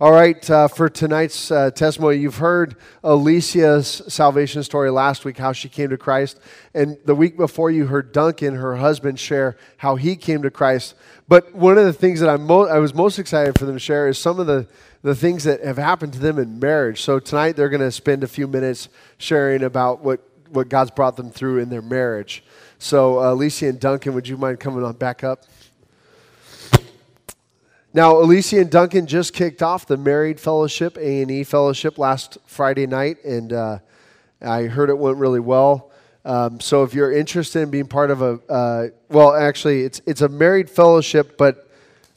All 0.00 0.10
right, 0.10 0.50
uh, 0.50 0.66
for 0.66 0.88
tonight's 0.88 1.52
uh, 1.52 1.70
testimony, 1.70 2.16
you've 2.16 2.38
heard 2.38 2.74
Alicia's 3.04 4.02
salvation 4.08 4.64
story 4.64 4.90
last 4.90 5.24
week, 5.24 5.38
how 5.38 5.52
she 5.52 5.68
came 5.68 5.90
to 5.90 5.96
Christ. 5.96 6.40
And 6.74 6.98
the 7.04 7.14
week 7.14 7.36
before, 7.36 7.70
you 7.70 7.86
heard 7.86 8.10
Duncan, 8.10 8.56
her 8.56 8.74
husband, 8.74 9.20
share 9.20 9.56
how 9.76 9.94
he 9.94 10.16
came 10.16 10.42
to 10.42 10.50
Christ. 10.50 10.96
But 11.28 11.54
one 11.54 11.78
of 11.78 11.84
the 11.84 11.92
things 11.92 12.18
that 12.18 12.28
I'm 12.28 12.44
mo- 12.44 12.66
I 12.66 12.80
was 12.80 12.92
most 12.92 13.20
excited 13.20 13.56
for 13.56 13.66
them 13.66 13.76
to 13.76 13.80
share 13.80 14.08
is 14.08 14.18
some 14.18 14.40
of 14.40 14.48
the, 14.48 14.66
the 15.02 15.14
things 15.14 15.44
that 15.44 15.62
have 15.62 15.78
happened 15.78 16.12
to 16.14 16.18
them 16.18 16.40
in 16.40 16.58
marriage. 16.58 17.00
So 17.00 17.20
tonight, 17.20 17.54
they're 17.54 17.68
going 17.68 17.80
to 17.80 17.92
spend 17.92 18.24
a 18.24 18.28
few 18.28 18.48
minutes 18.48 18.88
sharing 19.18 19.62
about 19.62 20.00
what, 20.00 20.28
what 20.50 20.68
God's 20.68 20.90
brought 20.90 21.16
them 21.16 21.30
through 21.30 21.58
in 21.58 21.68
their 21.68 21.82
marriage. 21.82 22.42
So, 22.78 23.20
uh, 23.20 23.32
Alicia 23.32 23.68
and 23.68 23.78
Duncan, 23.78 24.12
would 24.14 24.26
you 24.26 24.38
mind 24.38 24.58
coming 24.58 24.82
on 24.82 24.94
back 24.94 25.22
up? 25.22 25.44
Now, 27.96 28.18
Alicia 28.18 28.58
and 28.58 28.68
Duncan 28.68 29.06
just 29.06 29.32
kicked 29.32 29.62
off 29.62 29.86
the 29.86 29.96
Married 29.96 30.40
Fellowship, 30.40 30.96
A&E 30.96 31.44
Fellowship, 31.44 31.96
last 31.96 32.38
Friday 32.44 32.88
night, 32.88 33.24
and 33.24 33.52
uh, 33.52 33.78
I 34.42 34.64
heard 34.64 34.90
it 34.90 34.98
went 34.98 35.18
really 35.18 35.38
well. 35.38 35.92
Um, 36.24 36.58
so 36.58 36.82
if 36.82 36.92
you're 36.92 37.12
interested 37.12 37.60
in 37.60 37.70
being 37.70 37.86
part 37.86 38.10
of 38.10 38.20
a, 38.20 38.40
uh, 38.50 38.88
well, 39.10 39.32
actually, 39.32 39.84
it's, 39.84 40.02
it's 40.06 40.22
a 40.22 40.28
married 40.28 40.68
fellowship, 40.68 41.38
but, 41.38 41.70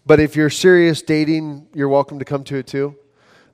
but 0.03 0.19
if 0.19 0.35
you're 0.35 0.49
serious 0.49 1.03
dating, 1.03 1.67
you're 1.75 1.89
welcome 1.89 2.17
to 2.17 2.25
come 2.25 2.43
to 2.45 2.55
it 2.55 2.65
too. 2.65 2.95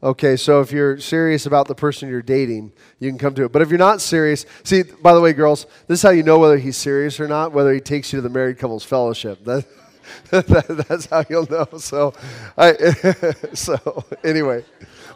Okay, 0.01 0.37
so 0.37 0.61
if 0.61 0.71
you're 0.71 0.97
serious 0.99 1.45
about 1.45 1.67
the 1.67 1.75
person 1.75 2.07
you're 2.07 2.21
dating, 2.21 2.71
you 2.99 3.09
can 3.09 3.17
come 3.17 3.35
to 3.35 3.43
it. 3.43 3.51
But 3.51 3.63
if 3.63 3.69
you're 3.69 3.77
not 3.77 3.99
serious, 3.99 4.45
see, 4.63 4.83
by 4.83 5.13
the 5.13 5.19
way, 5.19 5.33
girls, 5.33 5.65
this 5.87 5.99
is 5.99 6.03
how 6.03 6.11
you 6.11 6.23
know 6.23 6.39
whether 6.39 6.57
he's 6.57 6.77
serious 6.77 7.19
or 7.19 7.27
not, 7.27 7.51
whether 7.51 7.73
he 7.73 7.81
takes 7.81 8.13
you 8.13 8.19
to 8.19 8.21
the 8.21 8.29
married 8.29 8.59
couples 8.59 8.85
fellowship. 8.85 9.43
That, 9.43 9.65
that, 10.31 10.85
that's 10.87 11.05
how 11.07 11.23
you'll 11.29 11.49
know. 11.49 11.67
So, 11.77 12.13
I, 12.57 12.73
so 13.53 14.05
anyway, 14.23 14.63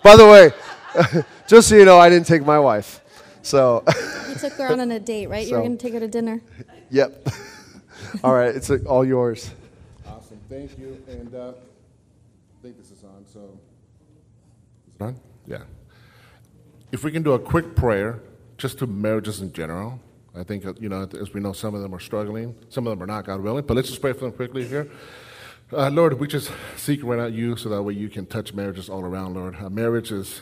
by 0.04 0.16
the 0.16 0.26
way, 0.26 1.23
just 1.48 1.70
so 1.70 1.76
you 1.76 1.86
know, 1.86 1.98
I 1.98 2.10
didn't 2.10 2.27
take 2.27 2.46
my 2.46 2.60
wife. 2.60 3.02
So 3.41 3.84
you 4.27 4.35
took 4.35 4.54
her 4.54 4.71
on, 4.71 4.80
on 4.80 4.91
a 4.91 4.99
date, 4.99 5.27
right? 5.27 5.46
So, 5.46 5.49
you 5.49 5.55
were 5.55 5.62
going 5.62 5.77
to 5.77 5.84
take 5.84 5.93
her 5.93 5.99
to 5.99 6.08
dinner. 6.08 6.41
Yep. 6.90 7.30
all 8.24 8.34
right, 8.34 8.55
it's 8.55 8.70
all 8.70 9.05
yours. 9.05 9.52
Awesome, 10.05 10.40
thank 10.49 10.77
you. 10.77 11.02
And 11.08 11.34
uh, 11.34 11.49
I 11.49 12.62
think 12.62 12.77
this 12.77 12.91
is 12.91 13.04
on. 13.04 13.26
So, 13.32 13.58
is 14.88 14.96
it 14.96 15.02
on? 15.02 15.20
Yeah. 15.46 15.63
If 16.91 17.04
we 17.04 17.12
can 17.12 17.24
do 17.24 17.34
a 17.34 17.40
quick 17.40 17.76
prayer, 17.76 18.21
just 18.58 18.80
to 18.80 18.88
marriages 18.88 19.41
in 19.41 19.54
general. 19.54 19.99
I 20.38 20.43
think, 20.43 20.66
uh, 20.66 20.74
you 20.80 20.90
know, 20.90 21.07
as 21.20 21.34
we 21.34 21.40
know, 21.40 21.54
some 21.54 21.74
of 21.74 21.82
them 21.82 21.93
are 21.96 21.99
struggling, 21.99 22.55
some 22.70 22.85
of 22.85 22.91
them 22.91 23.02
are 23.02 23.07
not, 23.07 23.26
God 23.26 23.41
willing. 23.41 23.66
But 23.66 23.76
let's 23.76 23.90
just 23.90 24.02
pray 24.02 24.13
for 24.13 24.21
them 24.21 24.32
quickly 24.32 24.68
here. 24.68 24.90
Uh, 25.74 25.90
Lord, 25.90 26.20
we 26.20 26.27
just 26.27 26.52
seek 26.77 27.04
right 27.04 27.20
out 27.20 27.34
you 27.34 27.57
so 27.57 27.70
that 27.70 27.82
way 27.84 27.93
you 27.93 28.07
can 28.07 28.26
touch 28.26 28.54
marriages 28.54 28.88
all 28.88 29.04
around, 29.04 29.34
Lord. 29.34 29.55
Uh, 29.60 29.70
marriage 29.70 30.12
is, 30.12 30.41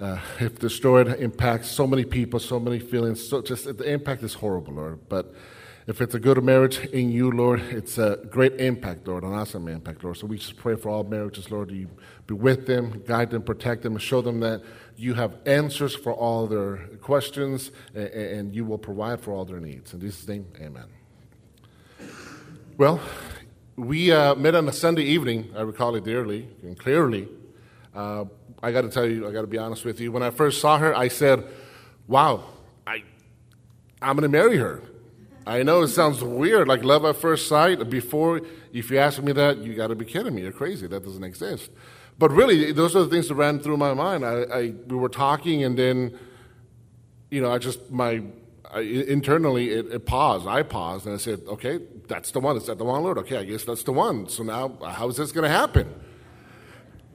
uh, 0.00 0.18
if 0.38 0.58
destroyed, 0.58 1.08
impacts 1.08 1.68
so 1.68 1.86
many 1.86 2.04
people, 2.04 2.40
so 2.40 2.58
many 2.58 2.78
feelings. 2.78 3.28
So 3.28 3.42
just 3.42 3.64
the 3.76 3.84
impact 3.84 4.22
is 4.22 4.34
horrible, 4.34 4.74
Lord. 4.74 5.00
But 5.08 5.34
if 5.86 6.00
it's 6.00 6.14
a 6.14 6.20
good 6.20 6.42
marriage 6.42 6.78
in 6.78 7.10
you, 7.10 7.30
Lord, 7.30 7.60
it's 7.60 7.98
a 7.98 8.18
great 8.30 8.60
impact, 8.60 9.08
Lord, 9.08 9.24
an 9.24 9.32
awesome 9.34 9.66
impact, 9.68 10.04
Lord. 10.04 10.16
So 10.16 10.26
we 10.26 10.38
just 10.38 10.56
pray 10.56 10.76
for 10.76 10.88
all 10.88 11.04
marriages, 11.04 11.50
Lord. 11.50 11.70
You 11.70 11.88
be 12.30 12.34
with 12.34 12.66
them, 12.66 13.02
guide 13.06 13.30
them, 13.30 13.42
protect 13.42 13.82
them, 13.82 13.94
and 13.94 14.02
show 14.02 14.20
them 14.20 14.40
that 14.40 14.62
you 14.96 15.14
have 15.14 15.36
answers 15.46 15.96
for 15.96 16.12
all 16.12 16.46
their 16.46 16.76
questions, 17.02 17.72
and 17.94 18.54
you 18.54 18.64
will 18.64 18.78
provide 18.78 19.20
for 19.20 19.32
all 19.32 19.44
their 19.44 19.58
needs. 19.58 19.92
In 19.92 20.00
Jesus' 20.00 20.28
name, 20.28 20.46
amen. 20.60 20.86
Well, 22.76 23.00
we 23.76 24.12
uh, 24.12 24.36
met 24.36 24.54
on 24.54 24.68
a 24.68 24.72
Sunday 24.72 25.02
evening. 25.02 25.50
I 25.56 25.62
recall 25.62 25.96
it 25.96 26.04
dearly 26.04 26.48
and 26.62 26.78
clearly. 26.78 27.28
Uh, 27.94 28.26
I 28.62 28.70
got 28.72 28.82
to 28.82 28.90
tell 28.90 29.06
you, 29.06 29.28
I 29.28 29.32
got 29.32 29.40
to 29.40 29.46
be 29.48 29.58
honest 29.58 29.84
with 29.84 30.00
you. 30.00 30.12
When 30.12 30.22
I 30.22 30.30
first 30.30 30.60
saw 30.60 30.78
her, 30.78 30.94
I 30.94 31.08
said, 31.08 31.44
"Wow, 32.06 32.44
I, 32.86 33.02
I'm 34.00 34.16
going 34.16 34.22
to 34.22 34.28
marry 34.28 34.56
her." 34.58 34.82
I 35.46 35.62
know 35.62 35.82
it 35.82 35.88
sounds 35.88 36.22
weird, 36.22 36.68
like 36.68 36.84
love 36.84 37.04
at 37.04 37.16
first 37.16 37.48
sight. 37.48 37.90
Before, 37.90 38.42
if 38.72 38.90
you 38.90 38.98
ask 38.98 39.20
me 39.20 39.32
that, 39.32 39.58
you 39.58 39.74
got 39.74 39.88
to 39.88 39.96
be 39.96 40.04
kidding 40.04 40.34
me. 40.34 40.42
You're 40.42 40.52
crazy. 40.52 40.86
That 40.86 41.02
doesn't 41.02 41.24
exist. 41.24 41.70
But 42.20 42.32
really, 42.32 42.70
those 42.72 42.94
are 42.94 43.02
the 43.02 43.08
things 43.08 43.28
that 43.28 43.34
ran 43.34 43.60
through 43.60 43.78
my 43.78 43.94
mind. 43.94 44.26
I, 44.26 44.42
I 44.42 44.74
we 44.86 44.96
were 44.96 45.08
talking, 45.08 45.64
and 45.64 45.78
then, 45.78 46.18
you 47.30 47.40
know, 47.40 47.50
I 47.50 47.56
just 47.56 47.90
my 47.90 48.22
I, 48.70 48.80
internally 48.80 49.70
it, 49.70 49.86
it, 49.86 50.04
paused. 50.04 50.46
I 50.46 50.62
paused, 50.62 51.06
and 51.06 51.14
I 51.14 51.18
said, 51.18 51.40
"Okay, 51.48 51.80
that's 52.08 52.30
the 52.32 52.40
one. 52.40 52.58
Is 52.58 52.66
that 52.66 52.76
the 52.76 52.84
one, 52.84 53.02
Lord? 53.02 53.16
Okay, 53.16 53.38
I 53.38 53.44
guess 53.44 53.64
that's 53.64 53.84
the 53.84 53.92
one. 53.92 54.28
So 54.28 54.42
now, 54.42 54.76
how 54.84 55.08
is 55.08 55.16
this 55.16 55.32
going 55.32 55.44
to 55.44 55.56
happen?" 55.62 55.94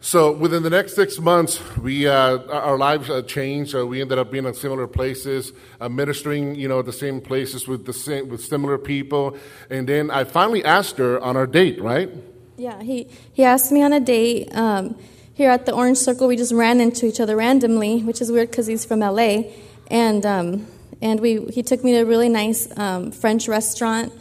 So 0.01 0.31
within 0.31 0.63
the 0.63 0.71
next 0.71 0.95
six 0.95 1.19
months, 1.19 1.61
we 1.77 2.07
uh, 2.07 2.39
our 2.51 2.79
lives 2.79 3.07
uh, 3.07 3.21
changed. 3.21 3.75
Uh, 3.75 3.85
we 3.85 4.01
ended 4.01 4.17
up 4.17 4.31
being 4.31 4.45
in 4.45 4.55
similar 4.55 4.87
places, 4.87 5.53
uh, 5.79 5.87
ministering, 5.87 6.55
you 6.55 6.67
know, 6.67 6.81
the 6.81 6.91
same 6.91 7.21
places 7.21 7.67
with 7.67 7.85
the 7.85 7.93
same 7.93 8.27
with 8.27 8.43
similar 8.43 8.79
people. 8.79 9.37
And 9.69 9.87
then 9.87 10.09
I 10.09 10.23
finally 10.23 10.65
asked 10.65 10.97
her 10.97 11.19
on 11.21 11.37
our 11.37 11.45
date, 11.45 11.79
right? 11.79 12.09
Yeah, 12.57 12.81
he, 12.81 13.09
he 13.33 13.43
asked 13.43 13.73
me 13.73 13.83
on 13.83 13.91
a 13.91 13.99
date. 13.99 14.55
Um, 14.55 14.95
here 15.33 15.49
at 15.49 15.65
the 15.65 15.73
Orange 15.73 15.97
Circle, 15.97 16.29
we 16.29 16.37
just 16.37 16.53
ran 16.53 16.79
into 16.79 17.05
each 17.05 17.19
other 17.19 17.35
randomly, 17.35 18.01
which 18.01 18.21
is 18.21 18.31
weird 18.31 18.49
because 18.49 18.65
he's 18.67 18.85
from 18.85 18.99
LA. 19.01 19.43
And, 19.91 20.25
um, 20.25 20.67
and 21.01 21.19
we, 21.19 21.45
he 21.47 21.61
took 21.63 21.83
me 21.83 21.91
to 21.91 21.99
a 21.99 22.05
really 22.05 22.29
nice 22.29 22.67
um, 22.77 23.11
French 23.11 23.49
restaurant 23.49 24.13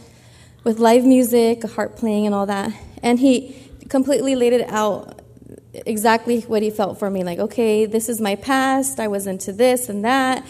with 0.64 0.80
live 0.80 1.04
music, 1.04 1.62
a 1.62 1.68
harp 1.68 1.96
playing, 1.96 2.26
and 2.26 2.34
all 2.34 2.46
that. 2.46 2.72
And 3.04 3.20
he 3.20 3.70
completely 3.88 4.34
laid 4.34 4.52
it 4.52 4.68
out 4.68 5.20
exactly 5.86 6.40
what 6.40 6.62
he 6.62 6.70
felt 6.70 6.98
for 6.98 7.10
me 7.10 7.22
like, 7.22 7.38
okay, 7.38 7.86
this 7.86 8.08
is 8.08 8.20
my 8.20 8.34
past, 8.34 8.98
I 8.98 9.06
was 9.06 9.28
into 9.28 9.52
this 9.52 9.88
and 9.88 10.04
that, 10.04 10.44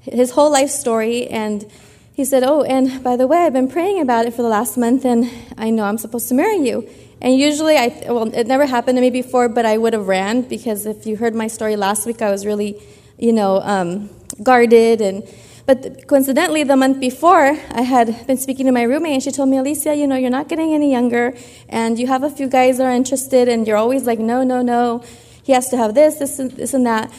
his 0.00 0.30
whole 0.30 0.50
life 0.50 0.70
story. 0.70 1.26
And 1.26 1.70
he 2.14 2.24
said, 2.24 2.44
Oh, 2.44 2.62
and 2.62 3.04
by 3.04 3.16
the 3.16 3.26
way, 3.26 3.38
I've 3.38 3.52
been 3.52 3.68
praying 3.68 4.00
about 4.00 4.24
it 4.24 4.32
for 4.32 4.40
the 4.40 4.48
last 4.48 4.78
month, 4.78 5.04
and 5.04 5.30
I 5.58 5.68
know 5.68 5.84
I'm 5.84 5.98
supposed 5.98 6.28
to 6.28 6.34
marry 6.34 6.56
you. 6.66 6.88
And 7.20 7.38
usually, 7.38 7.76
I 7.76 8.02
well, 8.08 8.32
it 8.34 8.46
never 8.46 8.66
happened 8.66 8.96
to 8.98 9.00
me 9.00 9.10
before, 9.10 9.48
but 9.48 9.64
I 9.64 9.78
would 9.78 9.92
have 9.94 10.06
ran 10.06 10.42
because 10.42 10.84
if 10.86 11.06
you 11.06 11.16
heard 11.16 11.34
my 11.34 11.46
story 11.46 11.76
last 11.76 12.06
week, 12.06 12.20
I 12.20 12.30
was 12.30 12.44
really, 12.44 12.80
you 13.18 13.32
know, 13.32 13.60
um, 13.62 14.10
guarded. 14.42 15.00
And 15.00 15.26
but 15.64 16.06
coincidentally, 16.06 16.62
the 16.62 16.76
month 16.76 17.00
before, 17.00 17.58
I 17.70 17.82
had 17.82 18.26
been 18.26 18.36
speaking 18.36 18.66
to 18.66 18.72
my 18.72 18.82
roommate, 18.82 19.14
and 19.14 19.22
she 19.22 19.32
told 19.32 19.48
me, 19.48 19.56
Alicia, 19.56 19.96
you 19.96 20.06
know, 20.06 20.16
you're 20.16 20.30
not 20.30 20.48
getting 20.48 20.74
any 20.74 20.92
younger, 20.92 21.34
and 21.68 21.98
you 21.98 22.06
have 22.06 22.22
a 22.22 22.30
few 22.30 22.48
guys 22.48 22.78
that 22.78 22.84
are 22.84 22.92
interested, 22.92 23.48
and 23.48 23.66
you're 23.66 23.76
always 23.76 24.04
like, 24.04 24.18
no, 24.18 24.44
no, 24.44 24.62
no, 24.62 25.02
he 25.42 25.52
has 25.52 25.68
to 25.70 25.76
have 25.76 25.94
this, 25.94 26.16
this, 26.16 26.38
and 26.38 26.52
this, 26.52 26.74
and 26.74 26.86
that. 26.86 27.10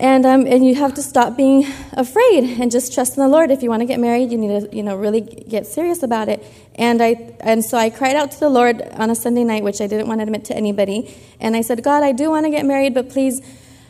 And, 0.00 0.24
um, 0.24 0.46
and 0.46 0.64
you 0.64 0.76
have 0.76 0.94
to 0.94 1.02
stop 1.02 1.36
being 1.36 1.66
afraid 1.92 2.44
and 2.60 2.70
just 2.70 2.94
trust 2.94 3.16
in 3.16 3.22
the 3.22 3.28
Lord. 3.28 3.50
If 3.50 3.64
you 3.64 3.68
want 3.68 3.80
to 3.80 3.86
get 3.86 3.98
married, 3.98 4.30
you 4.30 4.38
need 4.38 4.70
to, 4.70 4.76
you 4.76 4.84
know, 4.84 4.94
really 4.94 5.20
get 5.20 5.66
serious 5.66 6.04
about 6.04 6.28
it. 6.28 6.44
And, 6.76 7.02
I, 7.02 7.34
and 7.40 7.64
so 7.64 7.76
I 7.76 7.90
cried 7.90 8.14
out 8.14 8.30
to 8.30 8.40
the 8.40 8.48
Lord 8.48 8.80
on 8.80 9.10
a 9.10 9.16
Sunday 9.16 9.42
night, 9.42 9.64
which 9.64 9.80
I 9.80 9.88
didn't 9.88 10.06
want 10.06 10.20
to 10.20 10.22
admit 10.22 10.44
to 10.46 10.56
anybody. 10.56 11.12
And 11.40 11.56
I 11.56 11.62
said, 11.62 11.82
God, 11.82 12.04
I 12.04 12.12
do 12.12 12.30
want 12.30 12.46
to 12.46 12.50
get 12.50 12.64
married, 12.64 12.94
but 12.94 13.10
please, 13.10 13.42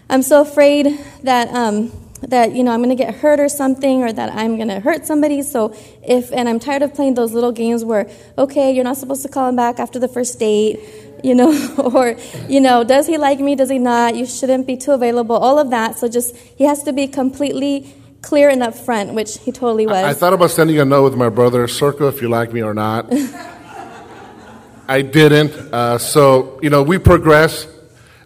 I'm 0.09 0.23
so 0.23 0.41
afraid 0.41 0.99
that, 1.25 1.53
um, 1.55 1.93
that 2.23 2.53
you 2.53 2.65
know 2.65 2.73
I'm 2.73 2.83
going 2.83 2.97
to 2.97 3.01
get 3.01 3.17
hurt 3.17 3.39
or 3.39 3.51
something, 3.51 4.03
or 4.03 4.11
that 4.11 4.33
I'm 4.33 4.57
going 4.57 4.69
to 4.69 4.81
hurt 4.81 5.07
somebody. 5.07 5.43
So 5.43 5.75
if, 6.03 6.33
and 6.33 6.49
I'm 6.49 6.59
tired 6.59 6.83
of 6.83 6.95
playing 6.95 7.15
those 7.15 7.33
little 7.33 7.53
games 7.53 7.85
where, 7.85 8.11
okay, 8.39 8.73
you're 8.73 8.83
not 8.83 8.97
supposed 8.97 9.23
to 9.23 9.29
call 9.29 9.51
him 9.51 9.57
back 9.57 9.79
after 9.79 9.99
the 9.99 10.09
first 10.09 10.39
date 10.39 10.81
you 11.25 11.35
know, 11.35 11.75
or, 11.95 12.17
you 12.49 12.61
know, 12.61 12.85
does 12.85 13.07
he 13.07 13.19
like 13.19 13.41
me, 13.41 13.55
does 13.55 13.71
he 13.71 13.79
not? 13.79 14.17
You 14.17 14.27
shouldn't 14.27 14.67
be 14.67 14.77
too 14.77 14.93
available, 14.93 15.37
all 15.37 15.59
of 15.59 15.71
that. 15.71 15.99
So 15.99 16.09
just, 16.09 16.37
he 16.37 16.65
has 16.65 16.83
to 16.85 16.93
be 16.93 17.07
completely 17.07 17.95
clear 18.23 18.49
and 18.49 18.63
upfront, 18.63 19.15
which 19.15 19.39
he 19.39 19.53
totally 19.53 19.87
was. 19.87 19.97
I, 19.97 20.11
I 20.11 20.15
thought 20.15 20.33
about 20.33 20.51
sending 20.51 20.79
a 20.81 20.85
note 20.85 21.05
with 21.05 21.17
my 21.17 21.29
brother, 21.29 21.67
circle 21.69 22.09
if 22.09 22.21
you 22.21 22.29
like 22.29 22.53
me 22.53 22.63
or 22.63 22.75
not. 22.75 23.13
I 24.89 25.03
didn't. 25.03 25.53
Uh, 25.53 25.99
so, 25.99 26.59
you 26.63 26.71
know, 26.71 26.83
we 26.83 26.99
progressed. 26.99 27.69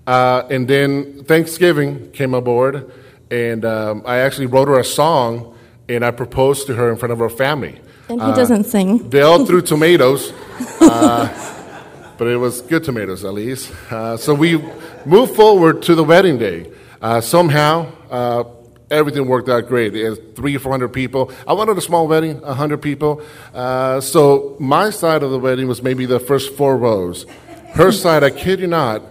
Uh, 0.06 0.46
and 0.50 0.66
then 0.66 1.24
Thanksgiving 1.24 2.10
came 2.12 2.34
aboard, 2.34 2.90
and 3.30 3.64
um, 3.64 4.02
I 4.04 4.18
actually 4.18 4.46
wrote 4.46 4.68
her 4.68 4.78
a 4.78 4.84
song, 4.84 5.56
and 5.88 6.04
I 6.04 6.10
proposed 6.10 6.66
to 6.68 6.74
her 6.74 6.90
in 6.90 6.96
front 6.96 7.12
of 7.12 7.18
her 7.18 7.28
family. 7.28 7.80
And 8.08 8.20
he 8.20 8.26
uh, 8.26 8.34
doesn't 8.34 8.64
sing. 8.64 9.08
They 9.10 9.22
all 9.22 9.44
threw 9.46 9.62
tomatoes. 9.74 10.32
But 12.22 12.30
it 12.30 12.36
was 12.36 12.60
good 12.60 12.84
tomatoes 12.84 13.24
at 13.24 13.34
least. 13.34 13.72
Uh, 13.90 14.16
so 14.16 14.32
we 14.32 14.56
moved 15.04 15.34
forward 15.34 15.82
to 15.82 15.96
the 15.96 16.04
wedding 16.04 16.38
day. 16.38 16.70
Uh, 17.00 17.20
somehow, 17.20 17.90
uh, 18.12 18.44
everything 18.92 19.26
worked 19.26 19.48
out 19.48 19.66
great. 19.66 19.96
It 19.96 20.08
was 20.08 20.20
three 20.36 20.56
four 20.56 20.70
hundred 20.70 20.90
people. 20.90 21.32
I 21.48 21.54
wanted 21.54 21.76
a 21.76 21.80
small 21.80 22.06
wedding, 22.06 22.40
a 22.44 22.54
hundred 22.54 22.80
people. 22.80 23.22
Uh, 23.52 24.00
so 24.00 24.56
my 24.60 24.90
side 24.90 25.24
of 25.24 25.32
the 25.32 25.38
wedding 25.40 25.66
was 25.66 25.82
maybe 25.82 26.06
the 26.06 26.20
first 26.20 26.54
four 26.54 26.76
rows. 26.76 27.26
Her 27.74 27.90
side, 28.02 28.22
I 28.22 28.30
kid 28.30 28.60
you 28.60 28.68
not, 28.68 29.02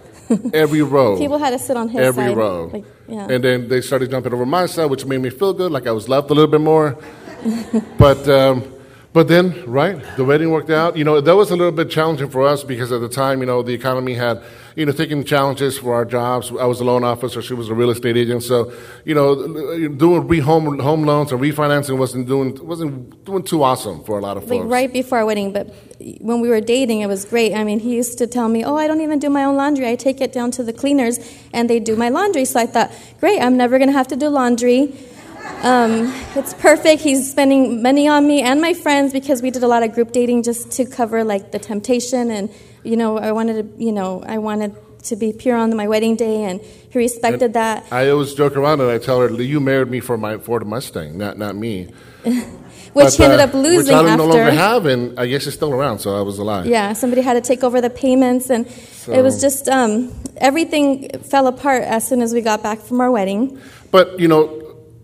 every 0.54 0.80
row. 0.80 1.18
People 1.26 1.36
had 1.36 1.50
to 1.50 1.58
sit 1.58 1.76
on 1.76 1.90
his 1.90 2.00
every 2.00 2.28
side. 2.28 2.36
row. 2.38 2.70
Like, 2.72 2.86
yeah. 3.08 3.26
And 3.28 3.44
then 3.44 3.68
they 3.68 3.82
started 3.82 4.10
jumping 4.10 4.32
over 4.32 4.46
my 4.46 4.64
side, 4.64 4.86
which 4.86 5.04
made 5.04 5.20
me 5.20 5.28
feel 5.28 5.52
good, 5.52 5.70
like 5.70 5.86
I 5.86 5.92
was 5.92 6.08
loved 6.08 6.30
a 6.30 6.34
little 6.34 6.50
bit 6.50 6.62
more. 6.62 6.96
but 7.98 8.26
um, 8.26 8.71
But 9.12 9.28
then, 9.28 9.62
right, 9.66 10.02
the 10.16 10.24
wedding 10.24 10.50
worked 10.50 10.70
out. 10.70 10.96
You 10.96 11.04
know, 11.04 11.20
that 11.20 11.36
was 11.36 11.50
a 11.50 11.56
little 11.56 11.72
bit 11.72 11.90
challenging 11.90 12.30
for 12.30 12.46
us 12.46 12.64
because 12.64 12.90
at 12.92 13.02
the 13.02 13.10
time, 13.10 13.40
you 13.40 13.46
know, 13.46 13.62
the 13.62 13.74
economy 13.74 14.14
had, 14.14 14.42
you 14.74 14.86
know, 14.86 14.92
taken 14.92 15.22
challenges 15.22 15.76
for 15.76 15.92
our 15.92 16.06
jobs. 16.06 16.50
I 16.50 16.64
was 16.64 16.80
a 16.80 16.84
loan 16.84 17.04
officer, 17.04 17.42
she 17.42 17.52
was 17.52 17.68
a 17.68 17.74
real 17.74 17.90
estate 17.90 18.16
agent. 18.16 18.42
So, 18.42 18.72
you 19.04 19.14
know, 19.14 19.88
doing 19.88 20.26
re 20.28 20.40
home 20.40 20.78
home 20.78 21.04
loans 21.04 21.30
and 21.30 21.42
refinancing 21.42 21.98
wasn't 21.98 22.26
doing 22.26 22.58
wasn't 22.66 23.22
doing 23.26 23.42
too 23.42 23.62
awesome 23.62 24.02
for 24.04 24.18
a 24.18 24.22
lot 24.22 24.38
of 24.38 24.44
folks. 24.44 24.64
Like 24.64 24.70
right 24.70 24.90
before 24.90 25.18
our 25.18 25.26
wedding, 25.26 25.52
but 25.52 25.74
when 26.20 26.40
we 26.40 26.48
were 26.48 26.62
dating, 26.62 27.02
it 27.02 27.06
was 27.06 27.26
great. 27.26 27.54
I 27.54 27.64
mean, 27.64 27.80
he 27.80 27.94
used 27.94 28.16
to 28.16 28.26
tell 28.26 28.48
me, 28.48 28.64
"Oh, 28.64 28.76
I 28.76 28.86
don't 28.86 29.02
even 29.02 29.18
do 29.18 29.28
my 29.28 29.44
own 29.44 29.56
laundry. 29.56 29.88
I 29.88 29.94
take 29.94 30.22
it 30.22 30.32
down 30.32 30.50
to 30.52 30.62
the 30.64 30.72
cleaners, 30.72 31.20
and 31.52 31.68
they 31.68 31.80
do 31.80 31.96
my 31.96 32.08
laundry." 32.08 32.46
So 32.46 32.58
I 32.58 32.64
thought, 32.64 32.90
"Great, 33.20 33.42
I'm 33.42 33.58
never 33.58 33.76
going 33.76 33.88
to 33.88 33.98
have 34.00 34.08
to 34.08 34.16
do 34.16 34.28
laundry." 34.30 34.94
Um, 35.62 36.12
it's 36.34 36.54
perfect. 36.54 37.02
He's 37.02 37.30
spending 37.30 37.82
money 37.82 38.08
on 38.08 38.26
me 38.26 38.42
and 38.42 38.60
my 38.60 38.74
friends 38.74 39.12
because 39.12 39.42
we 39.42 39.50
did 39.50 39.62
a 39.62 39.68
lot 39.68 39.82
of 39.82 39.92
group 39.94 40.12
dating 40.12 40.42
just 40.42 40.72
to 40.72 40.84
cover 40.84 41.22
like 41.22 41.52
the 41.52 41.58
temptation 41.58 42.30
and 42.30 42.50
you 42.82 42.96
know 42.96 43.16
I 43.16 43.30
wanted 43.30 43.76
to 43.76 43.84
you 43.84 43.92
know 43.92 44.22
I 44.26 44.38
wanted 44.38 44.74
to 45.04 45.16
be 45.16 45.32
pure 45.32 45.56
on 45.56 45.76
my 45.76 45.86
wedding 45.88 46.16
day 46.16 46.44
and 46.44 46.60
he 46.60 46.98
respected 46.98 47.42
And 47.42 47.54
that. 47.54 47.86
I 47.92 48.08
always 48.10 48.34
joke 48.34 48.56
around 48.56 48.80
and 48.80 48.90
I 48.90 48.98
tell 48.98 49.20
her, 49.20 49.30
"You 49.30 49.60
married 49.60 49.88
me 49.88 50.00
for 50.00 50.16
my 50.16 50.38
Ford 50.38 50.66
Mustang, 50.66 51.16
not 51.16 51.38
not 51.38 51.54
me." 51.54 51.92
Which 52.92 53.06
But, 53.06 53.14
he 53.14 53.24
ended 53.24 53.40
uh, 53.40 53.44
up 53.44 53.54
losing 53.54 53.96
which 53.96 54.06
I 54.06 54.16
no 54.16 54.26
longer 54.26 54.50
have, 54.50 54.84
and 54.84 55.18
I 55.18 55.26
guess 55.26 55.46
it's 55.46 55.56
still 55.56 55.72
around. 55.72 56.00
So 56.00 56.14
I 56.14 56.20
was 56.20 56.38
a 56.38 56.44
lie. 56.44 56.64
Yeah, 56.64 56.92
somebody 56.92 57.22
had 57.22 57.34
to 57.34 57.40
take 57.40 57.64
over 57.64 57.80
the 57.80 57.88
payments, 57.88 58.50
and 58.50 58.66
it 59.08 59.22
was 59.22 59.40
just 59.40 59.66
um, 59.66 60.12
everything 60.36 61.08
fell 61.20 61.46
apart 61.46 61.84
as 61.84 62.06
soon 62.06 62.20
as 62.20 62.34
we 62.34 62.42
got 62.42 62.62
back 62.62 62.80
from 62.80 63.00
our 63.00 63.10
wedding. 63.10 63.58
But 63.90 64.20
you 64.20 64.28
know, 64.28 64.61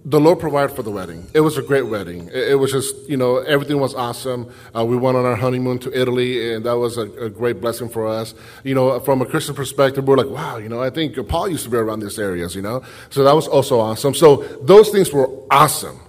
the 0.09 0.19
Lord 0.19 0.41
provided 0.41 0.75
for 0.75 0.83
the 0.83 0.91
wedding. 0.91 1.27
It 1.35 1.41
was 1.41 1.59
a 1.59 1.63
great 1.63 1.87
wedding. 1.87 2.29
It, 2.29 2.53
it 2.53 2.55
was 2.55 2.73
just 2.73 3.09
you 3.09 3.17
know 3.19 3.39
everything 3.39 3.79
was 3.79 3.95
awesome. 3.95 4.51
Uh, 4.75 4.85
we 4.85 4.97
went 4.97 5.19
on 5.19 5.27
our 5.27 5.37
honeymoon 5.37 5.79
to 5.81 6.01
Italy, 6.01 6.55
and 6.55 6.65
that 6.65 6.79
was 6.79 6.97
a, 6.97 7.03
a 7.27 7.29
great 7.29 7.61
blessing 7.61 7.91
for 7.91 8.07
us. 8.07 8.35
You 8.65 8.75
know, 8.75 8.99
from 9.01 9.21
a 9.21 9.27
Christian 9.27 9.55
perspective, 9.55 10.07
we're 10.09 10.17
like, 10.17 10.31
wow, 10.31 10.57
you 10.57 10.71
know, 10.71 10.83
I 10.83 10.89
think 10.89 11.17
Paul 11.29 11.49
used 11.49 11.65
to 11.65 11.71
be 11.71 11.77
around 11.77 12.01
these 12.01 12.19
areas. 12.19 12.57
You 12.57 12.63
know, 12.63 12.83
so 13.11 13.23
that 13.23 13.35
was 13.35 13.47
also 13.47 13.81
awesome. 13.81 14.15
So 14.15 14.37
those 14.63 14.89
things 14.89 15.13
were 15.13 15.29
awesome. 15.51 16.01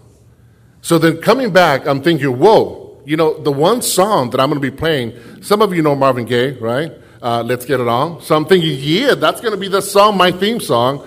So 0.82 0.98
then 0.98 1.18
coming 1.18 1.52
back, 1.52 1.86
I'm 1.86 2.02
thinking, 2.02 2.40
whoa, 2.40 3.02
you 3.06 3.18
know, 3.18 3.38
the 3.38 3.52
one 3.52 3.82
song 3.82 4.30
that 4.30 4.40
I'm 4.40 4.50
going 4.50 4.62
to 4.62 4.72
be 4.72 4.76
playing, 4.76 5.44
some 5.44 5.62
of 5.62 5.74
you 5.74 5.82
know 5.82 5.94
Marvin 5.94 6.26
Gaye, 6.26 6.52
right? 6.52 6.94
Uh, 7.22 7.44
Let's 7.44 7.66
Get 7.66 7.82
It 7.82 7.88
On. 7.90 8.22
So 8.22 8.34
I'm 8.34 8.46
thinking, 8.46 8.78
yeah, 8.80 9.16
that's 9.16 9.42
going 9.42 9.52
to 9.52 9.60
be 9.60 9.68
the 9.68 9.82
song, 9.82 10.16
my 10.16 10.32
theme 10.32 10.62
song. 10.62 11.06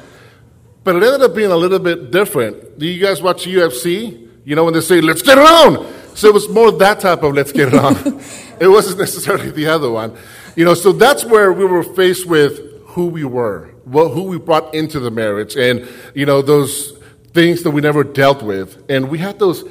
But 0.84 0.96
it 0.96 1.02
ended 1.02 1.22
up 1.22 1.34
being 1.34 1.50
a 1.50 1.56
little 1.56 1.78
bit 1.78 2.10
different. 2.10 2.78
Do 2.78 2.86
you 2.86 3.00
guys 3.00 3.22
watch 3.22 3.44
UFC? 3.44 4.28
You 4.44 4.56
know, 4.56 4.64
when 4.64 4.74
they 4.74 4.80
say, 4.80 5.00
let's 5.00 5.22
get 5.22 5.38
it 5.38 5.44
on. 5.44 5.92
So 6.16 6.28
it 6.28 6.34
was 6.34 6.48
more 6.48 6.72
that 6.72 7.00
type 7.00 7.22
of 7.22 7.34
let's 7.34 7.52
get 7.52 7.68
it 7.68 7.74
on. 7.74 7.94
it 8.60 8.68
wasn't 8.68 8.98
necessarily 8.98 9.50
the 9.50 9.66
other 9.66 9.90
one. 9.90 10.16
You 10.56 10.64
know, 10.64 10.74
so 10.74 10.92
that's 10.92 11.24
where 11.24 11.52
we 11.52 11.64
were 11.64 11.82
faced 11.82 12.26
with 12.26 12.60
who 12.88 13.06
we 13.06 13.24
were, 13.24 13.70
what, 13.84 14.10
who 14.10 14.24
we 14.24 14.38
brought 14.38 14.74
into 14.74 15.00
the 15.00 15.10
marriage, 15.10 15.56
and, 15.56 15.88
you 16.14 16.26
know, 16.26 16.42
those 16.42 16.92
things 17.32 17.62
that 17.62 17.70
we 17.70 17.80
never 17.80 18.04
dealt 18.04 18.42
with. 18.42 18.82
And 18.90 19.08
we 19.08 19.18
had 19.18 19.38
those 19.38 19.64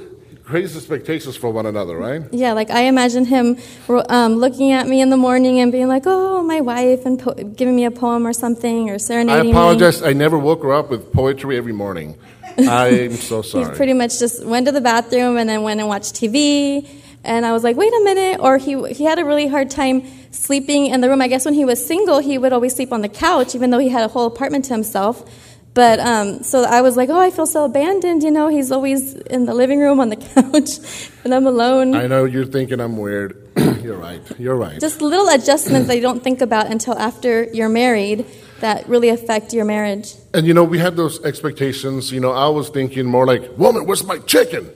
crazy 0.51 0.77
expectations 0.77 1.37
for 1.37 1.49
one 1.49 1.65
another, 1.65 1.95
right? 1.97 2.21
Yeah, 2.31 2.51
like 2.51 2.69
I 2.69 2.81
imagine 2.81 3.23
him 3.25 3.57
um, 3.87 4.35
looking 4.35 4.73
at 4.73 4.85
me 4.85 4.99
in 4.99 5.09
the 5.09 5.17
morning 5.17 5.59
and 5.61 5.71
being 5.71 5.87
like, 5.87 6.03
"Oh, 6.05 6.43
my 6.43 6.59
wife," 6.59 7.05
and 7.05 7.17
po- 7.17 7.33
giving 7.33 7.75
me 7.75 7.85
a 7.85 7.91
poem 7.91 8.27
or 8.27 8.33
something, 8.33 8.89
or 8.89 8.99
serenading 8.99 9.45
me. 9.45 9.49
I 9.49 9.51
apologize. 9.51 10.03
I 10.03 10.13
never 10.13 10.37
woke 10.37 10.61
her 10.63 10.73
up 10.73 10.89
with 10.89 11.13
poetry 11.13 11.57
every 11.57 11.73
morning. 11.73 12.17
I'm 12.57 13.13
so 13.31 13.41
sorry. 13.41 13.65
He 13.65 13.71
pretty 13.71 13.93
much 13.93 14.19
just 14.19 14.45
went 14.45 14.65
to 14.67 14.73
the 14.73 14.81
bathroom 14.81 15.37
and 15.37 15.49
then 15.49 15.63
went 15.63 15.79
and 15.79 15.87
watched 15.87 16.15
TV. 16.15 16.87
And 17.23 17.45
I 17.45 17.51
was 17.53 17.63
like, 17.63 17.77
wait 17.77 17.93
a 17.93 18.01
minute. 18.03 18.39
Or 18.39 18.57
he, 18.57 18.73
he 18.93 19.03
had 19.03 19.19
a 19.19 19.25
really 19.25 19.47
hard 19.47 19.69
time 19.69 20.03
sleeping 20.31 20.87
in 20.87 21.01
the 21.01 21.07
room. 21.07 21.21
I 21.21 21.27
guess 21.27 21.45
when 21.45 21.53
he 21.53 21.65
was 21.65 21.83
single, 21.85 22.19
he 22.19 22.37
would 22.37 22.51
always 22.51 22.75
sleep 22.75 22.91
on 22.91 23.01
the 23.01 23.09
couch, 23.09 23.53
even 23.53 23.69
though 23.69 23.77
he 23.77 23.89
had 23.89 24.03
a 24.03 24.07
whole 24.07 24.25
apartment 24.25 24.65
to 24.65 24.73
himself. 24.73 25.23
But 25.73 25.99
um, 25.99 26.43
so 26.43 26.63
I 26.63 26.81
was 26.81 26.97
like, 26.97 27.09
oh, 27.09 27.19
I 27.19 27.31
feel 27.31 27.45
so 27.45 27.63
abandoned. 27.63 28.23
You 28.23 28.31
know, 28.31 28.49
he's 28.49 28.71
always 28.71 29.13
in 29.13 29.45
the 29.45 29.53
living 29.53 29.79
room 29.79 29.99
on 29.99 30.09
the 30.09 30.15
couch, 30.35 31.09
and 31.23 31.33
I'm 31.33 31.47
alone. 31.47 31.95
I 31.95 32.07
know 32.07 32.25
you're 32.25 32.45
thinking 32.45 32.81
I'm 32.81 32.97
weird. 32.97 33.37
you're 33.81 33.97
right. 33.97 34.21
You're 34.37 34.55
right. 34.55 34.79
Just 34.79 35.01
little 35.01 35.29
adjustments 35.29 35.87
that 35.87 35.95
you 35.95 36.01
don't 36.01 36.23
think 36.23 36.41
about 36.41 36.67
until 36.67 36.97
after 36.97 37.43
you're 37.43 37.69
married 37.69 38.25
that 38.59 38.87
really 38.87 39.09
affect 39.09 39.53
your 39.53 39.65
marriage. 39.65 40.13
And 40.33 40.45
you 40.45 40.53
know, 40.53 40.63
we 40.63 40.77
had 40.77 40.95
those 40.95 41.23
expectations. 41.23 42.11
You 42.11 42.19
know, 42.19 42.31
I 42.31 42.49
was 42.49 42.69
thinking 42.69 43.05
more 43.05 43.25
like, 43.25 43.57
woman, 43.57 43.85
where's 43.85 44.03
my 44.03 44.19
chicken? 44.19 44.69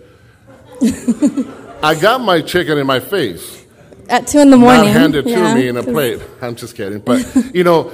I 1.84 1.96
got 2.00 2.22
my 2.22 2.42
chicken 2.42 2.78
in 2.78 2.88
my 2.88 3.00
face, 3.00 3.66
At 4.10 4.28
two 4.28 4.40
in 4.40 4.50
the 4.50 4.58
morning. 4.58 4.86
not 4.86 4.94
handed 4.94 5.26
yeah, 5.28 5.54
to 5.54 5.56
me 5.56 5.68
in 5.68 5.78
a 5.78 5.84
plate. 5.84 6.22
I'm 6.42 6.56
just 6.56 6.76
kidding. 6.76 7.00
But 7.00 7.26
you 7.54 7.64
know, 7.64 7.92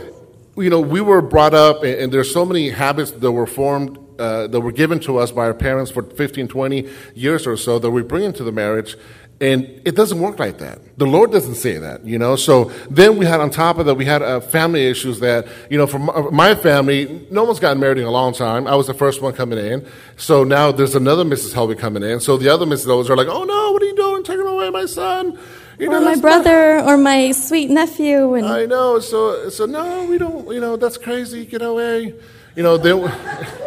you 0.55 0.69
know, 0.69 0.79
we 0.79 1.01
were 1.01 1.21
brought 1.21 1.53
up, 1.53 1.83
and, 1.83 1.93
and 1.95 2.13
there's 2.13 2.31
so 2.31 2.45
many 2.45 2.69
habits 2.69 3.11
that 3.11 3.31
were 3.31 3.47
formed. 3.47 3.97
Uh, 4.19 4.45
that 4.45 4.61
were 4.61 4.71
given 4.71 4.99
to 4.99 5.17
us 5.17 5.31
by 5.31 5.45
our 5.45 5.53
parents 5.53 5.89
for 5.89 6.03
15, 6.03 6.47
20 6.47 6.87
years 7.15 7.47
or 7.47 7.57
so 7.57 7.79
that 7.79 7.89
we 7.89 8.03
bring 8.03 8.23
into 8.23 8.43
the 8.43 8.51
marriage, 8.51 8.95
and 9.41 9.81
it 9.85 9.95
doesn't 9.95 10.19
work 10.19 10.37
like 10.37 10.59
that. 10.59 10.99
The 10.99 11.07
Lord 11.07 11.31
doesn't 11.31 11.55
say 11.55 11.79
that, 11.79 12.05
you 12.05 12.19
know. 12.19 12.35
So 12.35 12.65
then 12.91 13.17
we 13.17 13.25
had 13.25 13.41
on 13.41 13.49
top 13.49 13.79
of 13.79 13.87
that, 13.87 13.95
we 13.95 14.05
had 14.05 14.21
uh, 14.21 14.39
family 14.39 14.85
issues 14.85 15.19
that, 15.21 15.47
you 15.71 15.79
know, 15.79 15.87
for 15.87 15.97
my, 15.97 16.21
my 16.29 16.55
family, 16.55 17.25
no 17.31 17.43
one's 17.43 17.59
gotten 17.59 17.79
married 17.79 17.97
in 17.97 18.03
a 18.03 18.11
long 18.11 18.35
time. 18.35 18.67
I 18.67 18.75
was 18.75 18.85
the 18.85 18.93
first 18.93 19.19
one 19.19 19.33
coming 19.33 19.57
in. 19.57 19.87
So 20.15 20.43
now 20.43 20.71
there's 20.71 20.93
another 20.93 21.23
Mrs. 21.23 21.55
Helwig 21.55 21.79
coming 21.79 22.03
in. 22.03 22.19
So 22.19 22.37
the 22.37 22.49
other 22.49 22.67
Mrs. 22.67 22.85
Helwigs 22.85 23.09
are 23.09 23.17
like, 23.17 23.27
oh 23.27 23.43
no, 23.43 23.71
what 23.71 23.81
are 23.81 23.85
you 23.85 23.95
doing? 23.95 24.23
Taking 24.23 24.45
away 24.45 24.69
my 24.69 24.85
son. 24.85 25.39
You 25.81 25.87
Or 25.91 25.99
my 25.99 26.13
that's 26.13 26.21
not- 26.21 26.21
brother, 26.21 26.79
or 26.81 26.95
my 26.95 27.31
sweet 27.31 27.71
nephew, 27.71 28.35
and 28.35 28.45
I 28.45 28.67
know. 28.67 28.99
So, 28.99 29.49
so 29.49 29.65
no, 29.65 30.05
we 30.05 30.19
don't, 30.19 30.47
you 30.53 30.61
know, 30.61 30.77
that's 30.77 30.95
crazy. 30.97 31.43
Get 31.43 31.63
away. 31.63 32.13
You 32.55 32.63
know, 32.63 32.77
then. 32.77 32.99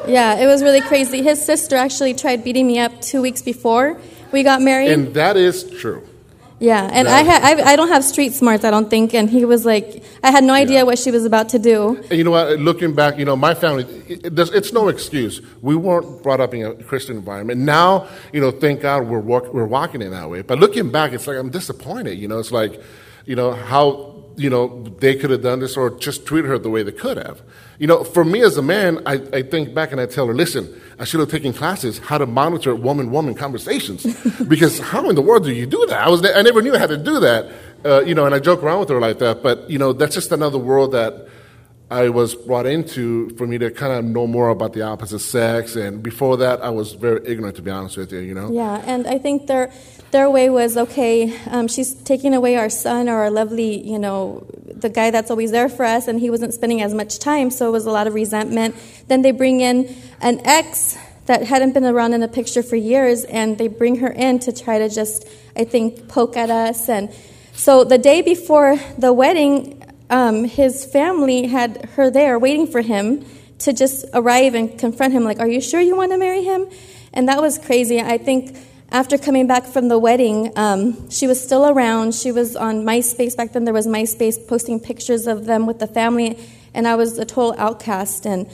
Yeah, 0.06 0.34
it 0.36 0.46
was 0.46 0.62
really 0.62 0.82
crazy. 0.82 1.22
His 1.22 1.42
sister 1.44 1.76
actually 1.76 2.12
tried 2.12 2.44
beating 2.44 2.66
me 2.66 2.78
up 2.78 3.00
two 3.00 3.22
weeks 3.22 3.40
before 3.42 3.98
we 4.32 4.42
got 4.42 4.60
married. 4.60 4.90
And 4.90 5.14
that 5.14 5.36
is 5.38 5.64
true. 5.80 6.06
Yeah, 6.60 6.88
and 6.92 7.08
I, 7.08 7.24
ha- 7.24 7.40
I 7.42 7.72
I 7.72 7.76
don't 7.76 7.88
have 7.88 8.04
street 8.04 8.32
smarts, 8.32 8.64
I 8.64 8.70
don't 8.70 8.88
think. 8.88 9.12
And 9.12 9.28
he 9.28 9.44
was 9.44 9.66
like, 9.66 10.02
I 10.22 10.30
had 10.30 10.44
no 10.44 10.52
idea 10.52 10.86
what 10.86 10.98
she 10.98 11.10
was 11.10 11.24
about 11.24 11.48
to 11.50 11.58
do. 11.58 11.96
And 12.08 12.12
you 12.12 12.24
know 12.24 12.30
what? 12.30 12.58
Looking 12.58 12.94
back, 12.94 13.18
you 13.18 13.24
know, 13.24 13.36
my 13.36 13.54
family, 13.54 13.84
it, 14.08 14.24
it, 14.26 14.38
it's 14.38 14.72
no 14.72 14.88
excuse. 14.88 15.42
We 15.62 15.74
weren't 15.74 16.22
brought 16.22 16.40
up 16.40 16.54
in 16.54 16.64
a 16.64 16.74
Christian 16.74 17.16
environment. 17.16 17.60
Now, 17.60 18.06
you 18.32 18.40
know, 18.40 18.50
thank 18.50 18.80
God 18.80 19.08
we're, 19.08 19.18
walk, 19.18 19.52
we're 19.52 19.66
walking 19.66 20.00
in 20.00 20.12
that 20.12 20.30
way. 20.30 20.42
But 20.42 20.58
looking 20.58 20.90
back, 20.90 21.12
it's 21.12 21.26
like 21.26 21.36
I'm 21.36 21.50
disappointed. 21.50 22.18
You 22.18 22.28
know, 22.28 22.38
it's 22.38 22.52
like, 22.52 22.80
you 23.26 23.36
know, 23.36 23.52
how, 23.52 24.13
you 24.36 24.50
know, 24.50 24.82
they 24.98 25.14
could 25.14 25.30
have 25.30 25.42
done 25.42 25.60
this 25.60 25.76
or 25.76 25.90
just 25.90 26.26
treated 26.26 26.48
her 26.48 26.58
the 26.58 26.70
way 26.70 26.82
they 26.82 26.92
could 26.92 27.16
have. 27.16 27.42
You 27.78 27.86
know, 27.86 28.04
for 28.04 28.24
me 28.24 28.42
as 28.42 28.56
a 28.56 28.62
man, 28.62 29.00
I, 29.06 29.14
I 29.32 29.42
think 29.42 29.74
back 29.74 29.92
and 29.92 30.00
I 30.00 30.06
tell 30.06 30.26
her, 30.26 30.34
listen, 30.34 30.80
I 30.98 31.04
should 31.04 31.20
have 31.20 31.30
taken 31.30 31.52
classes 31.52 31.98
how 31.98 32.18
to 32.18 32.26
monitor 32.26 32.74
woman-woman 32.74 33.34
conversations 33.34 34.04
because 34.48 34.78
how 34.78 35.08
in 35.08 35.14
the 35.14 35.22
world 35.22 35.44
do 35.44 35.52
you 35.52 35.66
do 35.66 35.84
that? 35.86 36.00
I 36.00 36.08
was 36.08 36.24
I 36.24 36.42
never 36.42 36.62
knew 36.62 36.76
how 36.76 36.86
to 36.86 36.96
do 36.96 37.20
that. 37.20 37.52
Uh, 37.84 38.00
you 38.00 38.14
know, 38.14 38.24
and 38.24 38.34
I 38.34 38.38
joke 38.38 38.62
around 38.62 38.80
with 38.80 38.88
her 38.88 39.00
like 39.00 39.18
that, 39.18 39.42
but 39.42 39.68
you 39.68 39.78
know, 39.78 39.92
that's 39.92 40.14
just 40.14 40.32
another 40.32 40.58
world 40.58 40.92
that 40.92 41.28
I 41.90 42.08
was 42.08 42.34
brought 42.34 42.66
into 42.66 43.30
for 43.36 43.46
me 43.46 43.58
to 43.58 43.70
kind 43.70 43.92
of 43.92 44.04
know 44.04 44.26
more 44.26 44.48
about 44.48 44.72
the 44.72 44.82
opposite 44.82 45.18
sex. 45.18 45.76
And 45.76 46.02
before 46.02 46.38
that, 46.38 46.62
I 46.62 46.70
was 46.70 46.94
very 46.94 47.20
ignorant, 47.26 47.56
to 47.56 47.62
be 47.62 47.70
honest 47.70 47.96
with 47.96 48.12
you. 48.12 48.20
You 48.20 48.34
know. 48.34 48.50
Yeah, 48.50 48.82
and 48.86 49.06
I 49.06 49.18
think 49.18 49.46
their 49.46 49.70
their 50.10 50.30
way 50.30 50.48
was 50.48 50.76
okay. 50.76 51.36
Um, 51.48 51.68
she's 51.68 51.94
taking 51.94 52.34
away 52.34 52.56
our 52.56 52.70
son 52.70 53.08
or 53.08 53.16
our 53.16 53.30
lovely, 53.30 53.86
you 53.86 53.98
know, 53.98 54.46
the 54.66 54.88
guy 54.88 55.10
that's 55.10 55.30
always 55.30 55.50
there 55.50 55.68
for 55.68 55.84
us, 55.84 56.08
and 56.08 56.20
he 56.20 56.30
wasn't 56.30 56.54
spending 56.54 56.80
as 56.80 56.94
much 56.94 57.18
time, 57.18 57.50
so 57.50 57.68
it 57.68 57.72
was 57.72 57.84
a 57.84 57.90
lot 57.90 58.06
of 58.06 58.14
resentment. 58.14 58.76
Then 59.08 59.22
they 59.22 59.32
bring 59.32 59.60
in 59.60 59.94
an 60.20 60.40
ex 60.44 60.96
that 61.26 61.42
hadn't 61.42 61.72
been 61.72 61.84
around 61.84 62.12
in 62.14 62.20
the 62.20 62.28
picture 62.28 62.62
for 62.62 62.76
years, 62.76 63.24
and 63.24 63.58
they 63.58 63.68
bring 63.68 63.96
her 63.96 64.10
in 64.10 64.38
to 64.40 64.52
try 64.52 64.78
to 64.78 64.88
just, 64.88 65.26
I 65.56 65.64
think, 65.64 66.08
poke 66.08 66.36
at 66.36 66.50
us. 66.50 66.88
And 66.88 67.12
so 67.52 67.84
the 67.84 67.98
day 67.98 68.22
before 68.22 68.76
the 68.98 69.12
wedding, 69.12 69.83
um, 70.10 70.44
his 70.44 70.84
family 70.84 71.46
had 71.46 71.86
her 71.96 72.10
there 72.10 72.38
waiting 72.38 72.66
for 72.66 72.80
him 72.80 73.24
to 73.60 73.72
just 73.72 74.04
arrive 74.12 74.54
and 74.54 74.78
confront 74.78 75.12
him, 75.12 75.24
like, 75.24 75.40
Are 75.40 75.48
you 75.48 75.60
sure 75.60 75.80
you 75.80 75.96
want 75.96 76.12
to 76.12 76.18
marry 76.18 76.42
him? 76.42 76.66
And 77.12 77.28
that 77.28 77.40
was 77.40 77.58
crazy. 77.58 78.00
I 78.00 78.18
think 78.18 78.56
after 78.90 79.16
coming 79.18 79.46
back 79.46 79.64
from 79.66 79.88
the 79.88 79.98
wedding, 79.98 80.52
um, 80.56 81.08
she 81.10 81.26
was 81.26 81.42
still 81.42 81.66
around. 81.66 82.14
She 82.14 82.32
was 82.32 82.54
on 82.56 82.84
MySpace. 82.84 83.36
Back 83.36 83.52
then, 83.52 83.64
there 83.64 83.74
was 83.74 83.86
MySpace 83.86 84.46
posting 84.46 84.78
pictures 84.80 85.26
of 85.26 85.46
them 85.46 85.66
with 85.66 85.78
the 85.78 85.86
family, 85.86 86.38
and 86.74 86.86
I 86.86 86.96
was 86.96 87.18
a 87.18 87.24
total 87.24 87.54
outcast. 87.58 88.26
And 88.26 88.48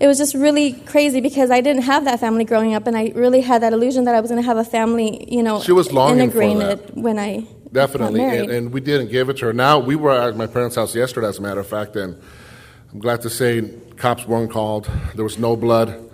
it 0.00 0.06
was 0.06 0.18
just 0.18 0.34
really 0.34 0.72
crazy 0.72 1.20
because 1.20 1.50
I 1.50 1.60
didn't 1.60 1.82
have 1.82 2.04
that 2.06 2.20
family 2.20 2.44
growing 2.44 2.74
up, 2.74 2.86
and 2.86 2.96
I 2.96 3.12
really 3.14 3.40
had 3.40 3.62
that 3.62 3.72
illusion 3.72 4.04
that 4.04 4.14
I 4.14 4.20
was 4.20 4.30
going 4.30 4.42
to 4.42 4.46
have 4.46 4.56
a 4.58 4.64
family, 4.64 5.26
you 5.32 5.42
know, 5.42 5.60
She 5.60 5.72
was 5.72 5.92
longing 5.92 6.30
for 6.30 6.42
integrated 6.42 6.88
that. 6.88 6.96
when 6.96 7.18
I 7.18 7.46
Definitely, 7.72 8.22
and, 8.22 8.50
and 8.50 8.72
we 8.72 8.80
didn't 8.80 9.08
give 9.10 9.28
it 9.28 9.38
to 9.38 9.46
her. 9.46 9.52
Now 9.52 9.78
we 9.78 9.96
were 9.96 10.12
at 10.12 10.36
my 10.36 10.46
parents' 10.46 10.76
house 10.76 10.94
yesterday, 10.94 11.28
as 11.28 11.38
a 11.38 11.42
matter 11.42 11.60
of 11.60 11.66
fact, 11.66 11.96
and 11.96 12.20
I'm 12.92 12.98
glad 12.98 13.20
to 13.22 13.30
say 13.30 13.70
cops 13.96 14.26
weren't 14.26 14.50
called. 14.50 14.90
There 15.14 15.24
was 15.24 15.38
no 15.38 15.56
blood. 15.56 16.10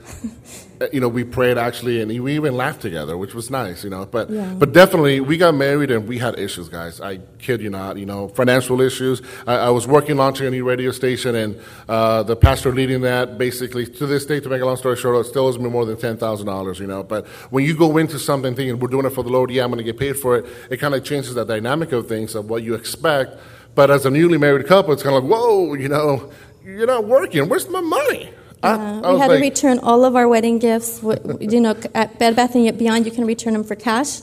Uh, 0.80 0.86
you 0.92 1.00
know, 1.00 1.08
we 1.08 1.24
prayed 1.24 1.58
actually, 1.58 2.00
and 2.00 2.10
we 2.22 2.34
even 2.34 2.56
laughed 2.56 2.80
together, 2.82 3.16
which 3.16 3.34
was 3.34 3.50
nice, 3.50 3.84
you 3.84 3.90
know. 3.90 4.06
But 4.06 4.30
Yeah. 4.30 4.54
but 4.58 4.72
definitely, 4.72 5.20
we 5.20 5.36
got 5.36 5.54
married 5.54 5.90
and 5.90 6.06
we 6.08 6.18
had 6.18 6.38
issues, 6.38 6.68
guys. 6.68 7.00
I 7.00 7.18
kid 7.38 7.60
you 7.60 7.70
not. 7.70 7.96
You 7.98 8.06
know, 8.06 8.28
financial 8.28 8.80
issues. 8.80 9.22
I, 9.46 9.54
I 9.56 9.70
was 9.70 9.86
working 9.86 10.16
launching 10.16 10.46
a 10.46 10.50
new 10.50 10.64
radio 10.64 10.90
station, 10.90 11.34
and 11.34 11.60
uh, 11.88 12.22
the 12.22 12.36
pastor 12.36 12.72
leading 12.72 13.00
that 13.02 13.38
basically 13.38 13.86
to 13.86 14.06
this 14.06 14.26
day, 14.26 14.40
to 14.40 14.48
make 14.48 14.62
a 14.62 14.66
long 14.66 14.76
story 14.76 14.96
short, 14.96 15.24
it 15.24 15.28
still 15.28 15.46
owes 15.46 15.58
me 15.58 15.68
more 15.70 15.84
than 15.86 15.96
ten 15.96 16.16
thousand 16.16 16.46
dollars. 16.46 16.78
You 16.80 16.86
know, 16.86 17.02
but 17.02 17.26
when 17.50 17.64
you 17.64 17.76
go 17.76 17.96
into 17.96 18.18
something 18.18 18.54
thinking 18.54 18.78
we're 18.78 18.88
doing 18.88 19.06
it 19.06 19.10
for 19.10 19.22
the 19.24 19.30
Lord, 19.30 19.50
yeah, 19.50 19.64
I'm 19.64 19.70
going 19.70 19.78
to 19.78 19.84
get 19.84 19.98
paid 19.98 20.16
for 20.18 20.36
it. 20.38 20.46
It 20.70 20.78
kind 20.78 20.94
of 20.94 21.04
changes 21.04 21.34
the 21.34 21.44
dynamic 21.44 21.92
of 21.92 22.08
things 22.08 22.34
of 22.34 22.50
what 22.50 22.62
you 22.62 22.74
expect. 22.74 23.38
But 23.74 23.90
as 23.90 24.06
a 24.06 24.10
newly 24.10 24.38
married 24.38 24.66
couple, 24.66 24.92
it's 24.92 25.02
kind 25.02 25.16
of 25.16 25.24
like, 25.24 25.32
whoa, 25.32 25.74
you 25.74 25.88
know, 25.88 26.30
you're 26.64 26.86
not 26.86 27.04
working. 27.06 27.48
Where's 27.48 27.68
my 27.68 27.80
money? 27.80 28.30
I- 28.64 28.74
Uh, 28.74 29.00
I 29.04 29.12
we 29.12 29.18
had 29.18 29.28
like- 29.30 29.38
to 29.38 29.42
return 29.50 29.78
all 29.88 30.04
of 30.04 30.16
our 30.16 30.26
wedding 30.28 30.58
gifts. 30.58 31.00
You 31.40 31.60
know, 31.60 31.74
at 31.94 32.18
Bed 32.18 32.34
Bath 32.36 32.54
and 32.54 32.78
Beyond, 32.78 33.04
you 33.06 33.12
can 33.12 33.24
return 33.26 33.52
them 33.52 33.64
for 33.64 33.74
cash. 33.74 34.20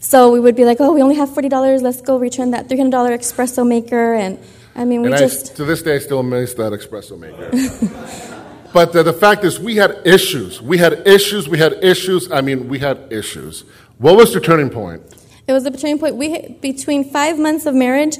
So 0.00 0.30
we 0.30 0.40
would 0.40 0.54
be 0.54 0.64
like, 0.64 0.78
"Oh, 0.80 0.92
we 0.92 1.02
only 1.02 1.16
have 1.16 1.30
forty 1.30 1.48
dollars. 1.48 1.82
Let's 1.82 2.00
go 2.00 2.18
return 2.18 2.50
that 2.52 2.68
three 2.68 2.78
hundred 2.78 2.92
dollar 2.98 3.16
espresso 3.16 3.66
maker." 3.66 4.14
And 4.14 4.38
I 4.76 4.84
mean, 4.84 5.02
we 5.02 5.10
just 5.10 5.52
I, 5.52 5.54
to 5.56 5.64
this 5.64 5.82
day, 5.82 5.96
I 5.96 5.98
still 5.98 6.22
miss 6.22 6.54
that 6.54 6.72
espresso 6.72 7.18
maker. 7.18 7.50
but 8.72 8.92
the, 8.92 9.02
the 9.02 9.12
fact 9.12 9.44
is, 9.44 9.58
we 9.58 9.76
had 9.76 10.00
issues. 10.04 10.62
We 10.62 10.78
had 10.78 11.06
issues. 11.06 11.48
We 11.48 11.58
had 11.58 11.72
issues. 11.82 12.30
I 12.30 12.40
mean, 12.42 12.68
we 12.68 12.78
had 12.78 12.98
issues. 13.10 13.64
What 13.98 14.16
was 14.16 14.32
the 14.32 14.40
turning 14.40 14.70
point? 14.70 15.02
It 15.48 15.52
was 15.52 15.64
the 15.64 15.70
turning 15.72 15.98
point. 15.98 16.14
We 16.16 16.28
between 16.60 17.02
five 17.10 17.38
months 17.38 17.66
of 17.66 17.74
marriage, 17.74 18.18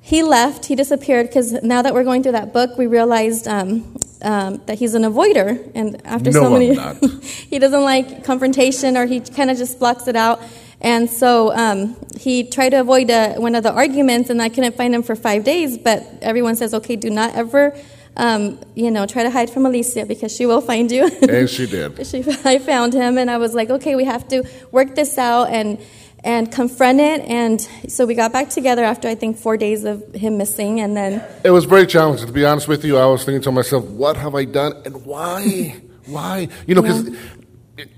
he 0.00 0.22
left. 0.22 0.66
He 0.66 0.76
disappeared 0.76 1.26
because 1.26 1.52
now 1.64 1.82
that 1.82 1.94
we're 1.94 2.04
going 2.04 2.22
through 2.22 2.32
that 2.40 2.52
book, 2.52 2.78
we 2.78 2.86
realized 2.86 3.48
um, 3.48 3.96
um, 4.22 4.60
that 4.66 4.78
he's 4.78 4.94
an 4.94 5.02
avoider, 5.02 5.70
and 5.74 6.04
after 6.06 6.30
No, 6.30 6.42
so 6.42 6.50
many, 6.50 6.74
he 7.50 7.58
doesn't 7.58 7.82
like 7.82 8.24
confrontation, 8.24 8.96
or 8.96 9.06
he 9.06 9.20
kind 9.20 9.50
of 9.50 9.56
just 9.56 9.78
blocks 9.78 10.08
it 10.08 10.16
out. 10.16 10.40
And 10.80 11.10
so 11.10 11.52
um, 11.56 11.96
he 12.16 12.44
tried 12.44 12.70
to 12.70 12.80
avoid 12.80 13.10
uh, 13.10 13.34
one 13.34 13.54
of 13.54 13.62
the 13.62 13.72
arguments, 13.72 14.30
and 14.30 14.40
I 14.40 14.48
couldn't 14.48 14.76
find 14.76 14.94
him 14.94 15.02
for 15.02 15.16
five 15.16 15.44
days. 15.44 15.76
But 15.78 16.04
everyone 16.22 16.56
says, 16.56 16.74
"Okay, 16.74 16.96
do 16.96 17.10
not 17.10 17.34
ever." 17.34 17.76
Um, 18.16 18.58
you 18.74 18.90
know, 18.90 19.06
try 19.06 19.22
to 19.22 19.30
hide 19.30 19.48
from 19.48 19.64
Alicia 19.64 20.04
because 20.04 20.34
she 20.34 20.44
will 20.44 20.60
find 20.60 20.90
you. 20.90 21.08
And 21.28 21.48
she 21.48 21.66
did. 21.66 22.04
she, 22.06 22.24
I 22.44 22.58
found 22.58 22.92
him, 22.92 23.16
and 23.18 23.30
I 23.30 23.38
was 23.38 23.54
like, 23.54 23.70
okay, 23.70 23.94
we 23.94 24.04
have 24.04 24.26
to 24.28 24.42
work 24.72 24.96
this 24.96 25.18
out 25.18 25.50
and 25.50 25.78
and 26.24 26.50
confront 26.50 27.00
it. 27.00 27.20
And 27.22 27.60
so 27.88 28.06
we 28.06 28.14
got 28.14 28.32
back 28.32 28.50
together 28.50 28.84
after 28.84 29.08
I 29.08 29.14
think 29.14 29.36
four 29.38 29.56
days 29.56 29.84
of 29.84 30.02
him 30.14 30.38
missing, 30.38 30.80
and 30.80 30.96
then 30.96 31.22
It 31.44 31.50
was 31.50 31.64
very 31.64 31.86
challenging. 31.86 32.26
To 32.26 32.32
be 32.32 32.44
honest 32.44 32.68
with 32.68 32.84
you, 32.84 32.96
I 32.98 33.06
was 33.06 33.24
thinking 33.24 33.42
to 33.42 33.52
myself, 33.52 33.84
what 33.84 34.16
have 34.16 34.34
I 34.34 34.44
done 34.44 34.74
and 34.84 35.04
why? 35.04 35.76
why? 36.06 36.48
You 36.66 36.74
know, 36.74 36.82
because, 36.82 37.10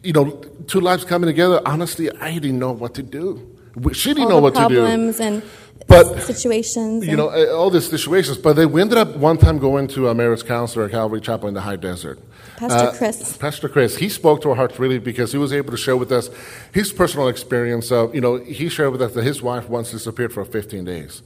you 0.03 0.13
know, 0.13 0.31
two 0.67 0.81
lives 0.81 1.05
coming 1.05 1.27
together, 1.27 1.61
honestly, 1.65 2.11
I 2.19 2.35
didn't 2.35 2.59
know 2.59 2.73
what 2.73 2.95
to 2.95 3.03
do. 3.03 3.57
She 3.93 4.11
didn't 4.11 4.25
all 4.25 4.29
know 4.31 4.39
what 4.41 4.55
to 4.55 4.69
do. 4.69 4.81
problems 4.81 5.21
and 5.21 5.43
But, 5.87 6.21
situations. 6.23 7.07
You 7.07 7.17
know, 7.17 7.29
uh, 7.31 7.53
all 7.57 7.71
these 7.71 7.89
situations. 7.89 8.39
But 8.39 8.55
they, 8.55 8.67
we 8.67 8.81
ended 8.81 8.99
up 8.99 9.17
one 9.17 9.39
time 9.39 9.59
going 9.59 9.89
to 9.89 10.09
a 10.09 10.15
marriage 10.15 10.45
counselor 10.45 10.85
at 10.85 10.93
Calvary 10.93 11.21
Chapel 11.21 11.49
in 11.49 11.55
the 11.55 11.61
high 11.63 11.77
desert. 11.77 12.19
Pastor 12.59 12.89
Uh, 12.89 12.93
Chris. 12.97 13.37
Pastor 13.39 13.69
Chris, 13.69 13.97
he 13.97 14.09
spoke 14.09 14.43
to 14.43 14.51
our 14.51 14.57
hearts 14.57 14.79
really 14.79 14.99
because 14.99 15.33
he 15.33 15.39
was 15.39 15.53
able 15.53 15.71
to 15.71 15.77
share 15.77 15.97
with 15.97 16.13
us 16.13 16.31
his 16.73 16.93
personal 16.93 17.29
experience 17.29 17.91
of, 17.91 18.15
you 18.15 18.21
know, 18.21 18.37
he 18.37 18.69
shared 18.69 18.93
with 18.93 19.03
us 19.03 19.15
that 19.15 19.25
his 19.25 19.43
wife 19.43 19.69
once 19.69 19.91
disappeared 19.91 20.33
for 20.33 20.45
15 20.45 20.85
days. 20.85 21.23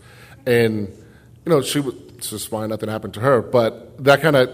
And, 0.47 0.89
you 1.45 1.51
know, 1.51 1.61
she 1.61 1.81
was 1.81 1.95
just 2.21 2.49
fine, 2.49 2.69
nothing 2.71 2.89
happened 2.89 3.15
to 3.15 3.21
her. 3.21 3.43
But 3.43 4.03
that 4.05 4.23
kind 4.23 4.37
of, 4.37 4.49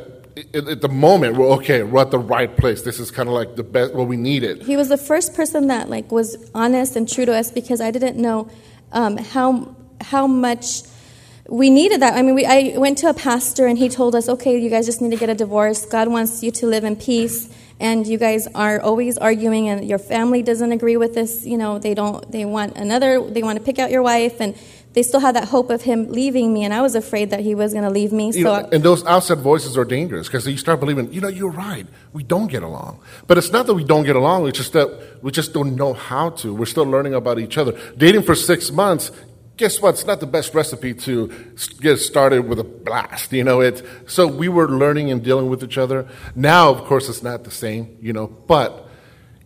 at 0.54 0.68
at 0.68 0.80
the 0.80 0.88
moment, 0.88 1.36
we're 1.36 1.50
okay, 1.58 1.82
we're 1.82 2.00
at 2.00 2.10
the 2.10 2.18
right 2.18 2.56
place. 2.56 2.82
This 2.82 2.98
is 2.98 3.10
kind 3.10 3.28
of 3.28 3.34
like 3.34 3.56
the 3.56 3.62
best, 3.62 3.92
what 3.94 4.08
we 4.08 4.16
needed. 4.16 4.62
he 4.62 4.76
was 4.76 4.88
the 4.88 4.96
first 4.96 5.34
person 5.34 5.66
that 5.66 5.90
like 5.90 6.10
was 6.10 6.50
honest 6.54 6.96
and 6.96 7.06
true 7.08 7.26
to 7.26 7.34
us 7.36 7.50
because 7.50 7.80
I 7.80 7.90
didn't 7.90 8.16
know 8.16 8.48
um, 8.92 9.18
how 9.18 9.74
how 10.00 10.26
much 10.26 10.82
we 11.48 11.68
needed 11.68 12.00
that. 12.00 12.14
I 12.14 12.22
mean, 12.22 12.34
we, 12.34 12.46
I 12.46 12.78
went 12.78 12.98
to 12.98 13.08
a 13.08 13.14
pastor 13.14 13.66
and 13.66 13.76
he 13.76 13.88
told 13.88 14.14
us, 14.14 14.28
okay, 14.28 14.58
you 14.58 14.70
guys 14.70 14.86
just 14.86 15.00
need 15.00 15.10
to 15.10 15.16
get 15.16 15.28
a 15.28 15.34
divorce. 15.34 15.84
God 15.84 16.08
wants 16.08 16.42
you 16.42 16.50
to 16.52 16.66
live 16.66 16.84
in 16.84 16.96
peace, 16.96 17.52
and 17.80 18.06
you 18.06 18.18
guys 18.18 18.46
are 18.54 18.80
always 18.80 19.18
arguing, 19.18 19.68
and 19.68 19.88
your 19.88 19.98
family 19.98 20.42
doesn't 20.42 20.70
agree 20.70 20.96
with 20.96 21.14
this. 21.14 21.44
You 21.44 21.58
know, 21.58 21.78
they 21.78 21.94
don't. 21.94 22.30
They 22.30 22.44
want 22.44 22.76
another. 22.76 23.20
They 23.28 23.42
want 23.42 23.58
to 23.58 23.64
pick 23.64 23.78
out 23.78 23.90
your 23.90 24.02
wife, 24.02 24.40
and 24.40 24.54
they 24.92 25.02
still 25.02 25.20
had 25.20 25.36
that 25.36 25.48
hope 25.48 25.70
of 25.70 25.82
him 25.82 26.10
leaving 26.10 26.52
me, 26.52 26.64
and 26.64 26.74
I 26.74 26.82
was 26.82 26.94
afraid 26.94 27.30
that 27.30 27.40
he 27.40 27.54
was 27.54 27.72
going 27.72 27.84
to 27.84 27.90
leave 27.90 28.12
me. 28.12 28.26
You 28.26 28.32
so. 28.32 28.60
know, 28.60 28.68
and 28.70 28.82
those 28.82 29.04
outside 29.06 29.38
voices 29.38 29.78
are 29.78 29.84
dangerous 29.84 30.26
because 30.26 30.46
you 30.46 30.56
start 30.56 30.80
believing, 30.80 31.12
you 31.12 31.20
know, 31.20 31.28
you're 31.28 31.50
right. 31.50 31.86
We 32.12 32.22
don't 32.22 32.48
get 32.48 32.62
along. 32.62 33.00
But 33.26 33.38
it's 33.38 33.50
not 33.50 33.66
that 33.66 33.74
we 33.74 33.84
don't 33.84 34.04
get 34.04 34.16
along, 34.16 34.48
it's 34.48 34.58
just 34.58 34.72
that 34.72 35.22
we 35.22 35.30
just 35.30 35.52
don't 35.52 35.76
know 35.76 35.94
how 35.94 36.30
to. 36.30 36.52
We're 36.52 36.66
still 36.66 36.84
learning 36.84 37.14
about 37.14 37.38
each 37.38 37.56
other. 37.56 37.78
Dating 37.96 38.22
for 38.22 38.34
six 38.34 38.70
months, 38.70 39.12
guess 39.60 39.80
what? 39.80 39.90
It's 39.90 40.06
not 40.06 40.20
the 40.20 40.26
best 40.26 40.54
recipe 40.54 40.94
to 40.94 41.28
get 41.80 41.98
started 41.98 42.48
with 42.48 42.58
a 42.58 42.64
blast. 42.64 43.30
You 43.30 43.44
know, 43.44 43.60
it. 43.60 43.84
So 44.06 44.26
we 44.26 44.48
were 44.48 44.68
learning 44.68 45.10
and 45.12 45.22
dealing 45.22 45.50
with 45.50 45.62
each 45.62 45.76
other. 45.76 46.08
Now, 46.34 46.70
of 46.70 46.84
course, 46.86 47.10
it's 47.10 47.22
not 47.22 47.44
the 47.44 47.50
same, 47.50 47.98
you 48.00 48.14
know, 48.14 48.26
but 48.26 48.88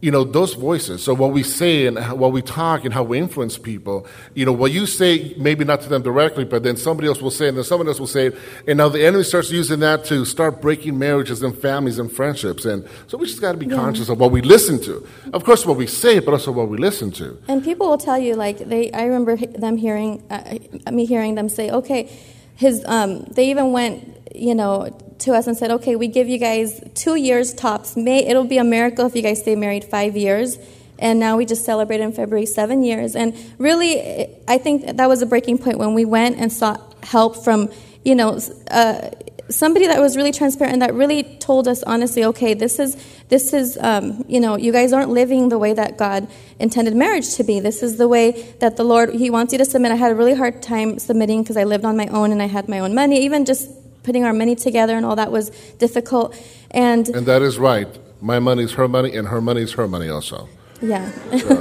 you 0.00 0.10
know 0.10 0.24
those 0.24 0.54
voices 0.54 1.02
so 1.02 1.14
what 1.14 1.32
we 1.32 1.42
say 1.42 1.86
and 1.86 1.98
what 2.18 2.32
we 2.32 2.42
talk 2.42 2.84
and 2.84 2.92
how 2.92 3.02
we 3.02 3.18
influence 3.18 3.56
people 3.56 4.06
you 4.34 4.44
know 4.44 4.52
what 4.52 4.70
you 4.70 4.84
say 4.86 5.34
maybe 5.38 5.64
not 5.64 5.80
to 5.80 5.88
them 5.88 6.02
directly 6.02 6.44
but 6.44 6.62
then 6.62 6.76
somebody 6.76 7.08
else 7.08 7.22
will 7.22 7.30
say 7.30 7.46
it 7.46 7.48
and 7.48 7.56
then 7.56 7.64
someone 7.64 7.88
else 7.88 7.98
will 7.98 8.06
say 8.06 8.26
it 8.26 8.36
and 8.66 8.76
now 8.76 8.88
the 8.88 9.02
enemy 9.04 9.24
starts 9.24 9.50
using 9.50 9.80
that 9.80 10.04
to 10.04 10.24
start 10.24 10.60
breaking 10.60 10.98
marriages 10.98 11.42
and 11.42 11.56
families 11.56 11.98
and 11.98 12.12
friendships 12.12 12.64
and 12.64 12.86
so 13.06 13.16
we 13.16 13.26
just 13.26 13.40
got 13.40 13.52
to 13.52 13.58
be 13.58 13.66
conscious 13.66 14.08
of 14.08 14.20
what 14.20 14.30
we 14.30 14.42
listen 14.42 14.80
to 14.80 15.06
of 15.32 15.42
course 15.44 15.64
what 15.64 15.76
we 15.76 15.86
say 15.86 16.18
but 16.18 16.32
also 16.32 16.52
what 16.52 16.68
we 16.68 16.76
listen 16.76 17.10
to 17.10 17.38
And 17.48 17.62
people 17.64 17.88
will 17.88 17.98
tell 17.98 18.18
you, 18.18 18.34
like 18.34 18.58
they. 18.58 18.90
I 18.92 19.04
remember 19.04 19.36
them 19.36 19.76
hearing 19.76 20.22
uh, 20.30 20.90
me 20.90 21.04
hearing 21.06 21.34
them 21.34 21.48
say, 21.48 21.70
"Okay, 21.70 22.10
his." 22.56 22.84
Um, 22.86 23.24
they 23.24 23.50
even 23.50 23.72
went, 23.72 24.13
you 24.34 24.54
know, 24.54 24.96
to 25.20 25.32
us 25.32 25.46
and 25.46 25.56
said, 25.56 25.70
"Okay, 25.70 25.96
we 25.96 26.08
give 26.08 26.28
you 26.28 26.38
guys 26.38 26.80
two 26.94 27.16
years 27.16 27.52
tops. 27.52 27.96
May 27.96 28.24
it'll 28.24 28.44
be 28.44 28.58
a 28.58 28.64
miracle 28.64 29.06
if 29.06 29.16
you 29.16 29.22
guys 29.22 29.40
stay 29.40 29.56
married 29.56 29.84
five 29.84 30.16
years." 30.16 30.58
And 30.98 31.18
now 31.18 31.36
we 31.36 31.44
just 31.44 31.64
celebrated 31.64 32.04
in 32.04 32.12
February 32.12 32.46
seven 32.46 32.84
years. 32.84 33.16
And 33.16 33.34
really, 33.58 34.28
I 34.46 34.58
think 34.58 34.96
that 34.96 35.08
was 35.08 35.22
a 35.22 35.26
breaking 35.26 35.58
point 35.58 35.78
when 35.78 35.94
we 35.94 36.04
went 36.04 36.38
and 36.38 36.52
sought 36.52 36.94
help 37.04 37.42
from, 37.42 37.70
you 38.04 38.14
know, 38.14 38.38
uh, 38.70 39.10
somebody 39.50 39.86
that 39.86 40.00
was 40.00 40.16
really 40.16 40.32
transparent 40.32 40.72
and 40.72 40.82
that 40.82 40.94
really 40.94 41.22
told 41.38 41.68
us 41.68 41.82
honestly, 41.82 42.24
okay, 42.24 42.54
this 42.54 42.78
is 42.78 42.96
this 43.28 43.52
is 43.52 43.76
um, 43.80 44.24
you 44.28 44.40
know, 44.40 44.56
you 44.56 44.72
guys 44.72 44.92
aren't 44.92 45.10
living 45.10 45.48
the 45.48 45.58
way 45.58 45.72
that 45.74 45.98
God 45.98 46.28
intended 46.58 46.94
marriage 46.94 47.34
to 47.36 47.44
be. 47.44 47.60
This 47.60 47.82
is 47.82 47.96
the 47.96 48.08
way 48.08 48.54
that 48.60 48.76
the 48.76 48.84
Lord 48.84 49.14
He 49.14 49.30
wants 49.30 49.52
you 49.52 49.58
to 49.58 49.64
submit. 49.64 49.92
I 49.92 49.96
had 49.96 50.12
a 50.12 50.14
really 50.14 50.34
hard 50.34 50.62
time 50.62 50.98
submitting 50.98 51.42
because 51.42 51.56
I 51.56 51.64
lived 51.64 51.84
on 51.84 51.96
my 51.96 52.06
own 52.06 52.32
and 52.32 52.40
I 52.40 52.46
had 52.46 52.68
my 52.68 52.78
own 52.78 52.94
money. 52.94 53.24
Even 53.24 53.44
just 53.44 53.70
putting 54.04 54.24
our 54.24 54.32
money 54.32 54.54
together 54.54 54.96
and 54.96 55.04
all 55.04 55.16
that 55.16 55.32
was 55.32 55.50
difficult. 55.78 56.36
And 56.70 57.08
and 57.08 57.26
that 57.26 57.42
is 57.42 57.58
right 57.58 57.88
my 58.20 58.38
money 58.38 58.62
is 58.62 58.72
her 58.72 58.88
money 58.88 59.14
and 59.16 59.28
her 59.28 59.40
money 59.40 59.60
is 59.60 59.72
her 59.72 59.86
money 59.86 60.08
also 60.08 60.48
yeah. 60.84 61.10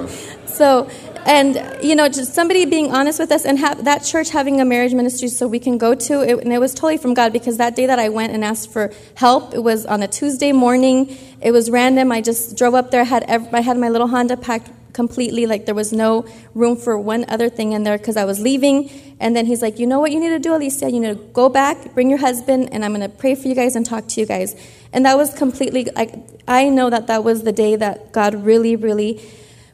so, 0.45 0.89
and 1.25 1.83
you 1.83 1.95
know, 1.95 2.09
just 2.09 2.33
somebody 2.33 2.65
being 2.65 2.91
honest 2.93 3.19
with 3.19 3.31
us, 3.31 3.45
and 3.45 3.57
have 3.59 3.85
that 3.85 4.03
church 4.03 4.29
having 4.29 4.59
a 4.59 4.65
marriage 4.65 4.93
ministry 4.93 5.29
so 5.29 5.47
we 5.47 5.59
can 5.59 5.77
go 5.77 5.95
to, 5.95 6.21
it, 6.21 6.39
and 6.39 6.51
it 6.51 6.59
was 6.59 6.73
totally 6.73 6.97
from 6.97 7.13
God 7.13 7.31
because 7.31 7.57
that 7.57 7.75
day 7.75 7.85
that 7.85 7.99
I 7.99 8.09
went 8.09 8.33
and 8.33 8.43
asked 8.43 8.71
for 8.71 8.91
help, 9.15 9.53
it 9.53 9.63
was 9.63 9.85
on 9.85 10.03
a 10.03 10.07
Tuesday 10.07 10.51
morning. 10.51 11.17
It 11.41 11.51
was 11.51 11.71
random. 11.71 12.11
I 12.11 12.21
just 12.21 12.57
drove 12.57 12.73
up 12.73 12.91
there. 12.91 13.05
Had 13.05 13.23
ev- 13.23 13.53
I 13.53 13.61
had 13.61 13.77
my 13.77 13.89
little 13.89 14.07
Honda 14.07 14.37
packed 14.37 14.69
completely. 14.93 15.45
Like 15.45 15.65
there 15.65 15.75
was 15.75 15.91
no 15.91 16.25
room 16.53 16.77
for 16.77 16.97
one 16.97 17.25
other 17.27 17.49
thing 17.49 17.73
in 17.73 17.83
there 17.83 17.97
because 17.97 18.15
I 18.15 18.25
was 18.25 18.39
leaving. 18.39 18.89
And 19.19 19.35
then 19.35 19.45
he's 19.45 19.61
like, 19.61 19.79
you 19.79 19.87
know 19.87 19.99
what 19.99 20.11
you 20.11 20.19
need 20.19 20.29
to 20.29 20.39
do, 20.39 20.55
Alicia? 20.55 20.89
You 20.91 20.99
need 20.99 21.17
to 21.17 21.23
go 21.33 21.49
back, 21.49 21.93
bring 21.93 22.09
your 22.09 22.19
husband, 22.19 22.69
and 22.71 22.85
I'm 22.85 22.93
going 22.93 23.09
to 23.09 23.15
pray 23.17 23.35
for 23.35 23.47
you 23.47 23.55
guys 23.55 23.75
and 23.75 23.85
talk 23.85 24.07
to 24.09 24.21
you 24.21 24.25
guys. 24.25 24.55
And 24.91 25.05
that 25.05 25.17
was 25.17 25.33
completely, 25.33 25.87
like, 25.95 26.13
I 26.47 26.69
know 26.69 26.89
that 26.89 27.07
that 27.07 27.23
was 27.23 27.43
the 27.43 27.51
day 27.51 27.75
that 27.75 28.11
God 28.11 28.35
really, 28.35 28.75
really 28.75 29.21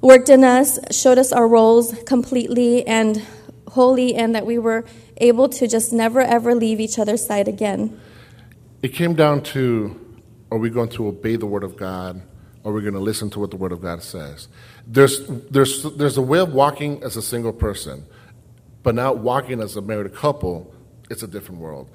worked 0.01 0.29
in 0.29 0.43
us, 0.43 0.79
showed 0.91 1.17
us 1.17 1.31
our 1.31 1.47
roles 1.47 1.93
completely 2.05 2.87
and 2.87 3.21
wholly, 3.67 4.15
and 4.15 4.33
that 4.35 4.45
we 4.45 4.57
were 4.57 4.85
able 5.17 5.49
to 5.49 5.67
just 5.67 5.91
never, 5.91 6.21
ever 6.21 6.55
leave 6.55 6.79
each 6.79 6.97
other's 6.97 7.25
side 7.25 7.47
again. 7.47 7.99
it 8.81 8.89
came 8.89 9.13
down 9.13 9.41
to 9.41 9.99
are 10.51 10.57
we 10.57 10.69
going 10.69 10.89
to 10.89 11.07
obey 11.07 11.35
the 11.35 11.45
word 11.45 11.63
of 11.63 11.75
god 11.75 12.21
or 12.63 12.71
are 12.71 12.75
we 12.75 12.81
going 12.81 12.93
to 12.93 12.99
listen 12.99 13.29
to 13.31 13.39
what 13.39 13.51
the 13.51 13.57
word 13.57 13.71
of 13.71 13.81
god 13.81 14.03
says? 14.03 14.47
There's, 14.85 15.25
there's, 15.27 15.83
there's 15.83 16.17
a 16.17 16.21
way 16.21 16.39
of 16.39 16.53
walking 16.53 17.03
as 17.03 17.15
a 17.15 17.21
single 17.21 17.53
person 17.53 18.05
but 18.83 18.95
now 18.95 19.13
walking 19.13 19.61
as 19.61 19.75
a 19.75 19.81
married 19.81 20.13
couple 20.13 20.73
it's 21.09 21.23
a 21.23 21.27
different 21.27 21.59
world. 21.59 21.89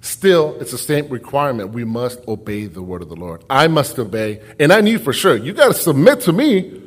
Still 0.00 0.56
it's 0.60 0.70
the 0.70 0.78
same 0.78 1.08
requirement. 1.08 1.70
We 1.70 1.84
must 1.84 2.26
obey 2.28 2.66
the 2.66 2.82
word 2.82 3.02
of 3.02 3.08
the 3.08 3.16
lord. 3.16 3.44
I 3.50 3.68
must 3.68 3.98
obey 3.98 4.40
and 4.58 4.72
i 4.72 4.80
knew 4.80 4.98
for 4.98 5.12
sure. 5.12 5.36
You 5.36 5.52
got 5.52 5.68
to 5.68 5.74
submit 5.74 6.20
to 6.22 6.32
me 6.32 6.82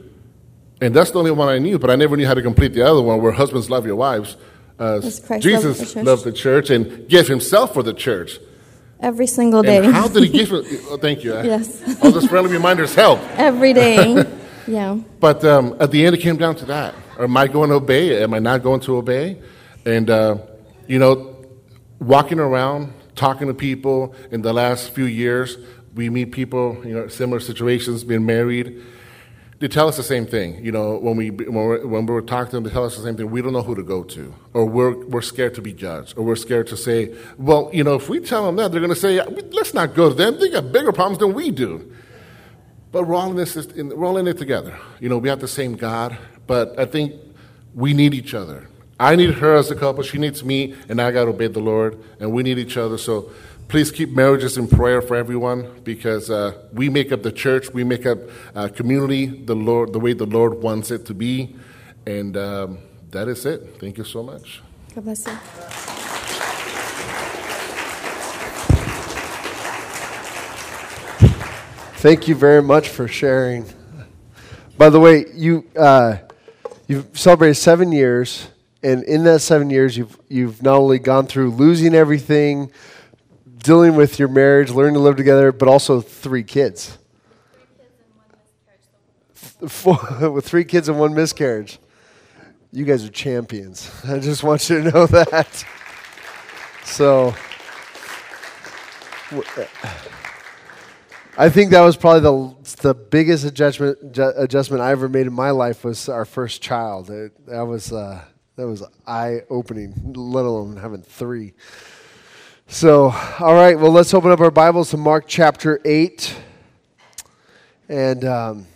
and 0.81 0.95
that's 0.95 1.11
the 1.11 1.19
only 1.19 1.31
one 1.31 1.47
i 1.47 1.57
knew 1.57 1.79
but 1.79 1.89
i 1.89 1.95
never 1.95 2.15
knew 2.17 2.25
how 2.25 2.33
to 2.33 2.41
complete 2.41 2.73
the 2.73 2.81
other 2.81 3.01
one 3.01 3.21
where 3.21 3.31
husbands 3.31 3.69
love 3.69 3.85
your 3.85 3.95
wives 3.95 4.37
uh, 4.79 4.99
Christ 4.99 5.29
loved 5.29 5.43
jesus 5.43 5.93
the 5.93 6.03
loved 6.03 6.23
the 6.23 6.31
church 6.31 6.69
and 6.69 7.07
gave 7.07 7.27
himself 7.27 7.73
for 7.73 7.83
the 7.83 7.93
church 7.93 8.39
Every 8.99 9.27
single 9.27 9.61
day. 9.61 9.77
And 9.77 9.93
how 9.93 10.07
did 10.07 10.23
he 10.23 10.29
give 10.29 10.51
it? 10.53 10.65
Oh, 10.89 10.97
thank 10.97 11.23
you. 11.23 11.33
Yes. 11.33 12.03
All 12.03 12.11
those 12.11 12.27
friendly 12.27 12.51
reminders 12.51 12.95
help. 12.95 13.19
Every 13.37 13.73
day. 13.73 14.23
yeah. 14.67 14.97
But 15.19 15.43
um, 15.43 15.75
at 15.79 15.91
the 15.91 16.05
end, 16.05 16.15
it 16.15 16.19
came 16.21 16.37
down 16.37 16.55
to 16.57 16.65
that. 16.65 16.95
Am 17.19 17.35
I 17.37 17.47
going 17.47 17.69
to 17.69 17.75
obey? 17.75 18.21
Am 18.23 18.33
I 18.33 18.39
not 18.39 18.63
going 18.63 18.79
to 18.81 18.97
obey? 18.97 19.41
And, 19.85 20.09
uh, 20.09 20.37
you 20.87 20.99
know, 20.99 21.35
walking 21.99 22.39
around, 22.39 22.93
talking 23.15 23.47
to 23.47 23.53
people 23.53 24.15
in 24.31 24.41
the 24.41 24.53
last 24.53 24.91
few 24.91 25.05
years, 25.05 25.57
we 25.93 26.09
meet 26.09 26.31
people, 26.31 26.81
you 26.85 26.93
know, 26.93 27.07
similar 27.07 27.39
situations, 27.39 28.03
being 28.03 28.25
married. 28.25 28.81
They 29.65 29.69
tell 29.69 29.87
us 29.87 29.97
the 29.97 30.03
same 30.03 30.27
thing. 30.27 30.63
You 30.63 30.71
know, 30.71 30.95
when 30.99 31.17
we 31.17 31.31
when 31.31 31.55
we're, 31.55 31.87
when 31.87 32.05
we're 32.05 32.21
talking 32.21 32.51
to 32.51 32.57
them, 32.57 32.65
they 32.65 32.69
tell 32.69 32.85
us 32.85 32.97
the 32.97 33.01
same 33.01 33.17
thing. 33.17 33.31
We 33.31 33.41
don't 33.41 33.51
know 33.51 33.63
who 33.63 33.73
to 33.73 33.81
go 33.81 34.03
to, 34.03 34.31
or 34.53 34.63
we're 34.63 34.95
we're 35.07 35.23
scared 35.23 35.55
to 35.55 35.61
be 35.63 35.73
judged, 35.73 36.15
or 36.15 36.23
we're 36.23 36.35
scared 36.35 36.67
to 36.67 36.77
say, 36.77 37.15
well, 37.39 37.71
you 37.73 37.83
know, 37.83 37.95
if 37.95 38.07
we 38.07 38.19
tell 38.19 38.45
them 38.45 38.57
that, 38.57 38.71
they're 38.71 38.79
going 38.79 38.93
to 38.93 38.95
say, 38.95 39.23
let's 39.25 39.73
not 39.73 39.95
go 39.95 40.09
to 40.09 40.13
them. 40.13 40.39
They 40.39 40.51
got 40.51 40.71
bigger 40.71 40.91
problems 40.91 41.17
than 41.17 41.33
we 41.33 41.49
do. 41.49 41.91
But 42.91 43.07
we're 43.07 43.15
all 43.15 43.31
in 43.31 43.37
this, 43.37 43.55
we're 43.55 44.05
all 44.05 44.17
in 44.17 44.27
it 44.27 44.37
together. 44.37 44.77
You 44.99 45.09
know, 45.09 45.17
we 45.17 45.29
have 45.29 45.39
the 45.39 45.47
same 45.47 45.75
God, 45.75 46.15
but 46.45 46.77
I 46.77 46.85
think 46.85 47.15
we 47.73 47.95
need 47.95 48.13
each 48.13 48.35
other. 48.35 48.67
I 48.99 49.15
need 49.15 49.33
her 49.33 49.55
as 49.55 49.71
a 49.71 49.75
couple. 49.75 50.03
She 50.03 50.19
needs 50.19 50.43
me, 50.43 50.75
and 50.89 51.01
I 51.01 51.09
got 51.09 51.23
to 51.23 51.31
obey 51.31 51.47
the 51.47 51.59
Lord, 51.59 51.97
and 52.19 52.31
we 52.31 52.43
need 52.43 52.59
each 52.59 52.77
other. 52.77 52.99
So 52.99 53.31
please 53.75 53.91
keep 53.91 54.09
marriages 54.11 54.57
in 54.57 54.69
prayer 54.69 55.01
for 55.01 55.17
everyone 55.17 55.81
because 55.83 56.29
uh, 56.29 56.53
we 56.71 56.87
make 56.87 57.11
up 57.11 57.23
the 57.23 57.31
church, 57.33 57.73
we 57.73 57.83
make 57.83 58.05
up 58.05 58.17
uh, 58.55 58.69
community 58.69 59.25
the 59.25 59.53
Lord 59.53 59.91
the 59.91 59.99
way 59.99 60.13
the 60.13 60.25
Lord 60.25 60.61
wants 60.63 60.91
it 60.91 61.05
to 61.07 61.13
be, 61.13 61.57
and 62.05 62.37
um, 62.37 62.77
that 63.11 63.27
is 63.27 63.45
it. 63.45 63.75
Thank 63.81 63.97
you 63.97 64.05
so 64.05 64.23
much. 64.23 64.61
God 64.95 65.03
bless 65.03 65.27
you. 65.27 65.33
Thank 71.99 72.29
you 72.29 72.35
very 72.35 72.63
much 72.63 72.87
for 72.87 73.09
sharing. 73.09 73.65
By 74.77 74.89
the 74.89 75.01
way, 75.01 75.25
you 75.33 75.65
uh, 75.77 76.19
you've 76.87 77.09
celebrated 77.19 77.55
seven 77.55 77.91
years, 77.91 78.47
and 78.81 79.03
in 79.03 79.25
that 79.25 79.41
seven 79.41 79.69
years, 79.69 79.97
you've 79.97 80.17
you've 80.29 80.63
not 80.63 80.77
only 80.77 80.97
gone 80.97 81.27
through 81.27 81.51
losing 81.51 81.93
everything 81.93 82.71
dealing 83.65 83.95
with 83.95 84.19
your 84.19 84.27
marriage, 84.27 84.69
learning 84.69 84.93
to 84.93 84.99
live 84.99 85.15
together, 85.15 85.51
but 85.51 85.67
also 85.67 85.99
three 85.99 86.43
kids. 86.43 86.99
Four, 89.67 90.29
with 90.29 90.45
three 90.49 90.65
kids 90.65 90.87
and 90.87 90.99
one 90.99 91.15
miscarriage. 91.15 91.79
You 92.71 92.85
guys 92.85 93.03
are 93.03 93.09
champions. 93.09 93.91
I 94.07 94.19
just 94.19 94.43
want 94.43 94.69
you 94.69 94.83
to 94.83 94.91
know 94.91 95.07
that. 95.07 95.65
So, 96.83 97.33
I 101.37 101.49
think 101.49 101.71
that 101.71 101.81
was 101.81 101.97
probably 101.97 102.19
the 102.21 102.55
the 102.81 102.93
biggest 102.93 103.43
adjustment 103.43 104.17
adjustment 104.37 104.83
I 104.83 104.91
ever 104.91 105.09
made 105.09 105.25
in 105.25 105.33
my 105.33 105.49
life 105.49 105.83
was 105.83 106.07
our 106.07 106.25
first 106.25 106.61
child. 106.61 107.09
It, 107.09 107.47
that 107.47 107.61
was 107.61 107.91
uh, 107.91 108.23
that 108.55 108.67
was 108.67 108.83
eye 109.07 109.41
opening, 109.49 110.13
let 110.13 110.45
alone 110.45 110.77
having 110.77 111.01
three. 111.01 111.53
So, 112.67 113.13
all 113.39 113.53
right, 113.53 113.79
well, 113.79 113.91
let's 113.91 114.13
open 114.13 114.31
up 114.31 114.39
our 114.39 114.49
Bibles 114.49 114.89
to 114.89 114.97
Mark 114.97 115.25
chapter 115.27 115.79
8. 115.85 116.35
And 117.87 118.25
um, 118.25 118.67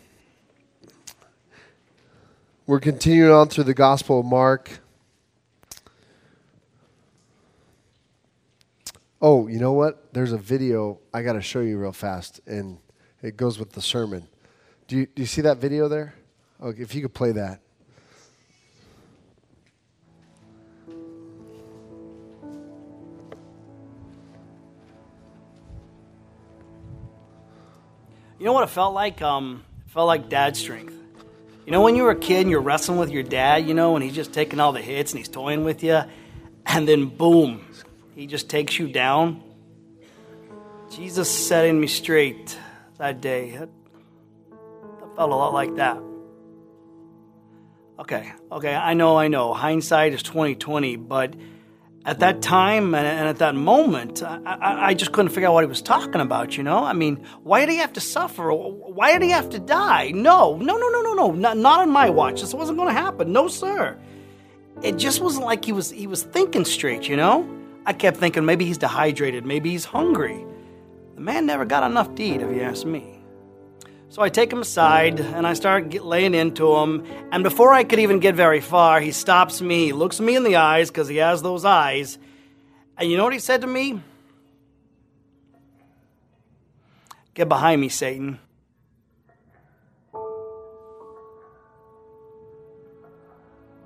we're 2.68 2.80
continuing 2.80 3.32
on 3.32 3.50
through 3.50 3.64
the 3.64 3.74
Gospel 3.74 4.20
of 4.20 4.28
Mark. 4.28 4.80
Oh, 9.20 9.48
you 9.48 9.60
know 9.60 9.74
what? 9.74 10.14
There's 10.14 10.34
a 10.34 10.38
video 10.38 11.00
I 11.12 11.24
got 11.24 11.34
to 11.34 11.42
show 11.42 11.62
you 11.62 11.80
real 11.80 11.92
fast, 11.92 12.42
and 12.46 12.78
it 13.24 13.38
goes 13.38 13.58
with 13.58 13.72
the 13.72 13.82
sermon. 13.82 14.28
Do 14.88 14.98
you, 14.98 15.08
do 15.08 15.24
you 15.24 15.26
see 15.26 15.42
that 15.42 15.58
video 15.58 15.88
there? 15.88 16.14
Okay, 16.62 16.84
if 16.84 16.94
you 16.94 17.02
could 17.02 17.16
play 17.16 17.32
that. 17.32 17.60
You 28.40 28.46
know 28.46 28.54
what 28.54 28.64
it 28.64 28.70
felt 28.70 28.94
like? 28.94 29.22
Um, 29.22 29.64
it 29.86 29.92
felt 29.92 30.08
like 30.08 30.30
dad 30.30 30.56
strength. 30.56 30.94
You 31.66 31.74
know, 31.74 31.82
when 31.82 31.98
you 31.98 32.04
were 32.04 32.12
a 32.12 32.16
kid 32.16 32.42
and 32.42 32.50
you're 32.50 32.62
wrestling 32.62 32.98
with 32.98 33.12
your 33.12 33.22
dad, 33.22 33.68
you 33.68 33.74
know, 33.74 33.96
and 33.96 34.04
he's 34.04 34.16
just 34.16 34.32
taking 34.32 34.62
all 34.62 34.72
the 34.72 34.82
hits 34.82 35.12
and 35.12 35.18
he's 35.18 35.28
toying 35.28 35.66
with 35.66 35.84
you, 35.84 36.02
and 36.66 36.88
then 36.88 37.08
boom, 37.08 37.66
he 38.16 38.28
just 38.28 38.50
takes 38.50 38.80
you 38.80 38.88
down. 38.88 39.44
Jesus 40.90 41.30
setting 41.30 41.80
me 41.80 41.88
straight 41.88 42.58
that 42.98 43.20
day. 43.20 43.58
That, 43.58 43.70
felt 45.16 45.32
a 45.32 45.36
lot 45.36 45.54
like 45.54 45.76
that. 45.76 46.02
Okay, 48.00 48.32
okay, 48.50 48.74
I 48.74 48.94
know, 48.94 49.18
I 49.18 49.28
know. 49.28 49.54
Hindsight 49.54 50.14
is 50.14 50.24
2020, 50.24 50.96
but 50.96 51.34
at 52.06 52.20
that 52.20 52.42
time 52.42 52.96
and, 52.96 53.06
at 53.06 53.38
that 53.38 53.56
moment, 53.56 54.24
I, 54.24 54.40
I, 54.46 54.88
I, 54.88 54.94
just 54.94 55.12
couldn't 55.12 55.32
figure 55.32 55.50
out 55.50 55.54
what 55.54 55.64
he 55.64 55.68
was 55.68 55.82
talking 55.82 56.22
about, 56.22 56.56
you 56.58 56.64
know? 56.64 56.84
I 56.84 56.94
mean, 56.94 57.18
why 57.44 57.66
did 57.66 57.72
he 57.72 57.78
have 57.78 57.94
to 57.94 58.02
suffer? 58.02 58.52
Why 58.54 59.14
did 59.14 59.24
he 59.24 59.30
have 59.30 59.50
to 59.50 59.60
die? 59.60 60.12
No, 60.12 60.58
no, 60.58 60.78
no, 60.78 60.90
no, 60.90 61.02
no, 61.02 61.14
no, 61.14 61.32
not, 61.32 61.58
not 61.58 61.82
on 61.82 61.90
my 61.90 62.10
watch. 62.10 62.42
This 62.42 62.54
wasn't 62.54 62.78
going 62.78 62.94
to 62.94 63.00
happen. 63.00 63.34
No, 63.34 63.48
sir. 63.48 63.98
It 64.82 64.96
just 64.96 65.22
wasn't 65.22 65.46
like 65.46 65.66
he 65.66 65.74
was, 65.74 65.92
he 65.92 66.08
was 66.08 66.24
thinking 66.24 66.64
straight, 66.64 67.08
you 67.08 67.18
know? 67.18 67.48
I 67.86 67.94
kept 67.94 68.18
thinking 68.18 68.46
maybe 68.46 68.66
he's 68.66 68.78
dehydrated, 68.78 69.46
maybe 69.46 69.72
he's 69.72 69.86
hungry. 69.86 70.46
The 71.16 71.22
man 71.22 71.46
never 71.46 71.66
got 71.66 71.84
enough 71.84 72.16
to 72.16 72.24
eat, 72.24 72.42
if 72.42 72.56
you 72.56 72.62
ask 72.62 72.86
me. 72.86 73.19
So 74.12 74.24
I 74.24 74.30
take 74.30 74.52
him 74.52 74.62
aside 74.62 75.20
and 75.20 75.46
I 75.46 75.54
start 75.54 75.94
laying 75.94 76.34
into 76.34 76.76
him. 76.76 77.06
And 77.32 77.44
before 77.44 77.72
I 77.74 77.84
could 77.84 78.00
even 78.00 78.20
get 78.20 78.34
very 78.34 78.60
far, 78.60 79.00
he 79.00 79.12
stops 79.12 79.62
me, 79.62 79.86
he 79.86 79.94
looks 79.94 80.20
me 80.20 80.36
in 80.36 80.44
the 80.44 80.56
eyes 80.56 80.90
because 80.90 81.08
he 81.08 81.18
has 81.18 81.44
those 81.44 81.64
eyes. 81.64 82.18
And 82.98 83.10
you 83.10 83.18
know 83.18 83.24
what 83.24 83.34
he 83.34 83.40
said 83.40 83.62
to 83.62 83.68
me? 83.68 84.02
Get 87.36 87.48
behind 87.48 87.80
me, 87.80 87.90
Satan. 87.90 88.40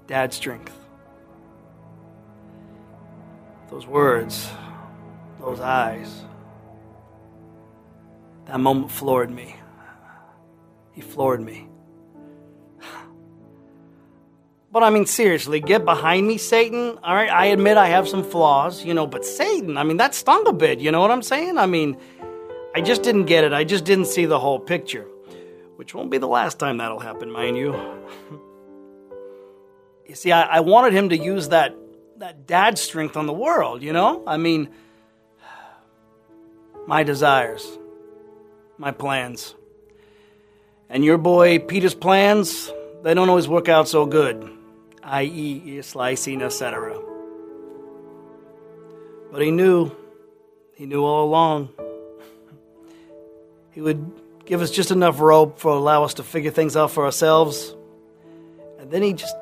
Dad 0.08 0.34
strength. 0.34 0.74
Those 3.70 3.86
words, 3.86 4.50
those 5.40 5.60
eyes. 5.60 6.24
That 8.46 8.60
moment 8.60 8.92
floored 8.92 9.30
me. 9.30 9.56
He 10.94 11.02
floored 11.02 11.42
me. 11.42 11.68
But 14.74 14.82
I 14.82 14.90
mean, 14.90 15.06
seriously, 15.06 15.60
get 15.60 15.86
behind 15.86 16.28
me, 16.28 16.40
Satan. 16.40 16.98
All 17.04 17.14
right, 17.14 17.30
I 17.30 17.46
admit 17.48 17.78
I 17.78 17.90
have 17.90 18.08
some 18.08 18.24
flaws, 18.24 18.84
you 18.84 18.96
know, 18.96 19.06
but 19.06 19.24
Satan, 19.24 19.78
I 19.78 19.84
mean, 19.84 19.98
that 19.98 20.16
stung 20.16 20.48
a 20.48 20.52
bit, 20.52 20.80
you 20.80 20.92
know 20.92 21.00
what 21.00 21.12
I'm 21.12 21.22
saying? 21.22 21.60
I 21.60 21.68
mean, 21.68 21.96
I 22.74 22.82
just 22.82 23.04
didn't 23.04 23.26
get 23.26 23.44
it. 23.44 23.54
I 23.54 23.66
just 23.66 23.86
didn't 23.86 24.06
see 24.06 24.26
the 24.26 24.40
whole 24.40 24.60
picture, 24.60 25.06
which 25.76 25.94
won't 25.94 26.10
be 26.10 26.18
the 26.18 26.28
last 26.28 26.58
time 26.58 26.78
that'll 26.78 27.00
happen, 27.00 27.30
mind 27.30 27.56
you. 27.56 27.74
you 30.08 30.16
see, 30.16 30.32
I, 30.32 30.42
I 30.42 30.60
wanted 30.62 30.94
him 30.94 31.10
to 31.10 31.18
use 31.18 31.50
that, 31.50 31.76
that 32.18 32.48
dad 32.48 32.80
strength 32.80 33.16
on 33.16 33.28
the 33.28 33.34
world, 33.34 33.84
you 33.84 33.94
know? 33.94 34.24
I 34.26 34.38
mean, 34.38 34.70
my 36.88 37.04
desires, 37.04 37.78
my 38.80 38.90
plans. 38.90 39.54
And 40.94 41.04
your 41.04 41.18
boy 41.18 41.58
Peter's 41.58 41.96
plans, 41.96 42.72
they 43.02 43.16
don't 43.16 43.28
always 43.28 43.48
work 43.48 43.68
out 43.68 43.88
so 43.88 44.06
good, 44.06 44.48
i.e., 45.02 45.82
slicing, 45.82 46.44
etc. 46.44 47.00
But 49.32 49.42
he 49.42 49.50
knew, 49.50 49.90
he 50.76 50.86
knew 50.86 51.04
all 51.04 51.26
along. 51.26 51.70
He 53.72 53.82
would 53.82 54.22
give 54.46 54.62
us 54.62 54.70
just 54.70 54.92
enough 54.92 55.20
rope 55.20 55.58
for 55.58 55.72
allow 55.72 56.04
us 56.04 56.14
to 56.16 56.24
figure 56.24 56.52
things 56.52 56.78
out 56.78 56.92
for 56.92 57.06
ourselves. 57.06 57.76
And 58.78 58.92
then 58.92 59.02
he 59.02 59.14
just 59.14 59.36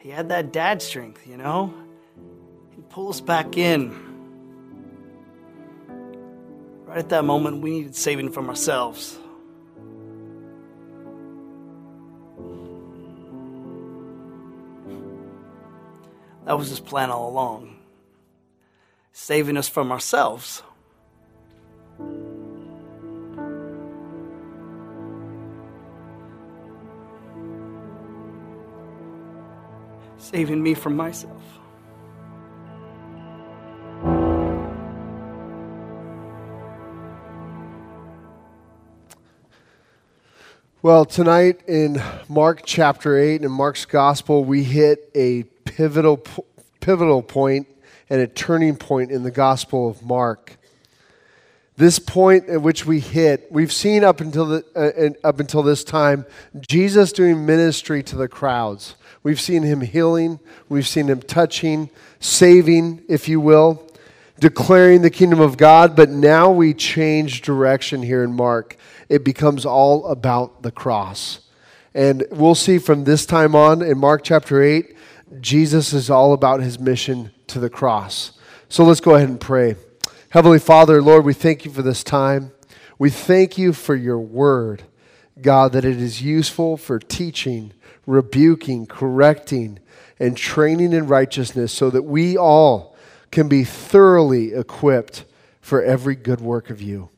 he 0.00 0.10
had 0.10 0.28
that 0.28 0.52
dad 0.52 0.82
strength, 0.82 1.26
you 1.26 1.38
know? 1.38 1.72
He'd 2.76 2.90
pull 2.90 3.08
us 3.08 3.22
back 3.22 3.56
in. 3.56 3.90
Right 6.84 6.98
at 6.98 7.08
that 7.08 7.24
moment 7.24 7.62
we 7.62 7.70
needed 7.70 7.96
saving 7.96 8.32
from 8.32 8.50
ourselves. 8.50 9.16
That 16.44 16.58
was 16.58 16.68
his 16.70 16.80
plan 16.80 17.10
all 17.10 17.28
along 17.28 17.80
saving 19.12 19.56
us 19.56 19.68
from 19.68 19.92
ourselves. 19.92 20.62
Saving 30.18 30.62
me 30.62 30.74
from 30.74 30.96
myself. 30.96 31.42
Well, 40.82 41.04
tonight 41.04 41.60
in 41.68 42.02
Mark 42.28 42.62
chapter 42.64 43.18
8 43.18 43.42
in 43.42 43.50
Mark's 43.50 43.84
gospel, 43.84 44.44
we 44.44 44.64
hit 44.64 45.10
a 45.14 45.42
pivotal, 45.80 46.22
pivotal 46.80 47.22
point 47.22 47.66
and 48.10 48.20
a 48.20 48.26
turning 48.26 48.76
point 48.76 49.10
in 49.10 49.22
the 49.22 49.30
gospel 49.30 49.88
of 49.88 50.02
Mark. 50.02 50.58
This 51.78 51.98
point 51.98 52.50
at 52.50 52.60
which 52.60 52.84
we 52.84 53.00
hit, 53.00 53.50
we've 53.50 53.72
seen 53.72 54.04
up 54.04 54.20
until, 54.20 54.44
the, 54.44 55.16
uh, 55.24 55.26
up 55.26 55.40
until 55.40 55.62
this 55.62 55.82
time 55.82 56.26
Jesus 56.68 57.12
doing 57.12 57.46
ministry 57.46 58.02
to 58.02 58.16
the 58.16 58.28
crowds. 58.28 58.94
We've 59.22 59.40
seen 59.40 59.62
him 59.62 59.80
healing, 59.80 60.38
we've 60.68 60.86
seen 60.86 61.08
him 61.08 61.22
touching, 61.22 61.88
saving, 62.18 63.02
if 63.08 63.26
you 63.26 63.40
will, 63.40 63.82
declaring 64.38 65.00
the 65.00 65.08
kingdom 65.08 65.40
of 65.40 65.56
God, 65.56 65.96
but 65.96 66.10
now 66.10 66.50
we 66.50 66.74
change 66.74 67.40
direction 67.40 68.02
here 68.02 68.22
in 68.22 68.34
Mark 68.34 68.76
it 69.08 69.24
becomes 69.24 69.64
all 69.64 70.06
about 70.08 70.62
the 70.62 70.70
cross. 70.70 71.40
And 71.94 72.26
we'll 72.30 72.54
see 72.54 72.78
from 72.78 73.04
this 73.04 73.24
time 73.24 73.54
on 73.54 73.80
in 73.80 73.96
Mark 73.96 74.22
chapter 74.22 74.62
8, 74.62 74.94
Jesus 75.38 75.92
is 75.92 76.10
all 76.10 76.32
about 76.32 76.60
his 76.60 76.80
mission 76.80 77.30
to 77.46 77.60
the 77.60 77.70
cross. 77.70 78.32
So 78.68 78.84
let's 78.84 79.00
go 79.00 79.14
ahead 79.14 79.28
and 79.28 79.40
pray. 79.40 79.76
Heavenly 80.30 80.58
Father, 80.58 81.00
Lord, 81.00 81.24
we 81.24 81.34
thank 81.34 81.64
you 81.64 81.70
for 81.70 81.82
this 81.82 82.02
time. 82.02 82.52
We 82.98 83.10
thank 83.10 83.56
you 83.56 83.72
for 83.72 83.94
your 83.94 84.18
word, 84.18 84.82
God, 85.40 85.72
that 85.72 85.84
it 85.84 86.00
is 86.00 86.22
useful 86.22 86.76
for 86.76 86.98
teaching, 86.98 87.72
rebuking, 88.06 88.86
correcting, 88.86 89.78
and 90.18 90.36
training 90.36 90.92
in 90.92 91.06
righteousness 91.06 91.72
so 91.72 91.90
that 91.90 92.02
we 92.02 92.36
all 92.36 92.96
can 93.30 93.48
be 93.48 93.64
thoroughly 93.64 94.52
equipped 94.52 95.24
for 95.60 95.82
every 95.82 96.16
good 96.16 96.40
work 96.40 96.70
of 96.70 96.82
you. 96.82 97.08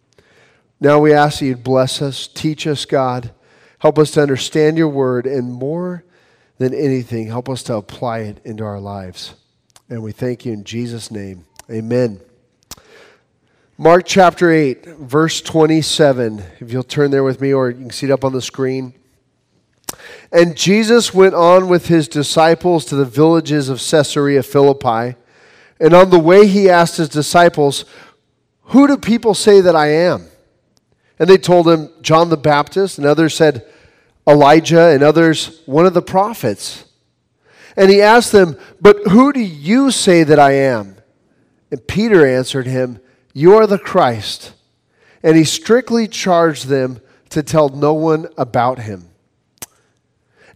Now 0.80 0.98
we 0.98 1.12
ask 1.12 1.38
that 1.38 1.46
you'd 1.46 1.64
bless 1.64 2.02
us, 2.02 2.26
teach 2.26 2.66
us, 2.66 2.84
God. 2.84 3.32
Help 3.78 3.98
us 3.98 4.10
to 4.12 4.22
understand 4.22 4.78
your 4.78 4.88
word, 4.88 5.26
and 5.26 5.52
more 5.52 6.04
than 6.58 6.74
anything, 6.74 7.26
help 7.26 7.48
us 7.48 7.62
to 7.64 7.74
apply 7.74 8.20
it 8.20 8.38
into 8.44 8.64
our 8.64 8.80
lives. 8.80 9.34
And 9.88 10.02
we 10.02 10.12
thank 10.12 10.46
you 10.46 10.52
in 10.52 10.64
Jesus' 10.64 11.10
name. 11.10 11.44
Amen. 11.70 12.20
Mark 13.78 14.04
chapter 14.06 14.50
8, 14.52 14.86
verse 14.86 15.40
27. 15.40 16.42
If 16.60 16.72
you'll 16.72 16.82
turn 16.82 17.10
there 17.10 17.24
with 17.24 17.40
me, 17.40 17.52
or 17.52 17.70
you 17.70 17.78
can 17.78 17.90
see 17.90 18.06
it 18.06 18.12
up 18.12 18.24
on 18.24 18.32
the 18.32 18.42
screen. 18.42 18.94
And 20.30 20.56
Jesus 20.56 21.12
went 21.12 21.34
on 21.34 21.68
with 21.68 21.88
his 21.88 22.08
disciples 22.08 22.84
to 22.86 22.96
the 22.96 23.04
villages 23.04 23.68
of 23.68 23.82
Caesarea 23.82 24.42
Philippi. 24.42 25.16
And 25.80 25.94
on 25.94 26.10
the 26.10 26.18
way, 26.18 26.46
he 26.46 26.70
asked 26.70 26.96
his 26.96 27.08
disciples, 27.08 27.84
Who 28.66 28.86
do 28.86 28.96
people 28.96 29.34
say 29.34 29.60
that 29.60 29.74
I 29.74 29.88
am? 29.88 30.28
And 31.18 31.28
they 31.28 31.38
told 31.38 31.68
him, 31.68 31.90
John 32.02 32.30
the 32.30 32.36
Baptist, 32.36 32.98
and 32.98 33.06
others 33.06 33.34
said, 33.34 33.66
Elijah, 34.26 34.88
and 34.88 35.02
others, 35.02 35.62
one 35.66 35.86
of 35.86 35.94
the 35.94 36.02
prophets. 36.02 36.84
And 37.76 37.90
he 37.90 38.00
asked 38.00 38.32
them, 38.32 38.56
But 38.80 38.98
who 39.08 39.32
do 39.32 39.40
you 39.40 39.90
say 39.90 40.22
that 40.24 40.38
I 40.38 40.52
am? 40.52 40.96
And 41.70 41.86
Peter 41.86 42.26
answered 42.26 42.66
him, 42.66 43.00
You 43.32 43.56
are 43.56 43.66
the 43.66 43.78
Christ. 43.78 44.52
And 45.22 45.36
he 45.36 45.44
strictly 45.44 46.06
charged 46.06 46.66
them 46.66 47.00
to 47.30 47.42
tell 47.42 47.68
no 47.68 47.94
one 47.94 48.28
about 48.36 48.80
him. 48.80 49.08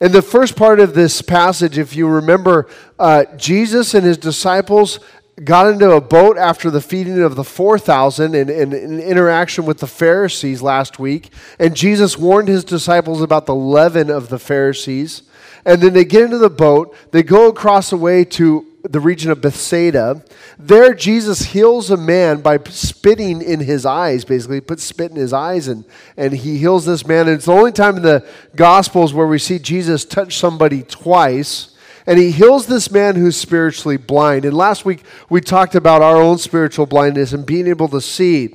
In 0.01 0.13
the 0.13 0.23
first 0.23 0.57
part 0.57 0.79
of 0.79 0.93
this 0.93 1.23
passage, 1.23 1.79
if 1.79 1.97
you 1.97 2.07
remember, 2.07 2.69
uh, 2.99 3.25
Jesus 3.37 3.95
and 3.95 4.05
his 4.05 4.19
disciples 4.19 5.01
got 5.45 5.71
into 5.71 5.91
a 5.91 6.01
boat 6.01 6.39
after 6.39 6.71
the 6.71 6.81
feeding 6.81 7.21
of 7.21 7.37
the 7.37 7.45
4,000 7.45 8.35
and 8.35 8.49
in, 8.49 8.73
in, 8.73 9.01
interaction 9.01 9.67
with 9.67 9.79
the 9.79 9.87
Pharisees 9.87 10.63
last 10.63 10.99
week. 10.99 11.31
And 11.59 11.77
Jesus 11.77 12.17
warned 12.17 12.49
his 12.49 12.65
disciples 12.65 13.21
about 13.21 13.45
the 13.45 13.55
leaven 13.55 14.11
of 14.11 14.31
the 14.31 14.39
Pharisees. 14.39 15.23
And 15.67 15.83
then 15.83 15.93
they 15.93 16.05
get 16.05 16.23
into 16.23 16.39
the 16.39 16.49
boat, 16.49 16.97
they 17.11 17.23
go 17.23 17.49
across 17.49 17.91
the 17.91 17.97
way 17.97 18.25
to 18.25 18.67
the 18.83 19.01
region 19.01 19.31
of 19.31 19.41
Bethsaida. 19.41 20.25
There, 20.59 20.95
Jesus 20.95 21.43
heals 21.43 21.91
a 21.91 21.97
man 21.97 22.41
by 22.41 22.59
spitting 22.71 23.43
in 23.43 23.61
his 23.61 23.85
eyes, 23.85 24.25
basically, 24.25 24.59
he 24.59 24.61
puts 24.61 24.85
spit 24.85 25.11
in 25.11 25.17
his 25.17 25.33
eyes, 25.33 25.69
and, 25.69 25.85
and 26.17 26.33
he 26.33 26.57
heals 26.59 26.87
this 26.87 27.05
man. 27.05 27.27
And 27.27 27.37
it's 27.37 27.47
the 27.47 27.53
only 27.53 27.73
time 27.73 27.97
in 27.97 28.03
the 28.05 28.27
Gospels 28.55 29.13
where 29.13 29.27
we 29.27 29.39
see 29.39 29.59
Jesus 29.59 30.05
touch 30.05 30.39
somebody 30.39 30.83
twice 30.83 31.76
and 32.07 32.19
he 32.19 32.31
heals 32.31 32.67
this 32.67 32.91
man 32.91 33.17
who's 33.17 33.37
spiritually 33.37 33.97
blind. 33.97 34.45
And 34.45 34.57
last 34.57 34.85
week 34.85 35.03
we 35.29 35.41
talked 35.41 35.75
about 35.75 36.03
our 36.03 36.17
own 36.17 36.39
spiritual 36.39 36.87
blindness 36.87 37.33
and 37.33 37.45
being 37.45 37.67
able 37.67 37.89
to 37.89 38.01
see. 38.01 38.55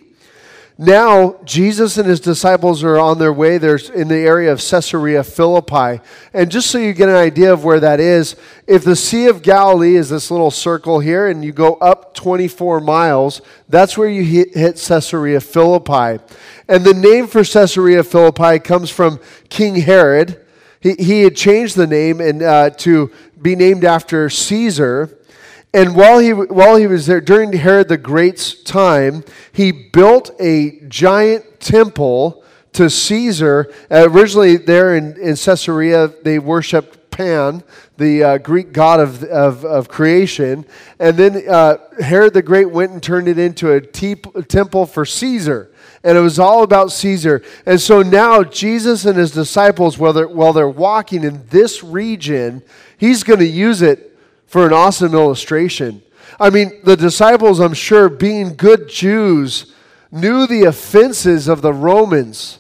Now, 0.84 1.38
Jesus 1.44 1.98
and 1.98 2.08
his 2.08 2.20
disciples 2.20 2.84
are 2.84 2.98
on 2.98 3.20
their 3.20 3.32
way. 3.32 3.60
They're 3.60 3.80
in 3.94 4.08
the 4.08 4.18
area 4.18 4.52
of 4.52 4.60
Caesarea 4.60 5.24
Philippi. 5.24 6.02
And 6.34 6.50
just 6.50 6.72
so 6.72 6.80
you 6.80 6.94
get 6.94 7.08
an 7.08 7.14
idea 7.14 7.54
of 7.54 7.64
where 7.64 7.80
that 7.80 8.00
is, 8.00 8.36
if 8.66 8.84
the 8.84 8.96
Sea 8.96 9.28
of 9.28 9.44
Galilee 9.44 9.96
is 9.96 10.10
this 10.10 10.32
little 10.32 10.50
circle 10.50 11.00
here 11.00 11.28
and 11.28 11.46
you 11.46 11.52
go 11.52 11.76
up 11.76 12.16
24 12.16 12.80
miles, 12.80 13.44
that's 13.70 13.96
where 13.96 14.10
you 14.10 14.24
hit, 14.24 14.54
Caesarea 14.78 15.40
Philippi. 15.40 16.24
And 16.68 16.84
the 16.84 16.96
name 16.96 17.28
for 17.28 17.44
Caesarea 17.44 18.04
Philippi 18.04 18.58
comes 18.58 18.90
from 18.90 19.20
King 19.50 19.76
Herod. 19.76 20.44
He, 20.80 20.96
he 20.96 21.22
had 21.22 21.36
changed 21.36 21.76
the 21.76 21.86
name 21.86 22.20
and, 22.20 22.42
uh, 22.42 22.72
to 22.72 23.12
be 23.42 23.56
named 23.56 23.84
after 23.84 24.30
Caesar. 24.30 25.18
And 25.74 25.96
while 25.96 26.20
he, 26.20 26.34
while 26.34 26.76
he 26.76 26.88
was 26.88 27.06
there, 27.06 27.22
during 27.22 27.54
Herod 27.54 27.88
the 27.88 27.98
Great's 27.98 28.62
time, 28.64 29.24
he 29.52 29.72
built 29.72 30.32
a 30.40 30.82
giant 30.88 31.60
temple 31.60 32.44
to 32.74 32.90
Caesar. 32.90 33.74
Uh, 33.90 34.08
originally, 34.10 34.58
there 34.58 34.96
in, 34.96 35.18
in 35.18 35.36
Caesarea, 35.36 36.08
they 36.24 36.40
worshiped 36.40 37.12
Pan, 37.12 37.64
the 37.98 38.24
uh, 38.24 38.38
Greek 38.38 38.72
god 38.72 39.00
of, 39.00 39.24
of, 39.26 39.66
of, 39.66 39.90
creation. 39.90 40.66
And 40.98 41.18
then 41.18 41.44
uh, 41.48 41.78
Herod 42.00 42.34
the 42.34 42.42
Great 42.42 42.72
went 42.72 42.92
and 42.92 43.04
turned 43.04 43.28
it 43.28 43.38
into 43.38 43.72
a, 43.74 43.82
te- 43.82 44.16
a 44.34 44.42
temple 44.42 44.86
for 44.86 45.06
Caesar 45.06 45.71
and 46.04 46.18
it 46.18 46.22
was 46.22 46.40
all 46.40 46.64
about 46.64 46.92
Caesar. 46.92 47.44
And 47.66 47.80
so 47.80 48.02
now 48.02 48.44
Jesus 48.44 49.06
and 49.06 49.18
his 49.18 49.32
disciples, 49.32 49.98
while 49.98 50.14
they're, 50.14 50.28
while 50.28 50.54
they're 50.54 50.68
walking 50.68 51.24
in 51.24 51.46
this 51.50 51.84
region, 51.84 52.64
he's 52.98 53.24
going 53.24 53.40
to 53.40 53.46
use 53.46 53.82
it 53.82 54.18
for 54.48 54.66
an 54.66 54.74
awesome 54.74 55.14
illustration. 55.14 56.02
I 56.40 56.50
mean, 56.50 56.82
the 56.84 56.98
disciples, 56.98 57.60
I'm 57.60 57.74
sure, 57.74 58.10
being 58.10 58.56
good 58.56 58.90
Jews, 58.90 59.74
knew 60.12 60.48
the 60.48 60.64
offenses 60.64 61.48
of 61.48 61.62
the 61.62 61.74
Romans. 61.74 62.60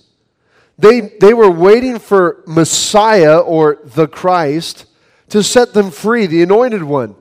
They, 0.77 1.01
they 1.01 1.33
were 1.33 1.49
waiting 1.49 1.99
for 1.99 2.43
Messiah 2.47 3.39
or 3.39 3.79
the 3.83 4.07
Christ 4.07 4.85
to 5.29 5.43
set 5.43 5.73
them 5.73 5.91
free, 5.91 6.27
the 6.27 6.43
anointed 6.43 6.83
one. 6.83 7.15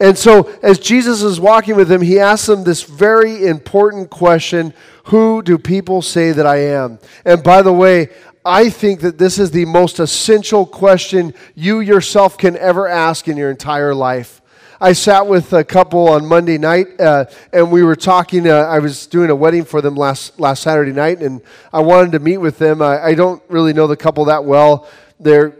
And 0.00 0.16
so, 0.16 0.50
as 0.62 0.78
Jesus 0.78 1.22
is 1.22 1.38
walking 1.38 1.76
with 1.76 1.88
them, 1.88 2.00
he 2.00 2.18
asks 2.18 2.46
them 2.46 2.64
this 2.64 2.82
very 2.84 3.46
important 3.46 4.08
question 4.08 4.72
Who 5.04 5.42
do 5.42 5.58
people 5.58 6.00
say 6.00 6.32
that 6.32 6.46
I 6.46 6.56
am? 6.56 6.98
And 7.26 7.42
by 7.42 7.60
the 7.60 7.72
way, 7.72 8.08
I 8.42 8.70
think 8.70 9.00
that 9.00 9.18
this 9.18 9.38
is 9.38 9.50
the 9.50 9.66
most 9.66 10.00
essential 10.00 10.64
question 10.64 11.34
you 11.54 11.80
yourself 11.80 12.38
can 12.38 12.56
ever 12.56 12.88
ask 12.88 13.28
in 13.28 13.36
your 13.36 13.50
entire 13.50 13.94
life. 13.94 14.40
I 14.80 14.94
sat 14.94 15.26
with 15.26 15.52
a 15.52 15.62
couple 15.62 16.08
on 16.08 16.24
Monday 16.24 16.56
night, 16.56 16.98
uh, 16.98 17.26
and 17.52 17.70
we 17.70 17.82
were 17.82 17.96
talking. 17.96 18.48
Uh, 18.48 18.54
I 18.54 18.78
was 18.78 19.06
doing 19.06 19.28
a 19.28 19.36
wedding 19.36 19.66
for 19.66 19.82
them 19.82 19.94
last 19.94 20.40
last 20.40 20.62
Saturday 20.62 20.92
night, 20.92 21.20
and 21.20 21.42
I 21.70 21.80
wanted 21.80 22.12
to 22.12 22.20
meet 22.20 22.38
with 22.38 22.56
them. 22.56 22.80
I, 22.80 23.04
I 23.04 23.14
don't 23.14 23.42
really 23.50 23.74
know 23.74 23.86
the 23.86 23.98
couple 23.98 24.24
that 24.24 24.46
well. 24.46 24.88
They're 25.18 25.54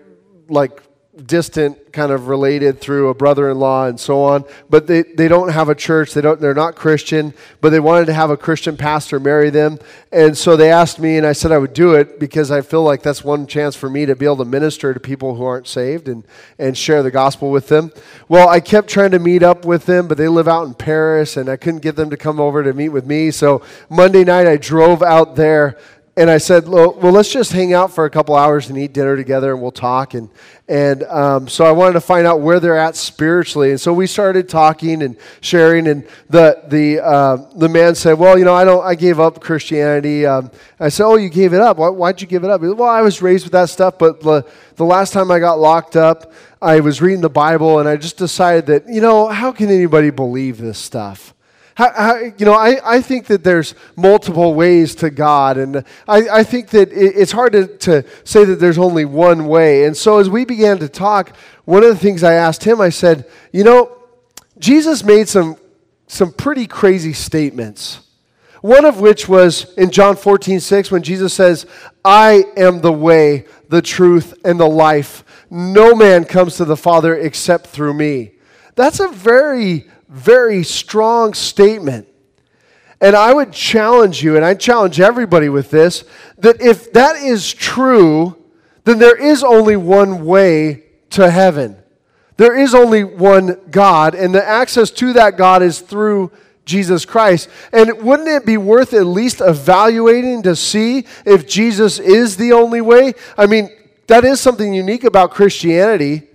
like 0.48 0.81
distant 1.27 1.93
kind 1.93 2.13
of 2.13 2.29
related 2.29 2.81
through 2.81 3.09
a 3.09 3.15
brother-in-law 3.15 3.87
and 3.87 3.99
so 3.99 4.23
on 4.23 4.45
but 4.69 4.87
they, 4.87 5.03
they 5.03 5.29
don't 5.29 5.51
have 5.51 5.69
a 5.69 5.75
church. 5.75 6.15
They 6.15 6.21
don't 6.21 6.41
they're 6.41 6.55
not 6.55 6.77
christian 6.77 7.35
but 7.61 7.71
they 7.71 7.81
wanted 7.81 8.07
to 8.07 8.13
have 8.13 8.31
a 8.31 8.37
christian 8.37 8.77
pastor 8.77 9.21
marry 9.21 9.51
them. 9.51 9.79
And 10.13 10.37
so 10.37 10.57
they 10.57 10.71
asked 10.71 10.99
me 10.99 11.17
and 11.17 11.27
i 11.27 11.33
said 11.33 11.53
i 11.53 11.59
would 11.59 11.75
do 11.75 11.95
it 11.95 12.19
because 12.19 12.51
i 12.51 12.61
feel 12.61 12.83
like 12.83 13.03
that's 13.03 13.25
one 13.25 13.47
chance 13.47 13.77
for 13.77 13.91
me 13.91 14.07
to 14.07 14.17
be 14.17 14.25
able 14.25 14.39
to 14.39 14.45
minister 14.45 14.95
to 14.95 15.01
people 15.01 15.35
who 15.35 15.45
aren't 15.45 15.67
saved 15.67 16.09
and, 16.09 16.25
and 16.59 16.77
share 16.77 17.03
the 17.03 17.11
gospel 17.11 17.51
with 17.51 17.69
them. 17.69 17.93
Well 18.29 18.49
i 18.49 18.61
kept 18.61 18.89
trying 18.89 19.11
to 19.13 19.19
meet 19.19 19.43
up 19.43 19.65
with 19.65 19.87
them 19.87 20.09
but 20.09 20.19
they 20.19 20.29
live 20.29 20.49
out 20.49 20.67
in 20.67 20.75
paris 20.75 21.37
and 21.37 21.49
i 21.49 21.57
couldn't 21.57 21.81
get 21.81 21.97
them 21.97 22.11
to 22.11 22.17
come 22.17 22.41
over 22.41 22.63
to 22.63 22.73
meet 22.73 22.91
with 22.91 23.07
me. 23.07 23.31
So 23.31 23.63
monday 23.89 24.25
night 24.25 24.47
i 24.47 24.57
drove 24.57 25.03
out 25.03 25.37
there 25.37 25.79
and 26.21 26.31
I 26.31 26.37
said, 26.37 26.69
well, 26.69 26.93
well, 27.01 27.13
let's 27.13 27.33
just 27.33 27.51
hang 27.51 27.73
out 27.73 27.95
for 27.95 28.05
a 28.05 28.11
couple 28.11 28.37
hours 28.37 28.69
and 28.69 28.77
eat 28.77 28.93
dinner 28.93 29.17
together 29.17 29.53
and 29.55 29.63
we'll 29.63 29.71
talk. 29.71 30.13
And, 30.13 30.29
and 30.69 31.03
um, 31.05 31.49
so 31.49 31.65
I 31.65 31.73
wanted 31.73 31.95
to 31.95 32.03
find 32.03 32.27
out 32.27 32.43
where 32.43 32.61
they're 32.61 32.77
at 32.77 32.95
spiritually. 32.95 33.71
And 33.71 33.81
so 33.81 33.95
we 33.95 34.07
started 34.07 34.47
talking 34.47 35.03
and 35.03 35.17
sharing. 35.41 35.87
And 35.87 36.07
the, 36.29 36.63
the, 36.69 37.03
uh, 37.03 37.37
the 37.57 37.71
man 37.71 37.95
said, 37.95 38.19
well, 38.19 38.39
you 38.39 38.45
know, 38.45 38.53
I, 38.53 38.67
don't, 38.67 38.85
I 38.85 38.97
gave 38.97 39.19
up 39.19 39.41
Christianity. 39.41 40.27
Um, 40.27 40.51
I 40.79 40.91
said, 40.91 41.07
oh, 41.07 41.17
you 41.17 41.31
gave 41.31 41.55
it 41.55 41.61
up. 41.63 41.79
Why, 41.79 41.89
why'd 41.89 42.21
you 42.21 42.27
give 42.27 42.45
it 42.45 42.51
up? 42.51 42.61
Said, 42.61 42.77
well, 42.77 42.91
I 42.91 43.01
was 43.01 43.23
raised 43.23 43.47
with 43.47 43.53
that 43.53 43.71
stuff, 43.71 43.99
but 43.99 44.21
the, 44.21 44.47
the 44.77 44.85
last 44.85 45.15
time 45.15 45.31
I 45.31 45.39
got 45.39 45.59
locked 45.59 45.97
up, 45.97 46.35
I 46.61 46.81
was 46.81 47.01
reading 47.01 47.23
the 47.23 47.31
Bible 47.31 47.79
and 47.79 47.89
I 47.89 47.97
just 47.97 48.19
decided 48.19 48.67
that, 48.67 48.87
you 48.93 49.01
know, 49.01 49.29
how 49.29 49.53
can 49.53 49.71
anybody 49.71 50.11
believe 50.11 50.59
this 50.59 50.79
stuff? 50.79 51.33
How, 51.81 51.93
how, 51.95 52.16
you 52.19 52.45
know, 52.45 52.53
I, 52.53 52.97
I 52.97 53.01
think 53.01 53.25
that 53.29 53.43
there's 53.43 53.75
multiple 53.97 54.53
ways 54.53 54.95
to 54.97 55.09
God, 55.09 55.57
and 55.57 55.79
I, 56.07 56.29
I 56.31 56.45
think 56.45 56.69
that 56.73 56.93
it, 56.93 57.14
it's 57.16 57.33
hard 57.33 57.55
to, 57.55 57.69
to 57.79 58.05
say 58.23 58.45
that 58.45 58.57
there's 58.57 58.77
only 58.77 59.07
one 59.07 59.47
way. 59.47 59.87
And 59.87 59.97
so 59.97 60.19
as 60.19 60.29
we 60.29 60.45
began 60.45 60.77
to 60.81 60.90
talk, 60.90 61.35
one 61.64 61.83
of 61.83 61.88
the 61.88 61.97
things 61.97 62.23
I 62.23 62.35
asked 62.35 62.64
him, 62.64 62.83
I 62.83 62.90
said, 62.90 63.25
you 63.51 63.64
know, 63.64 63.97
Jesus 64.59 65.03
made 65.03 65.27
some, 65.27 65.57
some 66.07 66.35
pretty 66.35 66.66
crazy 66.66 67.14
statements. 67.14 68.01
One 68.61 68.85
of 68.85 69.01
which 69.01 69.27
was 69.27 69.73
in 69.79 69.90
John 69.90 70.16
14, 70.16 70.61
6, 70.61 70.90
when 70.90 71.03
Jesus 71.03 71.33
says, 71.33 71.64
I 72.05 72.45
am 72.59 72.83
the 72.83 72.93
way, 72.93 73.47
the 73.71 73.81
truth, 73.81 74.35
and 74.45 74.61
the 74.61 74.69
life. 74.69 75.25
No 75.49 75.95
man 75.95 76.27
comes 76.27 76.59
to 76.59 76.66
the 76.66 76.77
Father 76.77 77.16
except 77.16 77.69
through 77.69 77.95
me. 77.95 78.33
That's 78.75 79.01
a 79.01 79.09
very 79.09 79.88
very 80.11 80.64
strong 80.64 81.33
statement. 81.35 82.09
And 83.01 83.16
I 83.16 83.33
would 83.33 83.53
challenge 83.53 84.23
you, 84.23 84.37
and 84.37 84.44
I 84.44 84.55
challenge 84.55 85.01
everybody 85.01 85.49
with 85.49 85.70
this, 85.70 86.05
that 86.38 86.61
if 86.61 86.92
that 86.92 87.16
is 87.16 87.55
true, 87.55 88.37
then 88.85 88.99
there 88.99 89.16
is 89.16 89.42
only 89.42 89.77
one 89.77 90.27
way 90.27 90.85
to 91.11 91.31
heaven. 91.31 91.77
There 92.37 92.59
is 92.59 92.75
only 92.75 93.05
one 93.05 93.59
God, 93.70 94.14
and 94.14 94.35
the 94.35 94.46
access 94.46 94.90
to 94.92 95.12
that 95.14 95.38
God 95.38 95.62
is 95.62 95.81
through 95.81 96.33
Jesus 96.64 97.05
Christ. 97.05 97.49
And 97.73 98.03
wouldn't 98.03 98.29
it 98.29 98.44
be 98.44 98.57
worth 98.57 98.92
at 98.92 99.07
least 99.07 99.40
evaluating 99.40 100.42
to 100.42 100.55
see 100.55 101.07
if 101.25 101.49
Jesus 101.49 101.99
is 101.99 102.37
the 102.37 102.53
only 102.53 102.81
way? 102.81 103.14
I 103.38 103.46
mean, 103.46 103.70
that 104.09 104.25
is 104.25 104.40
something 104.40 104.75
unique 104.75 105.05
about 105.05 105.31
Christianity. 105.31 106.29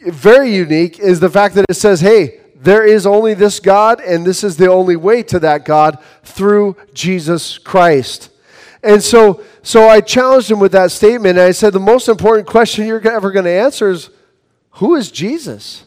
Very 0.00 0.54
unique 0.54 0.98
is 0.98 1.20
the 1.20 1.30
fact 1.30 1.54
that 1.54 1.66
it 1.68 1.74
says, 1.74 2.00
hey, 2.00 2.41
there 2.62 2.86
is 2.86 3.06
only 3.06 3.34
this 3.34 3.58
God, 3.58 4.00
and 4.00 4.24
this 4.24 4.44
is 4.44 4.56
the 4.56 4.70
only 4.70 4.96
way 4.96 5.22
to 5.24 5.40
that 5.40 5.64
God 5.64 5.98
through 6.22 6.76
Jesus 6.94 7.58
Christ. 7.58 8.30
And 8.84 9.02
so, 9.02 9.42
so 9.62 9.88
I 9.88 10.00
challenged 10.00 10.50
him 10.50 10.60
with 10.60 10.72
that 10.72 10.92
statement, 10.92 11.38
and 11.38 11.46
I 11.46 11.52
said, 11.52 11.72
The 11.72 11.80
most 11.80 12.08
important 12.08 12.46
question 12.46 12.86
you're 12.86 13.06
ever 13.08 13.32
going 13.32 13.44
to 13.46 13.50
answer 13.50 13.90
is 13.90 14.10
who 14.76 14.94
is 14.94 15.10
Jesus? 15.10 15.84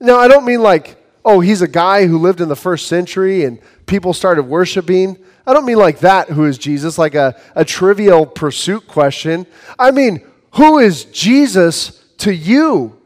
Now, 0.00 0.18
I 0.18 0.28
don't 0.28 0.44
mean 0.44 0.62
like, 0.62 0.96
oh, 1.24 1.40
he's 1.40 1.62
a 1.62 1.68
guy 1.68 2.06
who 2.06 2.18
lived 2.18 2.40
in 2.40 2.48
the 2.48 2.56
first 2.56 2.86
century 2.86 3.44
and 3.44 3.60
people 3.86 4.12
started 4.12 4.44
worshiping. 4.44 5.16
I 5.46 5.52
don't 5.52 5.64
mean 5.64 5.78
like 5.78 6.00
that, 6.00 6.28
who 6.28 6.44
is 6.44 6.58
Jesus, 6.58 6.98
like 6.98 7.14
a, 7.14 7.40
a 7.54 7.64
trivial 7.64 8.26
pursuit 8.26 8.86
question. 8.86 9.46
I 9.78 9.90
mean, 9.90 10.26
who 10.52 10.78
is 10.78 11.04
Jesus 11.06 12.04
to 12.18 12.32
you? 12.32 12.97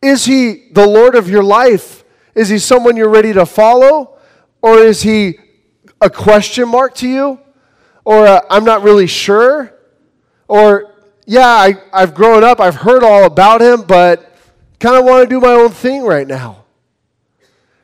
Is 0.00 0.24
he 0.24 0.68
the 0.72 0.86
Lord 0.86 1.14
of 1.14 1.28
your 1.28 1.42
life? 1.42 2.04
Is 2.34 2.48
he 2.48 2.58
someone 2.58 2.96
you're 2.96 3.08
ready 3.08 3.32
to 3.32 3.44
follow? 3.46 4.18
Or 4.62 4.78
is 4.78 5.02
he 5.02 5.38
a 6.00 6.08
question 6.08 6.68
mark 6.68 6.94
to 6.96 7.08
you? 7.08 7.40
Or 8.04 8.26
i 8.26 8.40
I'm 8.50 8.64
not 8.64 8.82
really 8.82 9.06
sure? 9.06 9.74
Or, 10.46 10.94
yeah, 11.26 11.46
I, 11.46 11.74
I've 11.92 12.14
grown 12.14 12.42
up, 12.42 12.60
I've 12.60 12.76
heard 12.76 13.02
all 13.02 13.24
about 13.24 13.60
him, 13.60 13.82
but 13.82 14.34
kind 14.80 14.96
of 14.96 15.04
want 15.04 15.28
to 15.28 15.28
do 15.28 15.40
my 15.40 15.52
own 15.52 15.70
thing 15.70 16.02
right 16.02 16.26
now. 16.26 16.64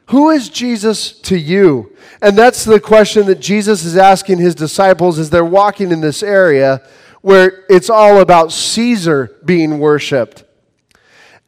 Who 0.09 0.31
is 0.31 0.49
Jesus 0.49 1.13
to 1.23 1.39
you? 1.39 1.97
And 2.23 2.39
that's 2.39 2.65
the 2.65 2.79
question 2.79 3.27
that 3.27 3.41
Jesus 3.41 3.85
is 3.85 3.97
asking 3.97 4.39
his 4.39 4.55
disciples 4.55 5.19
as 5.19 5.31
they're 5.31 5.45
walking 5.45 5.91
in 5.91 6.01
this 6.01 6.23
area 6.23 6.83
where 7.23 7.65
it's 7.69 7.89
all 7.89 8.21
about 8.21 8.53
Caesar 8.53 9.39
being 9.45 9.79
worshiped. 9.79 10.44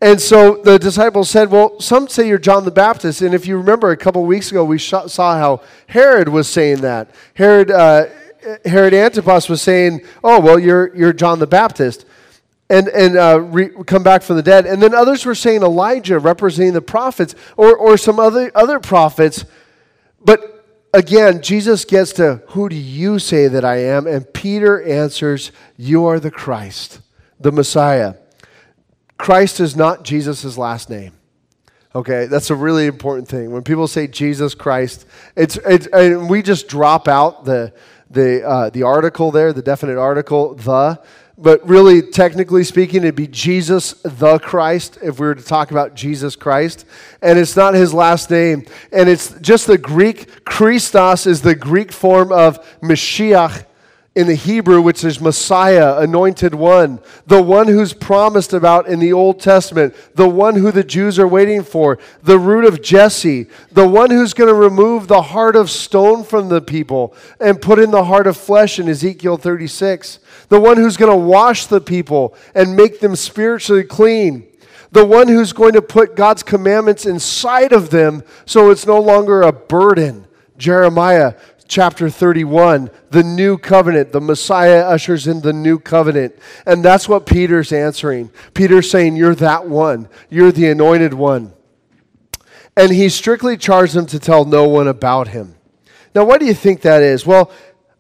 And 0.01 0.21
so 0.21 0.61
the 0.63 0.79
disciples 0.79 1.31
said, 1.31 1.51
Well, 1.51 1.81
some 1.81 2.09
say 2.09 2.29
you're 2.29 2.39
John 2.39 2.65
the 2.65 2.71
Baptist. 2.71 3.23
And 3.23 3.35
if 3.35 3.47
you 3.47 3.57
remember 3.57 3.91
a 3.91 3.97
couple 3.97 4.25
weeks 4.25 4.51
ago, 4.51 4.65
we 4.65 4.79
saw 4.79 5.09
how 5.09 5.63
Herod 5.87 6.29
was 6.29 6.49
saying 6.49 6.83
that. 6.83 7.11
Herod, 7.35 7.71
uh, 7.71 8.07
Herod 8.65 8.93
Antipas 8.93 9.49
was 9.49 9.63
saying, 9.63 10.03
Oh, 10.23 10.41
well, 10.41 10.59
you're, 10.59 10.95
you're 10.95 11.15
John 11.15 11.39
the 11.39 11.47
Baptist. 11.47 12.05
And, 12.69 12.89
and 12.89 13.17
uh, 13.17 13.41
re- 13.41 13.71
come 13.87 14.03
back 14.03 14.23
from 14.23 14.37
the 14.37 14.43
dead. 14.43 14.67
And 14.67 14.83
then 14.83 14.93
others 14.93 15.25
were 15.25 15.37
saying 15.37 15.63
Elijah, 15.63 16.19
representing 16.19 16.73
the 16.73 16.83
prophets, 16.83 17.35
or, 17.57 17.77
or 17.77 17.97
some 17.97 18.19
other, 18.19 18.51
other 18.57 18.81
prophets. 18.81 19.45
But 20.21 20.65
again, 20.93 21.43
Jesus 21.43 21.85
gets 21.85 22.13
to, 22.15 22.43
Who 22.49 22.69
do 22.69 22.77
you 22.77 23.19
say 23.19 23.49
that 23.49 23.65
I 23.65 23.77
am? 23.77 24.07
And 24.07 24.31
Peter 24.35 24.83
answers, 24.83 25.53
You 25.77 26.07
are 26.07 26.21
the 26.21 26.33
Christ, 26.33 27.01
the 27.41 27.53
Messiah. 27.53 28.15
Christ 29.19 29.61
is 29.61 29.77
not 29.77 30.05
Jesus' 30.05 30.59
last 30.59 30.91
name. 30.91 31.13
Okay, 31.95 32.27
that's 32.27 32.51
a 32.51 32.55
really 32.55 32.87
important 32.87 33.27
thing. 33.27 33.51
When 33.53 33.63
people 33.63 33.89
say 33.89 34.07
Jesus 34.07 34.55
Christ, 34.55 35.07
it's, 35.35 35.57
it's 35.65 35.87
and 35.87 36.29
we 36.29 36.43
just 36.43 36.69
drop 36.69 37.09
out 37.09 37.45
the 37.45 37.73
the 38.11 38.47
uh, 38.47 38.71
the 38.71 38.83
article 38.83 39.31
there, 39.31 39.53
the 39.53 39.63
definite 39.63 39.99
article, 39.99 40.55
the. 40.55 41.01
But 41.39 41.67
really, 41.69 42.01
technically 42.01 42.65
speaking, 42.65 43.03
it'd 43.03 43.15
be 43.15 43.27
Jesus 43.27 43.93
the 44.03 44.39
Christ 44.39 44.99
if 45.03 45.21
we 45.21 45.27
were 45.27 45.35
to 45.35 45.43
talk 45.43 45.71
about 45.71 45.95
Jesus 45.95 46.35
Christ. 46.35 46.87
And 47.21 47.39
it's 47.39 47.57
not 47.57 47.75
his 47.75 47.93
last 47.93 48.31
name. 48.31 48.65
And 48.91 49.07
it's 49.07 49.39
just 49.41 49.67
the 49.67 49.77
Greek, 49.77 50.47
Christos 50.47 51.27
is 51.27 51.43
the 51.43 51.55
Greek 51.55 51.93
form 51.93 52.33
of 52.33 52.65
Mashiach, 52.81 53.67
in 54.17 54.27
the 54.27 54.35
Hebrew, 54.35 54.81
which 54.81 55.05
is 55.05 55.21
Messiah, 55.21 55.99
anointed 55.99 56.55
one, 56.55 57.01
the 57.27 57.43
one 57.43 57.69
who's 57.69 57.93
promised 57.93 58.55
about 58.55 58.89
in 58.89 58.99
the 58.99 59.13
Old 59.13 59.39
Testament, 59.39 59.95
the 60.15 60.27
one 60.29 60.55
who 60.55 60.73
the 60.73 60.83
Jews 60.83 61.19
are 61.19 61.29
waiting 61.29 61.63
for, 61.63 61.99
the 62.23 62.39
root 62.39 62.65
of 62.65 62.81
Jesse, 62.81 63.47
the 63.71 63.87
one 63.87 64.11
who's 64.11 64.33
going 64.33 64.49
to 64.49 64.55
remove 64.55 65.07
the 65.07 65.21
heart 65.21 65.55
of 65.55 65.69
stone 65.69 66.25
from 66.25 66.49
the 66.49 66.63
people 66.63 67.15
and 67.39 67.61
put 67.61 67.79
in 67.79 67.91
the 67.91 68.05
heart 68.05 68.27
of 68.27 68.39
flesh 68.39 68.79
in 68.79 68.89
Ezekiel 68.89 69.37
36, 69.37 70.19
the 70.49 70.61
one 70.61 70.79
who's 70.79 70.97
going 70.97 71.13
to 71.13 71.17
wash 71.17 71.67
the 71.67 71.83
people 71.83 72.35
and 72.55 72.75
make 72.75 73.01
them 73.01 73.17
spiritually 73.17 73.85
clean. 73.85 74.47
The 74.93 75.05
one 75.05 75.29
who's 75.29 75.53
going 75.53 75.75
to 75.75 75.83
put 75.83 76.17
God's 76.17 76.43
commandments 76.43 77.05
inside 77.05 77.75
of 77.75 77.91
them 77.91 78.23
so 78.47 78.71
it's 78.71 78.87
no 78.87 78.99
longer 78.99 79.43
a 79.43 79.53
burden. 79.53 80.27
Jeremiah 80.57 81.35
chapter 81.69 82.09
31, 82.11 82.91
the 83.11 83.23
new 83.23 83.59
covenant. 83.59 84.13
The 84.13 84.21
Messiah 84.21 84.83
ushers 84.83 85.27
in 85.27 85.41
the 85.41 85.53
new 85.53 85.79
covenant. 85.79 86.37
And 86.67 86.85
that's 86.85 87.09
what 87.09 87.27
Peter's 87.27 87.73
answering. 87.73 88.31
Peter's 88.55 88.91
saying, 88.91 89.17
You're 89.17 89.35
that 89.37 89.69
one, 89.69 90.09
you're 90.31 90.53
the 90.53 90.69
anointed 90.69 91.15
one. 91.15 91.53
And 92.77 92.93
he 92.93 93.09
strictly 93.09 93.57
charged 93.57 93.95
them 93.95 94.07
to 94.07 94.19
tell 94.19 94.45
no 94.45 94.69
one 94.69 94.89
about 94.89 95.29
him. 95.29 95.57
Now, 96.15 96.25
what 96.25 96.41
do 96.41 96.47
you 96.47 96.55
think 96.55 96.83
that 96.83 97.03
is? 97.03 97.27
Well, 97.27 97.51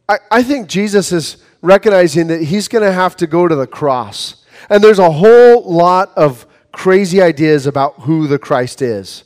I, 0.08 0.18
I 0.30 0.42
think 0.42 0.68
Jesus 0.68 1.12
is 1.12 1.38
recognizing 1.62 2.26
that 2.28 2.42
he's 2.42 2.68
going 2.68 2.84
to 2.84 2.92
have 2.92 3.16
to 3.16 3.26
go 3.26 3.48
to 3.48 3.54
the 3.54 3.66
cross. 3.66 4.44
And 4.70 4.82
there's 4.82 4.98
a 4.98 5.10
whole 5.10 5.62
lot 5.70 6.12
of 6.16 6.46
crazy 6.72 7.22
ideas 7.22 7.66
about 7.66 8.00
who 8.00 8.26
the 8.26 8.38
Christ 8.38 8.82
is. 8.82 9.24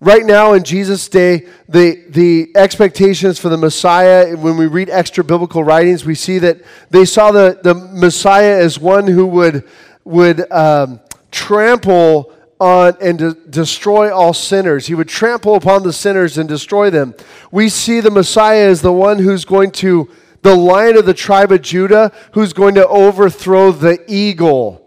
Right 0.00 0.26
now 0.26 0.52
in 0.52 0.62
Jesus' 0.62 1.08
day, 1.08 1.46
the, 1.68 2.04
the 2.10 2.52
expectations 2.54 3.38
for 3.38 3.48
the 3.48 3.56
Messiah, 3.56 4.36
when 4.36 4.58
we 4.58 4.66
read 4.66 4.90
extra 4.90 5.24
biblical 5.24 5.64
writings, 5.64 6.04
we 6.04 6.14
see 6.14 6.38
that 6.40 6.62
they 6.90 7.06
saw 7.06 7.32
the, 7.32 7.58
the 7.62 7.74
Messiah 7.74 8.58
as 8.58 8.78
one 8.78 9.06
who 9.06 9.26
would, 9.26 9.64
would 10.04 10.52
um, 10.52 11.00
trample 11.30 12.32
on 12.58 12.94
and 13.00 13.18
de- 13.18 13.34
destroy 13.34 14.14
all 14.14 14.34
sinners. 14.34 14.86
He 14.86 14.94
would 14.94 15.08
trample 15.08 15.54
upon 15.54 15.82
the 15.82 15.92
sinners 15.92 16.36
and 16.36 16.48
destroy 16.48 16.90
them. 16.90 17.14
We 17.50 17.70
see 17.70 18.00
the 18.00 18.10
Messiah 18.10 18.68
as 18.68 18.82
the 18.82 18.92
one 18.92 19.18
who's 19.18 19.44
going 19.46 19.70
to, 19.72 20.10
the 20.42 20.54
lion 20.54 20.96
of 20.96 21.06
the 21.06 21.14
tribe 21.14 21.52
of 21.52 21.62
Judah, 21.62 22.12
who's 22.32 22.52
going 22.52 22.74
to 22.74 22.86
overthrow 22.86 23.72
the 23.72 24.02
eagle. 24.06 24.86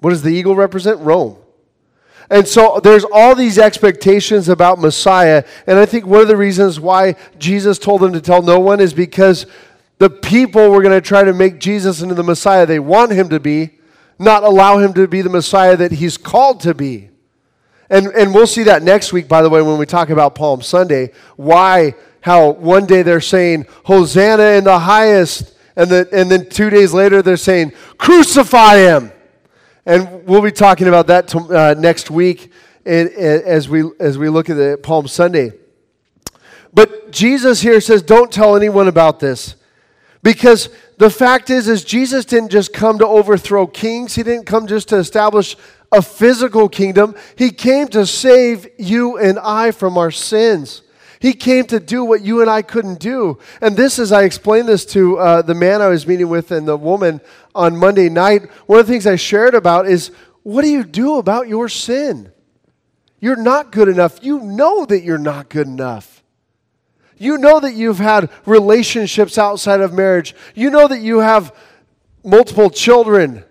What 0.00 0.10
does 0.10 0.22
the 0.22 0.30
eagle 0.30 0.56
represent? 0.56 1.00
Rome. 1.00 1.36
And 2.30 2.46
so 2.46 2.80
there's 2.80 3.04
all 3.04 3.34
these 3.34 3.58
expectations 3.58 4.48
about 4.48 4.78
Messiah. 4.78 5.44
And 5.66 5.78
I 5.78 5.84
think 5.84 6.06
one 6.06 6.20
of 6.20 6.28
the 6.28 6.36
reasons 6.36 6.78
why 6.78 7.16
Jesus 7.38 7.78
told 7.78 8.00
them 8.00 8.12
to 8.12 8.20
tell 8.20 8.40
no 8.40 8.60
one 8.60 8.80
is 8.80 8.94
because 8.94 9.46
the 9.98 10.08
people 10.08 10.70
were 10.70 10.80
going 10.80 10.94
to 10.94 11.06
try 11.06 11.24
to 11.24 11.32
make 11.32 11.58
Jesus 11.58 12.00
into 12.00 12.14
the 12.14 12.22
Messiah 12.22 12.64
they 12.66 12.78
want 12.78 13.10
him 13.10 13.28
to 13.30 13.40
be, 13.40 13.78
not 14.18 14.44
allow 14.44 14.78
him 14.78 14.94
to 14.94 15.08
be 15.08 15.22
the 15.22 15.28
Messiah 15.28 15.76
that 15.76 15.92
he's 15.92 16.16
called 16.16 16.60
to 16.60 16.72
be. 16.72 17.10
And, 17.90 18.06
and 18.06 18.32
we'll 18.32 18.46
see 18.46 18.62
that 18.62 18.84
next 18.84 19.12
week, 19.12 19.26
by 19.26 19.42
the 19.42 19.50
way, 19.50 19.60
when 19.60 19.76
we 19.76 19.84
talk 19.84 20.10
about 20.10 20.36
Palm 20.36 20.62
Sunday, 20.62 21.10
why, 21.34 21.96
how 22.20 22.50
one 22.50 22.86
day 22.86 23.02
they're 23.02 23.20
saying, 23.20 23.66
Hosanna 23.84 24.56
in 24.56 24.62
the 24.62 24.78
highest, 24.78 25.54
and, 25.74 25.90
the, 25.90 26.08
and 26.12 26.30
then 26.30 26.48
two 26.48 26.70
days 26.70 26.92
later 26.92 27.22
they're 27.22 27.36
saying, 27.36 27.72
Crucify 27.98 28.76
him. 28.76 29.10
And 29.86 30.26
we'll 30.26 30.42
be 30.42 30.52
talking 30.52 30.88
about 30.88 31.06
that 31.06 31.34
uh, 31.34 31.74
next 31.78 32.10
week 32.10 32.52
as, 32.84 33.68
we, 33.68 33.84
as 33.98 34.18
we 34.18 34.28
look 34.28 34.50
at 34.50 34.56
the 34.56 34.78
Palm 34.82 35.08
Sunday. 35.08 35.52
But 36.72 37.10
Jesus 37.10 37.60
here 37.60 37.80
says, 37.80 38.02
don't 38.02 38.30
tell 38.30 38.56
anyone 38.56 38.88
about 38.88 39.20
this. 39.20 39.56
Because 40.22 40.68
the 40.98 41.10
fact 41.10 41.48
is, 41.48 41.66
is 41.66 41.82
Jesus 41.82 42.24
didn't 42.24 42.50
just 42.50 42.72
come 42.72 42.98
to 42.98 43.06
overthrow 43.06 43.66
kings. 43.66 44.14
He 44.14 44.22
didn't 44.22 44.44
come 44.44 44.66
just 44.66 44.88
to 44.90 44.96
establish 44.96 45.56
a 45.90 46.02
physical 46.02 46.68
kingdom. 46.68 47.16
He 47.36 47.50
came 47.50 47.88
to 47.88 48.06
save 48.06 48.68
you 48.78 49.16
and 49.16 49.38
I 49.38 49.70
from 49.70 49.96
our 49.96 50.10
sins. 50.10 50.82
He 51.20 51.34
came 51.34 51.66
to 51.66 51.78
do 51.78 52.02
what 52.02 52.22
you 52.22 52.40
and 52.40 52.48
I 52.48 52.62
couldn't 52.62 52.98
do. 52.98 53.38
And 53.60 53.76
this, 53.76 53.98
as 53.98 54.10
I 54.10 54.22
explained 54.24 54.68
this 54.68 54.86
to 54.86 55.18
uh, 55.18 55.42
the 55.42 55.54
man 55.54 55.82
I 55.82 55.88
was 55.88 56.06
meeting 56.06 56.30
with 56.30 56.50
and 56.50 56.66
the 56.66 56.78
woman 56.78 57.20
on 57.54 57.76
Monday 57.76 58.08
night, 58.08 58.50
one 58.66 58.80
of 58.80 58.86
the 58.86 58.92
things 58.92 59.06
I 59.06 59.16
shared 59.16 59.54
about 59.54 59.86
is 59.86 60.12
what 60.42 60.62
do 60.62 60.68
you 60.68 60.82
do 60.82 61.18
about 61.18 61.46
your 61.46 61.68
sin? 61.68 62.32
You're 63.20 63.36
not 63.36 63.70
good 63.70 63.88
enough. 63.88 64.20
You 64.22 64.40
know 64.40 64.86
that 64.86 65.02
you're 65.02 65.18
not 65.18 65.50
good 65.50 65.66
enough. 65.66 66.22
You 67.18 67.36
know 67.36 67.60
that 67.60 67.74
you've 67.74 67.98
had 67.98 68.30
relationships 68.46 69.36
outside 69.36 69.82
of 69.82 69.92
marriage. 69.92 70.34
You 70.54 70.70
know 70.70 70.88
that 70.88 71.02
you 71.02 71.18
have 71.18 71.54
multiple 72.24 72.70
children. 72.70 73.44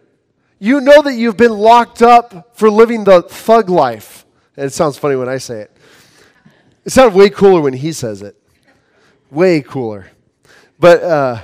You 0.58 0.82
know 0.82 1.04
that 1.04 1.14
you've 1.14 1.38
been 1.38 1.54
locked 1.54 2.02
up 2.02 2.58
for 2.58 2.72
living 2.72 3.04
the 3.04 3.22
thug 3.22 3.70
life. 3.70 4.26
And 4.58 4.66
it 4.66 4.74
sounds 4.74 4.98
funny 4.98 5.16
when 5.16 5.30
I 5.30 5.38
say 5.38 5.62
it. 5.62 5.78
It 6.90 6.94
sounds 6.94 7.14
way 7.14 7.30
cooler 7.30 7.62
when 7.62 7.74
he 7.74 7.94
says 7.94 8.24
it. 8.24 8.36
Way 9.30 9.62
cooler. 9.62 10.10
But 10.80 11.04
uh, 11.04 11.44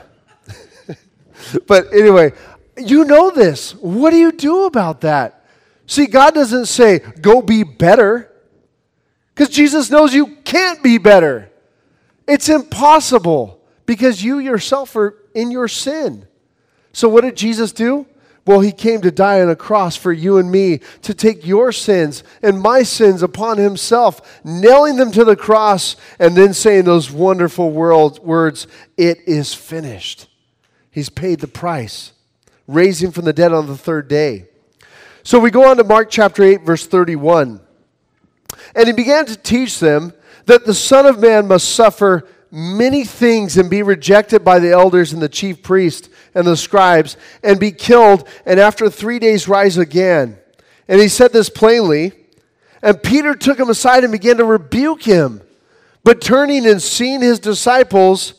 but 1.68 1.94
anyway, 1.94 2.34
you 2.76 3.06
know 3.06 3.30
this. 3.30 3.76
What 3.76 4.10
do 4.10 4.18
you 4.18 4.32
do 4.32 4.66
about 4.66 5.02
that? 5.02 5.46
See, 5.86 6.08
God 6.08 6.34
doesn't 6.34 6.66
say, 6.66 6.98
go 6.98 7.44
be 7.44 7.62
better, 7.62 8.34
because 9.36 9.50
Jesus 9.50 9.92
knows 9.92 10.16
you 10.16 10.38
can't 10.38 10.82
be 10.82 10.98
better. 10.98 11.52
It's 12.28 12.50
impossible 12.50 13.62
because 13.86 14.24
you 14.24 14.40
yourself 14.40 14.96
are 14.96 15.16
in 15.36 15.52
your 15.52 15.68
sin. 15.68 16.28
So, 16.92 17.08
what 17.08 17.22
did 17.22 17.38
Jesus 17.38 17.72
do? 17.72 18.08
Well, 18.46 18.60
he 18.60 18.72
came 18.72 19.02
to 19.02 19.12
die 19.12 19.42
on 19.42 19.50
a 19.50 19.56
cross 19.56 19.96
for 19.96 20.14
you 20.14 20.38
and 20.38 20.52
me 20.52 20.82
to 21.02 21.16
take 21.16 21.48
your 21.48 21.72
sins 21.72 22.24
and 22.44 22.62
my 22.62 22.84
sins 22.84 23.24
upon 23.24 23.58
himself, 23.58 24.42
nailing 24.44 24.98
them 24.98 25.12
to 25.14 25.26
the 25.26 25.36
cross, 25.36 25.96
and 26.20 26.36
then 26.36 26.54
saying 26.54 26.86
those 26.86 27.10
wonderful 27.10 27.72
words, 27.72 28.68
It 28.98 29.20
is 29.26 29.56
finished. 29.56 30.28
He's 30.92 31.10
paid 31.10 31.40
the 31.40 31.48
price, 31.48 32.14
raising 32.68 33.12
from 33.12 33.26
the 33.26 33.34
dead 33.34 33.52
on 33.52 33.66
the 33.66 33.78
third 33.78 34.08
day. 34.08 34.46
So 35.24 35.40
we 35.40 35.50
go 35.50 35.68
on 35.70 35.78
to 35.78 35.84
Mark 35.84 36.12
chapter 36.12 36.44
8, 36.44 36.62
verse 36.62 36.86
31. 36.86 37.60
And 38.76 38.88
he 38.88 38.94
began 38.94 39.26
to 39.26 39.36
teach 39.36 39.80
them 39.80 40.14
that 40.46 40.66
the 40.66 40.74
Son 40.76 41.08
of 41.08 41.20
Man 41.20 41.48
must 41.48 41.70
suffer 41.70 42.28
many 42.56 43.04
things 43.04 43.58
and 43.58 43.70
be 43.70 43.84
rejected 43.84 44.46
by 44.46 44.60
the 44.60 44.72
elders 44.72 45.12
and 45.12 45.22
the 45.22 45.28
chief 45.28 45.62
priests 45.62 46.08
and 46.34 46.48
the 46.48 46.56
scribes 46.56 47.18
and 47.44 47.60
be 47.60 47.72
killed 47.72 48.26
and 48.46 48.62
after 48.62 48.90
three 48.90 49.20
days 49.20 49.50
rise 49.50 49.78
again. 49.78 50.38
And 50.88 51.02
he 51.02 51.10
said 51.10 51.34
this 51.34 51.50
plainly. 51.50 52.14
And 52.82 53.02
Peter 53.04 53.36
took 53.36 53.60
him 53.60 53.70
aside 53.70 54.04
and 54.04 54.12
began 54.12 54.38
to 54.38 54.46
rebuke 54.46 55.04
him. 55.04 55.42
But 56.06 56.22
turning 56.22 56.66
and 56.66 56.82
seeing 56.82 57.22
his 57.22 57.40
disciples, 57.40 58.36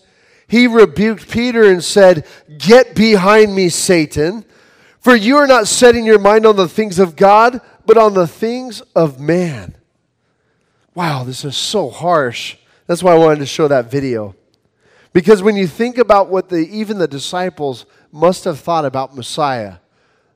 he 0.46 0.66
rebuked 0.66 1.30
Peter 1.30 1.64
and 1.64 1.82
said, 1.84 2.26
Get 2.56 2.94
behind 2.94 3.54
me, 3.54 3.68
Satan, 3.68 4.44
for 5.00 5.14
you 5.14 5.36
are 5.36 5.48
not 5.48 5.66
setting 5.66 6.06
your 6.06 6.20
mind 6.20 6.46
on 6.46 6.56
the 6.56 6.68
things 6.68 6.98
of 6.98 7.16
God, 7.16 7.60
but 7.84 7.98
on 7.98 8.14
the 8.14 8.28
things 8.28 8.80
of 8.94 9.20
man. 9.20 9.76
Wow, 10.94 11.24
this 11.24 11.44
is 11.44 11.56
so 11.56 11.90
harsh. 11.90 12.56
That's 12.86 13.02
why 13.02 13.12
I 13.12 13.18
wanted 13.18 13.40
to 13.40 13.46
show 13.46 13.68
that 13.68 13.90
video. 13.90 14.34
Because 15.12 15.42
when 15.42 15.56
you 15.56 15.66
think 15.66 15.98
about 15.98 16.28
what 16.28 16.48
the, 16.48 16.58
even 16.58 16.98
the 16.98 17.08
disciples 17.08 17.86
must 18.12 18.44
have 18.44 18.60
thought 18.60 18.84
about 18.84 19.16
Messiah, 19.16 19.76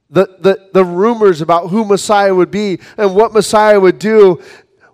the, 0.09 0.37
the, 0.41 0.71
the 0.73 0.85
rumors 0.85 1.41
about 1.41 1.69
who 1.69 1.85
Messiah 1.85 2.35
would 2.35 2.51
be 2.51 2.81
and 2.97 3.15
what 3.15 3.33
Messiah 3.33 3.79
would 3.79 3.99
do, 3.99 4.43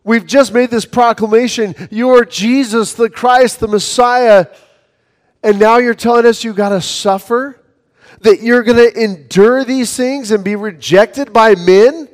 we've 0.05 0.27
just 0.27 0.53
made 0.53 0.71
this 0.71 0.85
proclamation 0.85 1.75
you 1.91 2.11
are 2.11 2.25
Jesus, 2.25 2.93
the 2.95 3.09
Christ, 3.09 3.61
the 3.61 3.69
Messiah. 3.69 4.47
And 5.43 5.59
now 5.59 5.79
you're 5.79 5.95
telling 5.95 6.27
us 6.27 6.45
you 6.45 6.53
got 6.53 6.71
to 6.71 6.81
suffer? 6.81 7.63
That 8.23 8.43
you're 8.43 8.63
going 8.63 8.79
to 8.79 9.03
endure 9.03 9.65
these 9.65 9.97
things 9.97 10.31
and 10.31 10.43
be 10.43 10.57
rejected 10.57 11.33
by 11.33 11.55
men? 11.55 12.09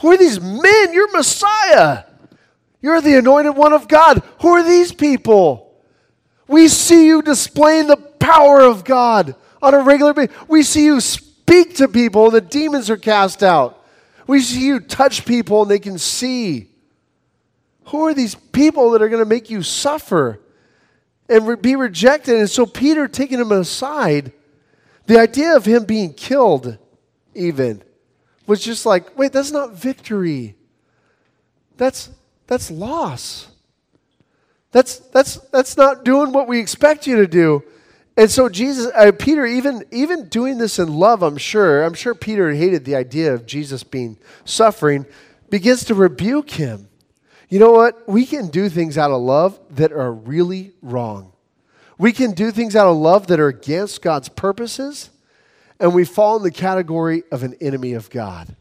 Who 0.00 0.10
are 0.10 0.16
these 0.16 0.40
men? 0.40 0.92
You're 0.92 1.10
Messiah. 1.12 2.04
You're 2.82 3.00
the 3.00 3.18
anointed 3.18 3.56
one 3.56 3.72
of 3.72 3.88
God. 3.88 4.22
Who 4.40 4.48
are 4.48 4.62
these 4.62 4.92
people? 4.92 5.70
We 6.48 6.68
see 6.68 7.06
you 7.06 7.22
displaying 7.22 7.86
the 7.86 7.96
power 7.96 8.60
of 8.60 8.84
God 8.84 9.34
on 9.62 9.74
a 9.74 9.80
regular 9.80 10.14
basis. 10.14 10.36
We 10.48 10.62
see 10.62 10.84
you 10.84 11.00
speak 11.00 11.76
to 11.76 11.88
people 11.88 12.26
and 12.26 12.34
the 12.34 12.40
demons 12.40 12.90
are 12.90 12.96
cast 12.96 13.42
out. 13.42 13.84
We 14.26 14.40
see 14.40 14.66
you 14.66 14.80
touch 14.80 15.26
people 15.26 15.62
and 15.62 15.70
they 15.70 15.78
can 15.78 15.98
see. 15.98 16.70
Who 17.86 18.06
are 18.06 18.14
these 18.14 18.34
people 18.34 18.90
that 18.90 19.02
are 19.02 19.08
going 19.08 19.22
to 19.22 19.28
make 19.28 19.50
you 19.50 19.62
suffer 19.62 20.40
and 21.28 21.46
re- 21.46 21.56
be 21.56 21.76
rejected? 21.76 22.36
And 22.36 22.48
so 22.48 22.64
Peter 22.64 23.08
taking 23.08 23.40
him 23.40 23.52
aside, 23.52 24.32
the 25.06 25.18
idea 25.18 25.56
of 25.56 25.64
him 25.64 25.84
being 25.84 26.14
killed, 26.14 26.78
even, 27.34 27.82
was 28.46 28.62
just 28.62 28.86
like, 28.86 29.18
wait, 29.18 29.32
that's 29.32 29.50
not 29.50 29.72
victory. 29.72 30.54
That's 31.76 32.10
that's 32.50 32.68
loss. 32.68 33.46
That's, 34.72 34.98
that's, 34.98 35.36
that's 35.52 35.76
not 35.76 36.04
doing 36.04 36.32
what 36.32 36.48
we 36.48 36.58
expect 36.58 37.06
you 37.06 37.14
to 37.16 37.28
do. 37.28 37.62
And 38.16 38.28
so 38.28 38.48
Jesus, 38.48 38.90
uh, 38.92 39.12
Peter, 39.16 39.46
even, 39.46 39.84
even 39.92 40.28
doing 40.28 40.58
this 40.58 40.80
in 40.80 40.92
love, 40.92 41.22
I'm 41.22 41.36
sure, 41.36 41.84
I'm 41.84 41.94
sure 41.94 42.12
Peter 42.12 42.52
hated 42.52 42.84
the 42.84 42.96
idea 42.96 43.32
of 43.32 43.46
Jesus 43.46 43.84
being 43.84 44.18
suffering, 44.44 45.06
begins 45.48 45.84
to 45.84 45.94
rebuke 45.94 46.50
him. 46.50 46.88
You 47.48 47.60
know 47.60 47.70
what? 47.70 48.08
We 48.08 48.26
can 48.26 48.48
do 48.48 48.68
things 48.68 48.98
out 48.98 49.12
of 49.12 49.22
love 49.22 49.60
that 49.76 49.92
are 49.92 50.12
really 50.12 50.72
wrong. 50.82 51.32
We 51.98 52.12
can 52.12 52.32
do 52.32 52.50
things 52.50 52.74
out 52.74 52.88
of 52.88 52.96
love 52.96 53.28
that 53.28 53.38
are 53.38 53.48
against 53.48 54.02
God's 54.02 54.28
purposes, 54.28 55.10
and 55.78 55.94
we 55.94 56.04
fall 56.04 56.36
in 56.36 56.42
the 56.42 56.50
category 56.50 57.22
of 57.30 57.44
an 57.44 57.54
enemy 57.60 57.92
of 57.92 58.10
God. 58.10 58.56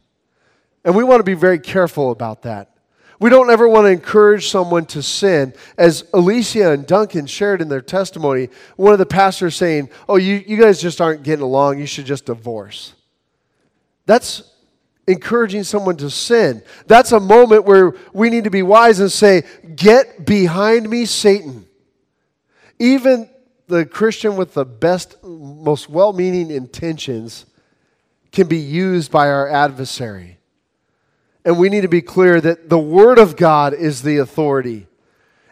And 0.85 0.95
we 0.95 1.03
want 1.03 1.21
to 1.21 1.23
be 1.23 1.33
very 1.33 1.57
careful 1.57 2.11
about 2.11 2.43
that. 2.43 2.75
We 3.19 3.29
don't 3.29 3.49
ever 3.49 3.67
want 3.67 3.85
to 3.85 3.91
encourage 3.91 4.47
someone 4.47 4.85
to 4.87 5.03
sin. 5.03 5.53
As 5.77 6.05
Alicia 6.13 6.71
and 6.71 6.87
Duncan 6.87 7.27
shared 7.27 7.61
in 7.61 7.67
their 7.67 7.81
testimony, 7.81 8.47
one 8.77 8.93
of 8.93 8.99
the 8.99 9.05
pastors 9.05 9.55
saying, 9.55 9.89
Oh, 10.07 10.15
you, 10.15 10.35
you 10.47 10.55
guys 10.55 10.81
just 10.81 11.01
aren't 11.01 11.23
getting 11.23 11.43
along. 11.43 11.79
You 11.79 11.85
should 11.85 12.05
just 12.05 12.25
divorce. 12.25 12.93
That's 14.05 14.43
encouraging 15.05 15.65
someone 15.65 15.97
to 15.97 16.09
sin. 16.09 16.63
That's 16.87 17.11
a 17.11 17.19
moment 17.19 17.65
where 17.65 17.93
we 18.13 18.29
need 18.29 18.45
to 18.45 18.49
be 18.49 18.63
wise 18.63 19.01
and 19.01 19.11
say, 19.11 19.43
Get 19.75 20.25
behind 20.25 20.89
me, 20.89 21.05
Satan. 21.05 21.67
Even 22.79 23.29
the 23.67 23.85
Christian 23.85 24.37
with 24.37 24.53
the 24.53 24.65
best, 24.65 25.21
most 25.23 25.89
well 25.89 26.13
meaning 26.13 26.51
intentions 26.51 27.45
can 28.31 28.47
be 28.47 28.59
used 28.59 29.11
by 29.11 29.29
our 29.29 29.47
adversary. 29.49 30.38
And 31.49 31.57
we 31.57 31.69
need 31.69 31.81
to 31.81 31.87
be 31.87 32.03
clear 32.03 32.39
that 32.41 32.69
the 32.69 32.77
Word 32.77 33.17
of 33.17 33.35
God 33.35 33.73
is 33.73 34.03
the 34.03 34.17
authority. 34.17 34.85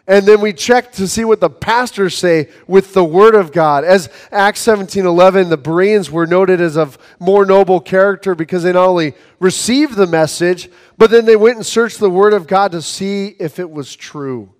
And 0.05 0.27
then 0.27 0.41
we 0.41 0.53
check 0.53 0.91
to 0.91 1.07
see 1.07 1.25
what 1.25 1.39
the 1.39 1.49
pastors 1.49 2.15
say 2.15 2.51
with 2.67 2.93
the 2.93 3.03
Word 3.03 3.33
of 3.33 3.51
God. 3.51 3.83
As 3.83 4.07
Acts 4.31 4.60
17 4.60 5.07
11, 5.07 5.49
the 5.49 5.57
Bereans 5.57 6.12
were 6.12 6.27
noted 6.27 6.62
as 6.62 6.77
of 6.77 6.99
more 7.19 7.47
noble 7.47 7.79
character 7.79 8.36
because 8.36 8.62
they 8.62 8.73
not 8.73 8.88
only 8.88 9.15
received 9.39 9.95
the 9.95 10.05
message, 10.05 10.69
but 10.99 11.10
then 11.10 11.25
they 11.25 11.36
went 11.36 11.55
and 11.55 11.65
searched 11.65 11.97
the 11.97 12.12
Word 12.12 12.33
of 12.33 12.45
God 12.45 12.73
to 12.73 12.81
see 12.83 13.29
if 13.39 13.57
it 13.57 13.71
was 13.71 13.95
true. 13.95 14.53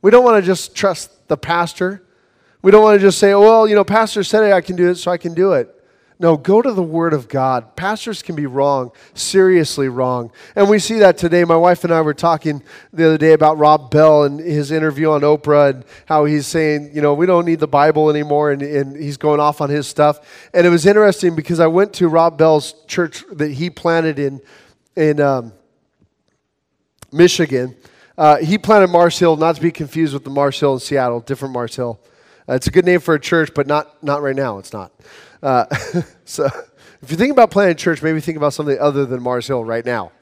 We 0.00 0.12
don't 0.12 0.22
want 0.22 0.40
to 0.40 0.46
just 0.46 0.76
trust 0.76 1.26
the 1.26 1.36
pastor. 1.36 2.06
We 2.62 2.70
don't 2.70 2.84
want 2.84 3.00
to 3.00 3.04
just 3.04 3.18
say, 3.18 3.34
well, 3.34 3.66
you 3.66 3.74
know, 3.74 3.82
pastor 3.82 4.22
said 4.22 4.44
it, 4.44 4.52
I 4.52 4.60
can 4.60 4.76
do 4.76 4.90
it, 4.90 4.94
so 4.94 5.10
I 5.10 5.16
can 5.16 5.34
do 5.34 5.54
it. 5.54 5.75
No, 6.18 6.38
go 6.38 6.62
to 6.62 6.72
the 6.72 6.82
Word 6.82 7.12
of 7.12 7.28
God. 7.28 7.76
Pastors 7.76 8.22
can 8.22 8.34
be 8.34 8.46
wrong, 8.46 8.90
seriously 9.12 9.88
wrong. 9.88 10.32
And 10.54 10.70
we 10.70 10.78
see 10.78 10.98
that 11.00 11.18
today. 11.18 11.44
My 11.44 11.56
wife 11.56 11.84
and 11.84 11.92
I 11.92 12.00
were 12.00 12.14
talking 12.14 12.62
the 12.90 13.06
other 13.06 13.18
day 13.18 13.34
about 13.34 13.58
Rob 13.58 13.90
Bell 13.90 14.24
and 14.24 14.40
his 14.40 14.70
interview 14.70 15.10
on 15.10 15.20
Oprah 15.20 15.74
and 15.74 15.84
how 16.06 16.24
he's 16.24 16.46
saying, 16.46 16.92
you 16.94 17.02
know, 17.02 17.12
we 17.12 17.26
don't 17.26 17.44
need 17.44 17.60
the 17.60 17.68
Bible 17.68 18.08
anymore, 18.08 18.50
and, 18.50 18.62
and 18.62 18.96
he's 18.96 19.18
going 19.18 19.40
off 19.40 19.60
on 19.60 19.68
his 19.68 19.86
stuff. 19.86 20.48
And 20.54 20.66
it 20.66 20.70
was 20.70 20.86
interesting 20.86 21.36
because 21.36 21.60
I 21.60 21.66
went 21.66 21.92
to 21.94 22.08
Rob 22.08 22.38
Bell's 22.38 22.74
church 22.86 23.22
that 23.32 23.52
he 23.52 23.68
planted 23.68 24.18
in, 24.18 24.40
in 24.96 25.20
um, 25.20 25.52
Michigan. 27.12 27.76
Uh, 28.16 28.38
he 28.38 28.56
planted 28.56 28.88
Mars 28.88 29.18
Hill, 29.18 29.36
not 29.36 29.56
to 29.56 29.60
be 29.60 29.70
confused 29.70 30.14
with 30.14 30.24
the 30.24 30.30
Mars 30.30 30.58
Hill 30.58 30.72
in 30.72 30.80
Seattle, 30.80 31.20
different 31.20 31.52
Mars 31.52 31.76
Hill. 31.76 32.00
Uh, 32.48 32.54
it's 32.54 32.68
a 32.68 32.70
good 32.70 32.86
name 32.86 33.00
for 33.00 33.14
a 33.14 33.20
church, 33.20 33.52
but 33.54 33.66
not, 33.66 34.02
not 34.02 34.22
right 34.22 34.36
now. 34.36 34.56
It's 34.56 34.72
not. 34.72 34.92
Uh, 35.42 35.66
so 36.24 36.46
if 37.02 37.10
you 37.10 37.16
think 37.16 37.32
about 37.32 37.50
planting 37.50 37.76
church, 37.76 38.02
maybe 38.02 38.20
think 38.20 38.36
about 38.36 38.52
something 38.52 38.78
other 38.78 39.06
than 39.06 39.22
Mars 39.22 39.46
Hill 39.46 39.64
right 39.64 39.84
now. 39.84 40.12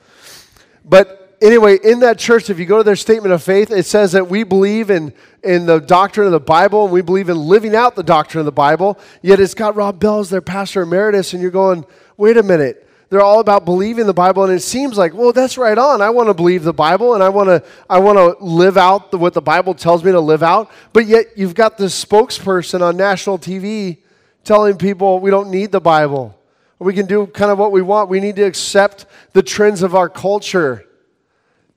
But 0.84 1.36
anyway, 1.40 1.78
in 1.82 2.00
that 2.00 2.18
church, 2.18 2.50
if 2.50 2.58
you 2.58 2.66
go 2.66 2.78
to 2.78 2.84
their 2.84 2.96
statement 2.96 3.32
of 3.32 3.42
faith, 3.42 3.70
it 3.70 3.86
says 3.86 4.12
that 4.12 4.28
we 4.28 4.42
believe 4.42 4.90
in, 4.90 5.12
in 5.42 5.66
the 5.66 5.78
doctrine 5.78 6.26
of 6.26 6.32
the 6.32 6.40
Bible 6.40 6.84
and 6.84 6.92
we 6.92 7.02
believe 7.02 7.28
in 7.28 7.36
living 7.36 7.74
out 7.74 7.94
the 7.94 8.02
doctrine 8.02 8.40
of 8.40 8.46
the 8.46 8.52
Bible. 8.52 8.98
Yet 9.22 9.40
it's 9.40 9.54
got 9.54 9.76
Rob 9.76 10.00
Bell 10.00 10.20
as 10.20 10.30
their 10.30 10.40
pastor 10.40 10.82
emeritus, 10.82 11.32
and 11.32 11.40
you're 11.40 11.50
going, 11.50 11.84
wait 12.16 12.36
a 12.36 12.42
minute. 12.42 12.88
they're 13.10 13.22
all 13.22 13.40
about 13.40 13.64
believing 13.64 14.06
the 14.06 14.14
Bible, 14.14 14.44
and 14.44 14.52
it 14.52 14.60
seems 14.60 14.98
like, 14.98 15.14
well, 15.14 15.32
that's 15.32 15.56
right 15.56 15.78
on. 15.78 16.02
I 16.02 16.10
want 16.10 16.28
to 16.28 16.34
believe 16.34 16.64
the 16.64 16.72
Bible, 16.72 17.14
and 17.14 17.22
I 17.22 17.28
want 17.28 17.48
to 17.48 17.62
I 17.88 17.98
want 17.98 18.18
to 18.18 18.44
live 18.44 18.76
out 18.76 19.10
the, 19.10 19.18
what 19.18 19.34
the 19.34 19.42
Bible 19.42 19.74
tells 19.74 20.02
me 20.02 20.10
to 20.10 20.20
live 20.20 20.42
out. 20.42 20.70
But 20.92 21.06
yet, 21.06 21.26
you've 21.36 21.54
got 21.54 21.78
this 21.78 22.04
spokesperson 22.04 22.80
on 22.80 22.96
national 22.96 23.38
TV 23.38 23.98
telling 24.44 24.76
people 24.76 25.18
we 25.18 25.30
don't 25.30 25.50
need 25.50 25.72
the 25.72 25.80
Bible. 25.80 26.38
We 26.78 26.92
can 26.92 27.06
do 27.06 27.26
kind 27.26 27.50
of 27.50 27.58
what 27.58 27.72
we 27.72 27.82
want. 27.82 28.10
We 28.10 28.20
need 28.20 28.36
to 28.36 28.42
accept 28.42 29.06
the 29.32 29.42
trends 29.42 29.82
of 29.82 29.94
our 29.94 30.08
culture. 30.08 30.84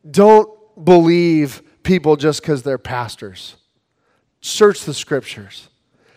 Don't 0.10 0.50
believe 0.84 1.62
people 1.84 2.16
just 2.16 2.42
because 2.42 2.64
they're 2.64 2.78
pastors. 2.78 3.56
Search 4.42 4.84
the 4.84 4.94
scriptures. 4.94 5.70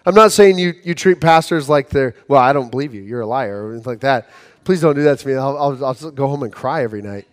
I'm 0.04 0.14
not 0.14 0.32
saying 0.32 0.58
you, 0.58 0.74
you 0.82 0.94
treat 0.94 1.20
pastors 1.20 1.68
like 1.68 1.90
they're, 1.90 2.14
well, 2.26 2.40
I 2.40 2.52
don't 2.52 2.70
believe 2.70 2.94
you. 2.94 3.02
You're 3.02 3.20
a 3.20 3.26
liar 3.26 3.66
or 3.66 3.72
anything 3.72 3.92
like 3.92 4.00
that. 4.00 4.28
Please 4.64 4.80
don't 4.80 4.94
do 4.94 5.02
that 5.04 5.18
to 5.20 5.28
me. 5.28 5.34
I'll, 5.34 5.56
I'll, 5.56 5.84
I'll 5.84 6.10
go 6.10 6.26
home 6.26 6.42
and 6.42 6.52
cry 6.52 6.82
every 6.82 7.02
night. 7.02 7.28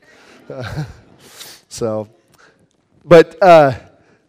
so, 1.70 2.10
but, 3.06 3.42
uh, 3.42 3.74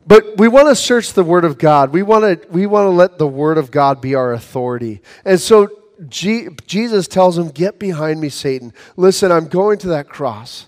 but 0.09 0.39
we 0.39 0.49
want 0.49 0.69
to 0.69 0.75
search 0.75 1.13
the 1.13 1.23
Word 1.23 1.45
of 1.45 1.59
God. 1.59 1.93
We 1.93 2.03
want 2.03 2.25
to, 2.25 2.49
we 2.49 2.67
want 2.67 2.87
to 2.87 2.91
let 2.91 3.19
the 3.19 3.29
Word 3.29 3.59
of 3.59 3.71
God 3.71 4.01
be 4.01 4.15
our 4.15 4.33
authority. 4.33 5.03
And 5.25 5.39
so 5.39 5.69
G- 6.09 6.49
Jesus 6.67 7.07
tells 7.09 7.37
him, 7.37 7.49
Get 7.49 7.79
behind 7.79 8.21
me, 8.21 8.29
Satan. 8.29 8.73
Listen, 8.97 9.31
I'm 9.31 9.49
going 9.49 9.79
to 9.81 9.89
that 9.89 10.09
cross. 10.09 10.67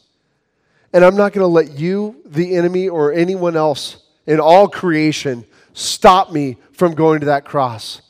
And 0.93 1.05
I'm 1.05 1.17
not 1.17 1.33
going 1.33 1.45
to 1.45 1.47
let 1.47 1.79
you, 1.79 2.21
the 2.27 2.57
enemy, 2.57 2.89
or 2.89 3.13
anyone 3.13 3.57
else 3.57 4.03
in 4.27 4.41
all 4.41 4.69
creation 4.69 5.47
stop 5.73 6.33
me 6.33 6.57
from 6.73 6.95
going 6.95 7.21
to 7.21 7.27
that 7.27 7.45
cross. 7.45 8.03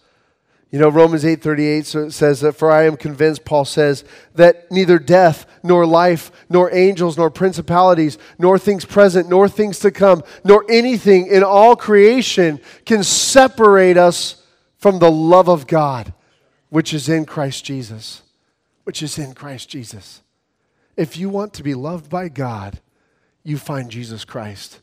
You 0.71 0.79
know, 0.79 0.89
Romans 0.89 1.25
8:38 1.25 2.13
says 2.13 2.41
that 2.41 2.53
for 2.53 2.71
I 2.71 2.85
am 2.85 2.97
convinced 2.97 3.45
Paul 3.45 3.65
says 3.65 4.05
that 4.37 4.71
neither 4.71 5.01
death 5.01 5.45
nor 5.65 5.85
life 5.85 6.31
nor 6.49 6.73
angels 6.73 7.19
nor 7.19 7.29
principalities 7.29 8.19
nor 8.39 8.57
things 8.57 8.85
present 8.85 9.29
nor 9.29 9.49
things 9.49 9.81
to 9.81 9.91
come 9.91 10.23
nor 10.45 10.65
anything 10.69 11.27
in 11.27 11.43
all 11.43 11.75
creation 11.75 12.61
can 12.85 13.03
separate 13.03 13.97
us 13.97 14.43
from 14.79 15.01
the 15.01 15.11
love 15.11 15.49
of 15.49 15.67
God 15.67 16.15
which 16.71 16.95
is 16.95 17.09
in 17.09 17.27
Christ 17.27 17.65
Jesus. 17.65 18.23
Which 18.85 19.03
is 19.03 19.19
in 19.19 19.35
Christ 19.35 19.69
Jesus. 19.69 20.23
If 20.97 21.17
you 21.17 21.29
want 21.29 21.53
to 21.55 21.63
be 21.63 21.75
loved 21.75 22.09
by 22.09 22.29
God, 22.29 22.81
you 23.43 23.59
find 23.59 23.91
Jesus 23.91 24.25
Christ. 24.25 24.81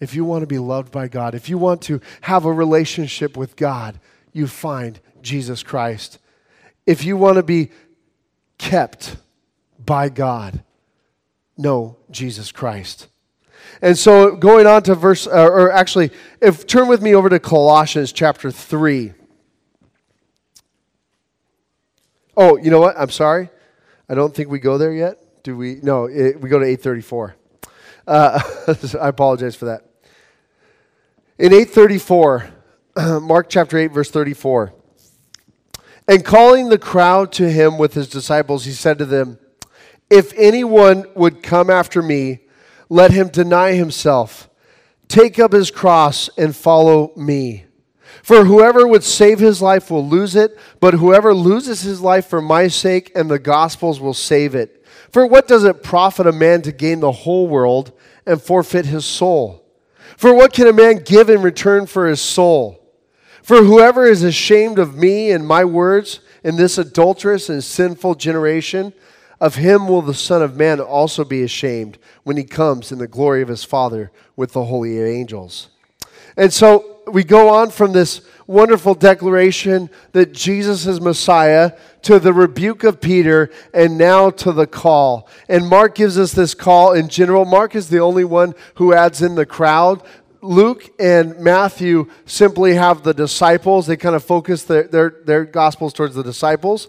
If 0.00 0.14
you 0.14 0.24
want 0.24 0.42
to 0.42 0.46
be 0.46 0.58
loved 0.58 0.90
by 0.90 1.08
God, 1.08 1.34
if 1.34 1.48
you 1.48 1.58
want 1.58 1.82
to 1.82 2.00
have 2.22 2.44
a 2.44 2.52
relationship 2.52 3.36
with 3.36 3.56
God, 3.56 3.98
you 4.34 4.46
find 4.46 5.00
Jesus 5.22 5.62
Christ. 5.62 6.18
If 6.84 7.04
you 7.04 7.16
want 7.16 7.36
to 7.36 7.42
be 7.42 7.70
kept 8.58 9.16
by 9.82 10.10
God, 10.10 10.62
know 11.56 11.96
Jesus 12.10 12.52
Christ. 12.52 13.06
And 13.80 13.96
so, 13.96 14.36
going 14.36 14.66
on 14.66 14.82
to 14.82 14.94
verse, 14.94 15.26
uh, 15.26 15.46
or 15.46 15.72
actually, 15.72 16.10
if 16.42 16.66
turn 16.66 16.88
with 16.88 17.00
me 17.00 17.14
over 17.14 17.30
to 17.30 17.38
Colossians 17.38 18.12
chapter 18.12 18.50
3. 18.50 19.14
Oh, 22.36 22.58
you 22.58 22.70
know 22.70 22.80
what? 22.80 22.96
I'm 22.98 23.10
sorry. 23.10 23.48
I 24.08 24.14
don't 24.14 24.34
think 24.34 24.50
we 24.50 24.58
go 24.58 24.76
there 24.76 24.92
yet. 24.92 25.42
Do 25.42 25.56
we? 25.56 25.76
No, 25.82 26.04
it, 26.04 26.40
we 26.40 26.50
go 26.50 26.58
to 26.58 26.66
834. 26.66 27.36
Uh, 28.06 28.40
I 29.00 29.08
apologize 29.08 29.56
for 29.56 29.66
that. 29.66 29.82
In 31.38 31.52
834, 31.52 32.50
Mark 33.22 33.48
chapter 33.48 33.76
8, 33.76 33.88
verse 33.88 34.10
34. 34.10 34.72
And 36.06 36.24
calling 36.24 36.68
the 36.68 36.78
crowd 36.78 37.32
to 37.32 37.50
him 37.50 37.76
with 37.76 37.94
his 37.94 38.08
disciples, 38.08 38.64
he 38.64 38.72
said 38.72 38.98
to 38.98 39.04
them, 39.04 39.38
If 40.10 40.32
anyone 40.36 41.06
would 41.16 41.42
come 41.42 41.70
after 41.70 42.02
me, 42.02 42.40
let 42.88 43.10
him 43.10 43.28
deny 43.28 43.72
himself, 43.72 44.48
take 45.08 45.40
up 45.40 45.52
his 45.52 45.72
cross, 45.72 46.30
and 46.36 46.54
follow 46.54 47.12
me. 47.16 47.64
For 48.22 48.44
whoever 48.44 48.86
would 48.86 49.02
save 49.02 49.40
his 49.40 49.60
life 49.60 49.90
will 49.90 50.06
lose 50.06 50.36
it, 50.36 50.56
but 50.78 50.94
whoever 50.94 51.34
loses 51.34 51.80
his 51.80 52.00
life 52.00 52.26
for 52.26 52.40
my 52.40 52.68
sake 52.68 53.10
and 53.16 53.28
the 53.28 53.40
gospel's 53.40 53.98
will 53.98 54.14
save 54.14 54.54
it. 54.54 54.84
For 55.10 55.26
what 55.26 55.48
does 55.48 55.64
it 55.64 55.82
profit 55.82 56.28
a 56.28 56.32
man 56.32 56.62
to 56.62 56.70
gain 56.70 57.00
the 57.00 57.10
whole 57.10 57.48
world 57.48 57.92
and 58.24 58.40
forfeit 58.40 58.86
his 58.86 59.04
soul? 59.04 59.64
For 60.16 60.32
what 60.32 60.52
can 60.52 60.68
a 60.68 60.72
man 60.72 60.98
give 60.98 61.28
in 61.28 61.42
return 61.42 61.86
for 61.86 62.06
his 62.06 62.20
soul? 62.20 62.83
For 63.44 63.62
whoever 63.62 64.06
is 64.06 64.22
ashamed 64.22 64.78
of 64.78 64.96
me 64.96 65.30
and 65.30 65.46
my 65.46 65.66
words 65.66 66.20
in 66.42 66.56
this 66.56 66.78
adulterous 66.78 67.50
and 67.50 67.62
sinful 67.62 68.14
generation, 68.14 68.94
of 69.38 69.56
him 69.56 69.86
will 69.86 70.00
the 70.00 70.14
Son 70.14 70.40
of 70.40 70.56
Man 70.56 70.80
also 70.80 71.26
be 71.26 71.42
ashamed 71.42 71.98
when 72.22 72.38
he 72.38 72.44
comes 72.44 72.90
in 72.90 72.96
the 72.96 73.06
glory 73.06 73.42
of 73.42 73.48
his 73.48 73.62
Father 73.62 74.10
with 74.34 74.54
the 74.54 74.64
holy 74.64 74.98
angels. 74.98 75.68
And 76.38 76.54
so 76.54 77.02
we 77.06 77.22
go 77.22 77.50
on 77.50 77.68
from 77.68 77.92
this 77.92 78.22
wonderful 78.46 78.94
declaration 78.94 79.90
that 80.12 80.32
Jesus 80.32 80.86
is 80.86 80.98
Messiah 80.98 81.72
to 82.00 82.18
the 82.18 82.32
rebuke 82.32 82.82
of 82.82 82.98
Peter 82.98 83.50
and 83.74 83.98
now 83.98 84.30
to 84.30 84.52
the 84.52 84.66
call. 84.66 85.28
And 85.50 85.68
Mark 85.68 85.96
gives 85.96 86.18
us 86.18 86.32
this 86.32 86.54
call 86.54 86.94
in 86.94 87.08
general. 87.08 87.44
Mark 87.44 87.74
is 87.74 87.90
the 87.90 88.00
only 88.00 88.24
one 88.24 88.54
who 88.76 88.94
adds 88.94 89.20
in 89.20 89.34
the 89.34 89.46
crowd. 89.46 90.02
Luke 90.44 90.92
and 90.98 91.38
Matthew 91.38 92.10
simply 92.26 92.74
have 92.74 93.02
the 93.02 93.14
disciples. 93.14 93.86
They 93.86 93.96
kind 93.96 94.14
of 94.14 94.22
focus 94.22 94.64
their, 94.64 94.82
their, 94.84 95.10
their 95.24 95.44
gospels 95.44 95.94
towards 95.94 96.14
the 96.14 96.22
disciples. 96.22 96.88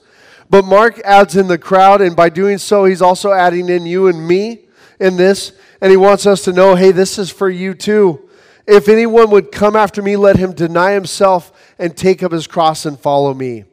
But 0.49 0.65
Mark 0.65 0.99
adds 0.99 1.37
in 1.37 1.47
the 1.47 1.57
crowd, 1.57 2.01
and 2.01 2.15
by 2.15 2.29
doing 2.29 2.57
so, 2.57 2.83
he's 2.83 3.01
also 3.01 3.31
adding 3.31 3.69
in 3.69 3.85
you 3.85 4.07
and 4.07 4.27
me 4.27 4.65
in 4.99 5.15
this. 5.15 5.53
And 5.81 5.89
he 5.89 5.97
wants 5.97 6.27
us 6.27 6.43
to 6.43 6.53
know 6.53 6.75
hey, 6.75 6.91
this 6.91 7.17
is 7.17 7.31
for 7.31 7.49
you 7.49 7.73
too. 7.73 8.29
If 8.67 8.89
anyone 8.89 9.31
would 9.31 9.51
come 9.51 9.75
after 9.75 10.01
me, 10.01 10.17
let 10.17 10.35
him 10.35 10.53
deny 10.53 10.91
himself 10.91 11.51
and 11.79 11.95
take 11.95 12.23
up 12.23 12.31
his 12.31 12.47
cross 12.47 12.85
and 12.85 12.99
follow 12.99 13.33
me. 13.33 13.63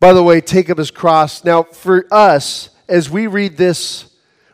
By 0.00 0.12
the 0.12 0.22
way, 0.22 0.40
take 0.40 0.70
up 0.70 0.78
his 0.78 0.90
cross. 0.90 1.44
Now, 1.44 1.64
for 1.64 2.06
us, 2.10 2.70
as 2.88 3.10
we 3.10 3.26
read 3.26 3.56
this, 3.56 4.06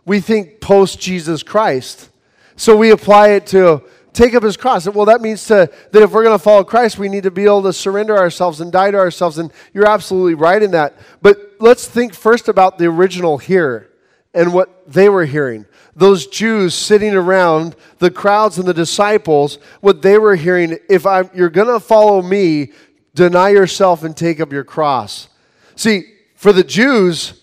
we 0.04 0.20
think 0.20 0.60
post 0.60 0.98
Jesus 1.00 1.42
Christ. 1.42 2.10
So 2.56 2.76
we 2.76 2.90
apply 2.90 3.30
it 3.30 3.46
to 3.48 3.84
take 4.18 4.34
up 4.34 4.42
his 4.42 4.56
cross. 4.56 4.88
Well, 4.88 5.06
that 5.06 5.20
means 5.20 5.46
to, 5.46 5.70
that 5.92 6.02
if 6.02 6.10
we're 6.10 6.24
going 6.24 6.36
to 6.36 6.42
follow 6.42 6.64
Christ, 6.64 6.98
we 6.98 7.08
need 7.08 7.22
to 7.22 7.30
be 7.30 7.44
able 7.44 7.62
to 7.62 7.72
surrender 7.72 8.16
ourselves 8.16 8.60
and 8.60 8.72
die 8.72 8.90
to 8.90 8.98
ourselves. 8.98 9.38
And 9.38 9.52
you're 9.72 9.88
absolutely 9.88 10.34
right 10.34 10.62
in 10.62 10.72
that. 10.72 10.96
But 11.22 11.38
let's 11.60 11.86
think 11.86 12.14
first 12.14 12.48
about 12.48 12.78
the 12.78 12.86
original 12.86 13.38
here 13.38 13.90
and 14.34 14.52
what 14.52 14.90
they 14.92 15.08
were 15.08 15.24
hearing 15.24 15.66
those 15.94 16.28
Jews 16.28 16.74
sitting 16.74 17.12
around, 17.12 17.74
the 17.98 18.10
crowds 18.10 18.56
and 18.56 18.68
the 18.68 18.74
disciples, 18.74 19.58
what 19.80 20.00
they 20.00 20.16
were 20.16 20.36
hearing 20.36 20.78
if 20.88 21.04
I'm, 21.04 21.28
you're 21.34 21.50
going 21.50 21.66
to 21.66 21.80
follow 21.80 22.22
me, 22.22 22.70
deny 23.14 23.48
yourself 23.48 24.04
and 24.04 24.16
take 24.16 24.38
up 24.38 24.52
your 24.52 24.62
cross. 24.62 25.28
See, 25.74 26.04
for 26.36 26.52
the 26.52 26.62
Jews, 26.62 27.42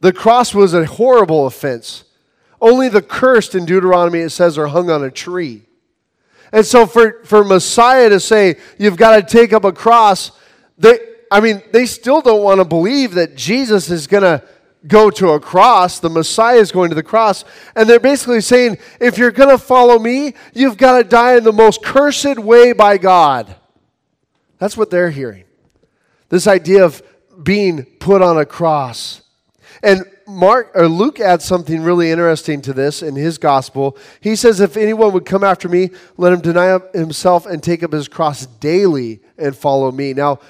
the 0.00 0.12
cross 0.12 0.54
was 0.54 0.74
a 0.74 0.84
horrible 0.84 1.46
offense. 1.46 2.04
Only 2.60 2.90
the 2.90 3.00
cursed 3.00 3.54
in 3.54 3.64
Deuteronomy, 3.64 4.18
it 4.18 4.30
says, 4.30 4.58
are 4.58 4.66
hung 4.66 4.90
on 4.90 5.02
a 5.02 5.10
tree. 5.10 5.65
And 6.52 6.64
so 6.64 6.86
for, 6.86 7.22
for 7.24 7.44
Messiah 7.44 8.08
to 8.08 8.20
say, 8.20 8.56
you've 8.78 8.96
got 8.96 9.16
to 9.16 9.22
take 9.22 9.52
up 9.52 9.64
a 9.64 9.72
cross, 9.72 10.30
they, 10.78 10.98
I 11.30 11.40
mean, 11.40 11.62
they 11.72 11.86
still 11.86 12.20
don't 12.20 12.42
want 12.42 12.60
to 12.60 12.64
believe 12.64 13.14
that 13.14 13.36
Jesus 13.36 13.90
is 13.90 14.06
going 14.06 14.22
to 14.22 14.42
go 14.86 15.10
to 15.10 15.30
a 15.30 15.40
cross. 15.40 15.98
The 15.98 16.10
Messiah 16.10 16.58
is 16.58 16.70
going 16.70 16.90
to 16.90 16.94
the 16.94 17.02
cross. 17.02 17.44
And 17.74 17.88
they're 17.88 18.00
basically 18.00 18.40
saying, 18.40 18.78
if 19.00 19.18
you're 19.18 19.32
going 19.32 19.50
to 19.50 19.58
follow 19.58 19.98
me, 19.98 20.34
you've 20.54 20.76
got 20.76 20.98
to 20.98 21.04
die 21.04 21.36
in 21.36 21.44
the 21.44 21.52
most 21.52 21.82
cursed 21.82 22.38
way 22.38 22.72
by 22.72 22.98
God. 22.98 23.56
That's 24.58 24.76
what 24.76 24.90
they're 24.90 25.10
hearing. 25.10 25.44
This 26.28 26.46
idea 26.46 26.84
of 26.84 27.02
being 27.42 27.84
put 27.84 28.22
on 28.22 28.38
a 28.38 28.46
cross. 28.46 29.22
And 29.82 30.04
Mark 30.28 30.72
or 30.74 30.88
Luke 30.88 31.20
adds 31.20 31.44
something 31.44 31.82
really 31.82 32.10
interesting 32.10 32.60
to 32.62 32.72
this 32.72 33.02
in 33.02 33.14
his 33.14 33.38
gospel. 33.38 33.96
He 34.20 34.34
says, 34.34 34.58
If 34.58 34.76
anyone 34.76 35.12
would 35.12 35.24
come 35.24 35.44
after 35.44 35.68
me, 35.68 35.90
let 36.16 36.32
him 36.32 36.40
deny 36.40 36.78
himself 36.92 37.46
and 37.46 37.62
take 37.62 37.84
up 37.84 37.92
his 37.92 38.08
cross 38.08 38.46
daily 38.46 39.20
and 39.38 39.56
follow 39.56 39.92
me. 39.92 40.14
Now, 40.14 40.40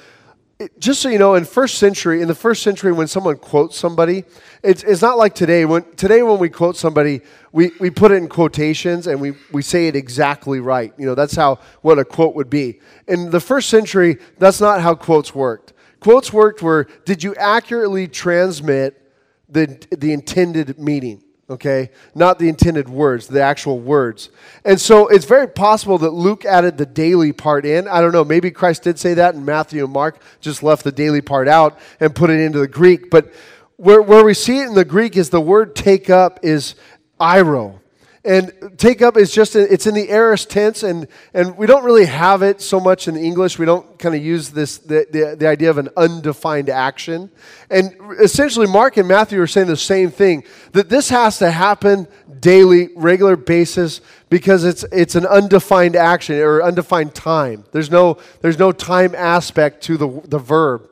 just 0.79 1.03
so 1.03 1.11
you 1.11 1.19
know, 1.19 1.35
in 1.35 1.45
first 1.45 1.77
century, 1.77 2.23
in 2.23 2.29
the 2.29 2.35
first 2.35 2.63
century, 2.63 2.91
when 2.91 3.07
someone 3.07 3.37
quotes 3.37 3.77
somebody, 3.77 4.25
it's, 4.63 4.83
it's 4.83 5.03
not 5.03 5.19
like 5.19 5.35
today. 5.35 5.67
When 5.67 5.85
today, 5.97 6.23
when 6.23 6.39
we 6.39 6.49
quote 6.49 6.79
somebody, 6.79 7.21
we, 7.53 7.73
we 7.79 7.91
put 7.91 8.11
it 8.11 8.15
in 8.15 8.29
quotations 8.29 9.07
and 9.07 9.21
we, 9.21 9.35
we 9.53 9.61
say 9.61 9.89
it 9.89 9.95
exactly 9.95 10.61
right. 10.61 10.95
You 10.97 11.05
know, 11.05 11.15
that's 11.15 11.37
how 11.37 11.59
what 11.83 11.99
a 11.99 12.05
quote 12.07 12.35
would 12.35 12.49
be. 12.49 12.81
In 13.07 13.31
the 13.31 13.41
first 13.41 13.69
century, 13.69 14.17
that's 14.39 14.59
not 14.59 14.81
how 14.81 14.95
quotes 14.95 15.35
worked. 15.35 15.75
Quotes 16.01 16.33
worked 16.33 16.63
were 16.63 16.87
did 17.05 17.23
you 17.23 17.35
accurately 17.35 18.09
transmit 18.09 19.06
the, 19.49 19.87
the 19.91 20.13
intended 20.13 20.79
meaning? 20.79 21.23
okay? 21.49 21.91
Not 22.15 22.39
the 22.39 22.49
intended 22.49 22.89
words, 22.89 23.29
the 23.29 23.43
actual 23.43 23.79
words. 23.79 24.31
And 24.65 24.81
so 24.81 25.07
it's 25.09 25.25
very 25.25 25.49
possible 25.49 25.99
that 25.99 26.11
Luke 26.11 26.45
added 26.45 26.77
the 26.77 26.87
daily 26.87 27.33
part 27.33 27.65
in. 27.65 27.87
I 27.89 28.01
don't 28.01 28.13
know, 28.13 28.25
maybe 28.25 28.51
Christ 28.51 28.83
did 28.83 28.99
say 28.99 29.15
that, 29.15 29.35
and 29.35 29.47
Matthew 29.47 29.85
and 29.85 29.93
Mark 29.93 30.21
just 30.41 30.63
left 30.63 30.85
the 30.85 30.93
daily 30.93 31.21
part 31.21 31.49
out 31.49 31.79
and 32.01 32.15
put 32.15 32.31
it 32.31 32.41
into 32.41 32.59
the 32.59 32.69
Greek. 32.69 33.11
But 33.11 33.33
where, 33.77 34.03
where 34.03 34.25
we 34.25 34.35
see 34.35 34.61
it 34.61 34.67
in 34.67 34.75
the 34.75 34.85
Greek 34.85 35.17
is 35.17 35.31
the 35.31 35.41
word 35.41 35.77
take 35.77 36.11
up 36.11 36.41
is 36.43 36.75
iro. 37.21 37.81
And 38.27 38.53
take 38.77 39.03
up 39.03 39.17
is 39.17 39.31
just, 39.31 39.55
it's 39.55 39.87
in 39.87 39.95
the 39.95 40.11
aorist 40.11 40.51
tense, 40.51 40.83
and, 40.83 41.07
and 41.33 41.57
we 41.57 41.67
don't 41.67 41.85
really 41.85 42.07
have 42.07 42.43
it 42.43 42.61
so 42.61 42.81
much 42.81 43.07
in 43.07 43.17
English. 43.17 43.57
We 43.57 43.67
don't 43.67 43.99
kind 44.01 44.17
of 44.17 44.25
use 44.25 44.51
this, 44.51 44.79
the, 44.79 45.07
the, 45.11 45.37
the 45.39 45.47
idea 45.47 45.71
of 45.71 45.79
an 45.79 45.91
undefined 45.97 46.69
action. 46.69 47.31
And 47.71 47.95
essentially, 48.21 48.67
Mark 48.67 48.97
and 48.97 49.07
Matthew 49.07 49.41
are 49.41 49.47
saying 49.47 49.69
the 49.69 49.77
same 49.77 50.11
thing 50.11 50.43
that 50.73 50.89
this 50.89 51.09
has 51.11 51.39
to 51.39 51.53
happen 51.53 52.09
daily, 52.41 52.89
regular 52.97 53.37
basis, 53.37 54.01
because 54.29 54.65
it's, 54.65 54.85
it's 54.91 55.15
an 55.15 55.25
undefined 55.27 55.95
action 55.95 56.37
or 56.41 56.65
undefined 56.65 57.15
time. 57.15 57.65
There's 57.71 57.93
no, 57.93 58.19
there's 58.41 58.59
no 58.59 58.73
time 58.73 59.15
aspect 59.15 59.85
to 59.85 59.97
the, 59.97 60.21
the 60.25 60.39
verb. 60.39 60.91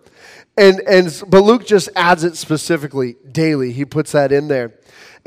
And, 0.57 0.80
and, 0.87 1.22
but 1.26 1.43
Luke 1.43 1.66
just 1.66 1.89
adds 1.97 2.22
it 2.22 2.37
specifically 2.37 3.16
daily. 3.32 3.72
He 3.72 3.85
puts 3.85 4.12
that 4.12 4.30
in 4.30 4.47
there. 4.47 4.74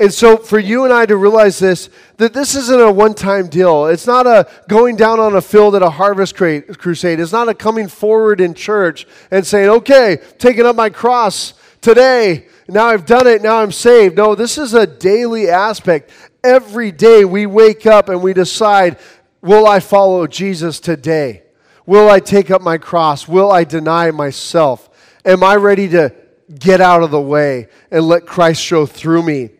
And 0.00 0.14
so, 0.14 0.36
for 0.36 0.60
you 0.60 0.84
and 0.84 0.92
I 0.92 1.06
to 1.06 1.16
realize 1.16 1.58
this, 1.58 1.90
that 2.18 2.32
this 2.32 2.54
isn't 2.54 2.80
a 2.80 2.90
one 2.90 3.14
time 3.14 3.48
deal. 3.48 3.86
It's 3.86 4.06
not 4.06 4.28
a 4.28 4.48
going 4.68 4.94
down 4.94 5.18
on 5.18 5.34
a 5.34 5.40
field 5.40 5.74
at 5.74 5.82
a 5.82 5.90
harvest 5.90 6.36
crusade. 6.36 7.18
It's 7.18 7.32
not 7.32 7.48
a 7.48 7.54
coming 7.54 7.88
forward 7.88 8.40
in 8.40 8.54
church 8.54 9.08
and 9.32 9.44
saying, 9.44 9.68
okay, 9.68 10.18
taking 10.38 10.66
up 10.66 10.76
my 10.76 10.88
cross 10.88 11.54
today. 11.80 12.46
Now 12.68 12.86
I've 12.86 13.06
done 13.06 13.26
it. 13.26 13.42
Now 13.42 13.60
I'm 13.60 13.72
saved. 13.72 14.16
No, 14.16 14.36
this 14.36 14.56
is 14.56 14.72
a 14.72 14.86
daily 14.86 15.48
aspect. 15.48 16.10
Every 16.44 16.92
day 16.92 17.24
we 17.24 17.46
wake 17.46 17.84
up 17.84 18.08
and 18.08 18.22
we 18.22 18.32
decide, 18.32 18.98
will 19.42 19.66
I 19.66 19.80
follow 19.80 20.28
Jesus 20.28 20.78
today? 20.78 21.42
Will 21.86 22.08
I 22.08 22.20
take 22.20 22.52
up 22.52 22.62
my 22.62 22.78
cross? 22.78 23.26
Will 23.26 23.50
I 23.50 23.64
deny 23.64 24.12
myself? 24.12 24.88
Am 25.24 25.42
I 25.42 25.56
ready 25.56 25.88
to 25.88 26.14
get 26.56 26.80
out 26.80 27.02
of 27.02 27.10
the 27.10 27.20
way 27.20 27.66
and 27.90 28.06
let 28.06 28.26
Christ 28.26 28.62
show 28.62 28.86
through 28.86 29.24
me? 29.24 29.50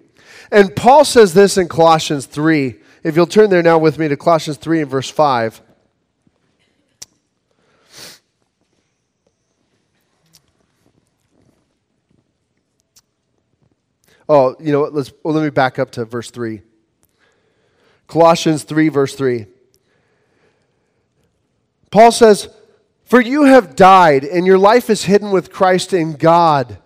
And 0.51 0.75
Paul 0.75 1.05
says 1.05 1.35
this 1.35 1.59
in 1.59 1.69
Colossians 1.69 2.27
3. 2.27 2.77
If 3.03 3.17
you'll 3.17 3.27
turn 3.27 3.51
there 3.51 3.63
now 3.63 3.79
with 3.79 3.99
me 3.99 4.09
to 4.09 4.17
Colossians 4.17 4.59
3 4.59 4.83
and 4.83 4.91
verse 4.91 5.11
5. 5.11 5.61
Oh, 14.29 14.57
you 14.61 14.73
know 14.73 14.81
what? 14.81 14.93
Let's, 14.93 15.13
well, 15.23 15.35
let 15.35 15.43
me 15.43 15.51
back 15.51 15.79
up 15.79 15.91
to 15.93 16.05
verse 16.05 16.31
3. 16.31 16.61
Colossians 18.07 18.63
3, 18.63 18.89
verse 18.89 19.15
3. 19.15 19.47
Paul 21.91 22.13
says, 22.13 22.49
For 23.05 23.21
you 23.21 23.45
have 23.45 23.75
died, 23.75 24.25
and 24.25 24.47
your 24.47 24.59
life 24.59 24.91
is 24.91 25.05
hidden 25.05 25.31
with 25.31 25.51
Christ 25.51 25.93
in 25.93 26.15
God. 26.15 26.79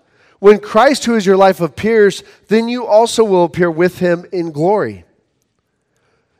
When 0.43 0.59
Christ, 0.59 1.05
who 1.05 1.15
is 1.15 1.25
your 1.25 1.37
life, 1.37 1.61
appears, 1.61 2.25
then 2.49 2.69
you 2.69 2.85
also 2.85 3.23
will 3.23 3.45
appear 3.45 3.71
with 3.71 4.01
him 4.01 4.27
in 4.33 4.51
glory. 4.51 5.05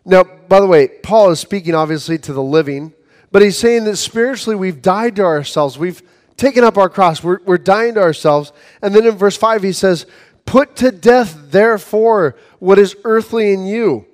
Now, 0.05 0.25
by 0.25 0.59
the 0.59 0.67
way, 0.67 0.89
Paul 0.89 1.31
is 1.31 1.39
speaking 1.39 1.77
obviously 1.77 2.19
to 2.19 2.33
the 2.33 2.43
living, 2.43 2.95
but 3.31 3.43
he's 3.43 3.57
saying 3.57 3.85
that 3.85 3.99
spiritually 3.99 4.57
we've 4.57 4.83
died 4.83 5.15
to 5.15 5.23
ourselves. 5.23 5.79
We've 5.79 6.03
taken 6.37 6.65
up 6.65 6.77
our 6.79 6.89
cross. 6.89 7.23
We're, 7.23 7.39
we're 7.45 7.59
dying 7.59 7.95
to 7.95 8.01
ourselves. 8.01 8.53
And 8.83 8.93
then 8.93 9.07
in 9.07 9.17
verse 9.17 9.37
5, 9.37 9.63
he 9.63 9.73
says, 9.73 10.07
Put 10.47 10.75
to 10.79 10.91
death, 10.91 11.53
therefore, 11.53 12.35
what 12.59 12.81
is 12.81 12.97
earthly 13.05 13.53
in 13.53 13.67
you. 13.67 14.07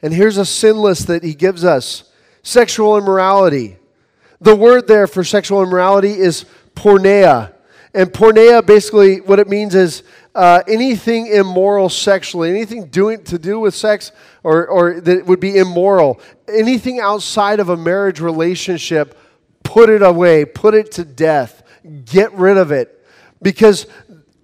And 0.00 0.14
here's 0.14 0.38
a 0.38 0.46
sin 0.46 0.78
list 0.78 1.06
that 1.08 1.22
he 1.22 1.34
gives 1.34 1.66
us 1.66 2.10
sexual 2.42 2.96
immorality. 2.96 3.76
The 4.40 4.56
word 4.56 4.88
there 4.88 5.06
for 5.06 5.22
sexual 5.22 5.62
immorality 5.62 6.12
is 6.12 6.46
porneia. 6.74 7.53
And 7.94 8.12
porneia, 8.12 8.64
basically, 8.66 9.20
what 9.20 9.38
it 9.38 9.48
means 9.48 9.76
is 9.76 10.02
uh, 10.34 10.64
anything 10.66 11.28
immoral 11.28 11.88
sexually, 11.88 12.50
anything 12.50 12.86
doing 12.86 13.22
to 13.24 13.38
do 13.38 13.60
with 13.60 13.72
sex 13.72 14.10
or, 14.42 14.66
or 14.66 15.00
that 15.00 15.24
would 15.26 15.38
be 15.38 15.58
immoral, 15.58 16.20
anything 16.48 16.98
outside 16.98 17.60
of 17.60 17.68
a 17.68 17.76
marriage 17.76 18.18
relationship, 18.18 19.16
put 19.62 19.88
it 19.88 20.02
away, 20.02 20.44
put 20.44 20.74
it 20.74 20.90
to 20.92 21.04
death, 21.04 21.62
get 22.04 22.32
rid 22.32 22.56
of 22.56 22.72
it. 22.72 23.00
Because 23.40 23.86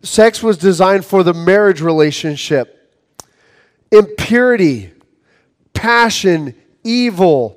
sex 0.03 0.45
was 0.45 0.57
designed 0.57 1.05
for 1.05 1.25
the 1.25 1.35
marriage 1.35 1.81
relationship. 1.81 2.77
Impurity, 3.91 4.93
passion, 5.73 6.55
evil. 6.85 7.57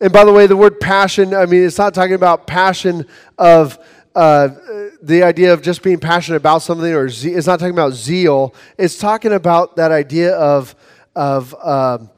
And 0.00 0.12
by 0.12 0.24
the 0.24 0.32
way, 0.32 0.46
the 0.46 0.56
word 0.56 0.78
passion, 0.78 1.34
I 1.34 1.46
mean, 1.46 1.64
it's 1.64 1.78
not 1.78 1.94
talking 1.94 2.14
about 2.14 2.46
passion 2.46 3.06
of 3.38 3.78
uh, 4.16 4.48
the 5.02 5.22
idea 5.22 5.52
of 5.52 5.60
just 5.60 5.82
being 5.82 6.00
passionate 6.00 6.38
about 6.38 6.62
something, 6.62 6.92
or 6.92 7.08
ze- 7.08 7.34
it's 7.34 7.46
not 7.46 7.60
talking 7.60 7.74
about 7.74 7.92
zeal. 7.92 8.54
It's 8.78 8.98
talking 8.98 9.32
about 9.32 9.76
that 9.76 9.92
idea 9.92 10.34
of 10.34 10.74
of 11.14 11.54
um, 11.62 12.10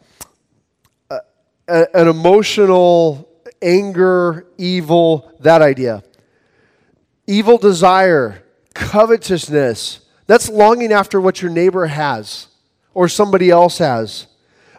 a, 1.11 1.87
an 1.95 2.09
emotional 2.09 3.29
anger, 3.61 4.47
evil, 4.57 5.33
that 5.41 5.61
idea. 5.61 6.05
Evil 7.27 7.59
desire, 7.59 8.45
covetousness. 8.75 10.01
That's 10.27 10.49
longing 10.49 10.93
after 10.93 11.21
what 11.21 11.43
your 11.43 11.51
neighbor 11.51 11.87
has 11.87 12.47
or 12.95 13.09
somebody 13.09 13.51
else 13.51 13.79
has. 13.79 14.29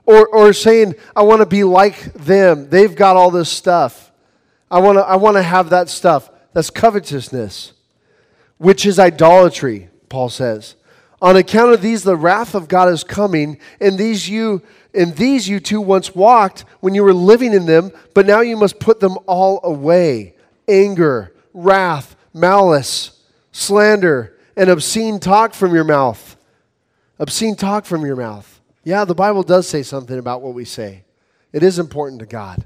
Or, 0.05 0.27
or 0.27 0.53
saying, 0.53 0.95
I 1.15 1.21
want 1.23 1.41
to 1.41 1.45
be 1.45 1.63
like 1.63 2.13
them. 2.13 2.69
They've 2.69 2.95
got 2.95 3.15
all 3.15 3.29
this 3.29 3.49
stuff. 3.49 4.11
I 4.71 4.79
want 4.79 4.97
to 4.97 5.01
I 5.01 5.15
want 5.17 5.35
to 5.35 5.43
have 5.43 5.71
that 5.71 5.89
stuff. 5.89 6.29
That's 6.53 6.69
covetousness, 6.69 7.73
which 8.57 8.85
is 8.85 8.99
idolatry, 8.99 9.89
Paul 10.09 10.29
says. 10.29 10.75
On 11.21 11.35
account 11.35 11.73
of 11.73 11.81
these, 11.81 12.03
the 12.03 12.15
wrath 12.15 12.55
of 12.55 12.67
God 12.67 12.89
is 12.89 13.03
coming, 13.03 13.59
and 13.79 13.97
these 13.97 14.29
you 14.29 14.61
in 14.93 15.13
these 15.13 15.47
you 15.47 15.59
two 15.59 15.81
once 15.81 16.15
walked 16.15 16.61
when 16.79 16.95
you 16.95 17.03
were 17.03 17.13
living 17.13 17.53
in 17.53 17.65
them, 17.65 17.91
but 18.13 18.25
now 18.25 18.41
you 18.41 18.57
must 18.57 18.79
put 18.79 18.99
them 18.99 19.17
all 19.27 19.59
away. 19.63 20.33
Anger, 20.67 21.33
wrath, 21.53 22.15
malice, 22.33 23.21
slander, 23.51 24.35
and 24.55 24.69
obscene 24.69 25.19
talk 25.19 25.53
from 25.53 25.73
your 25.73 25.83
mouth. 25.83 26.35
Obscene 27.19 27.55
talk 27.55 27.85
from 27.85 28.05
your 28.05 28.15
mouth. 28.15 28.61
Yeah, 28.83 29.05
the 29.05 29.15
Bible 29.15 29.43
does 29.43 29.67
say 29.67 29.83
something 29.83 30.17
about 30.17 30.41
what 30.41 30.53
we 30.53 30.65
say. 30.65 31.03
It 31.51 31.63
is 31.63 31.77
important 31.77 32.19
to 32.21 32.25
God. 32.25 32.65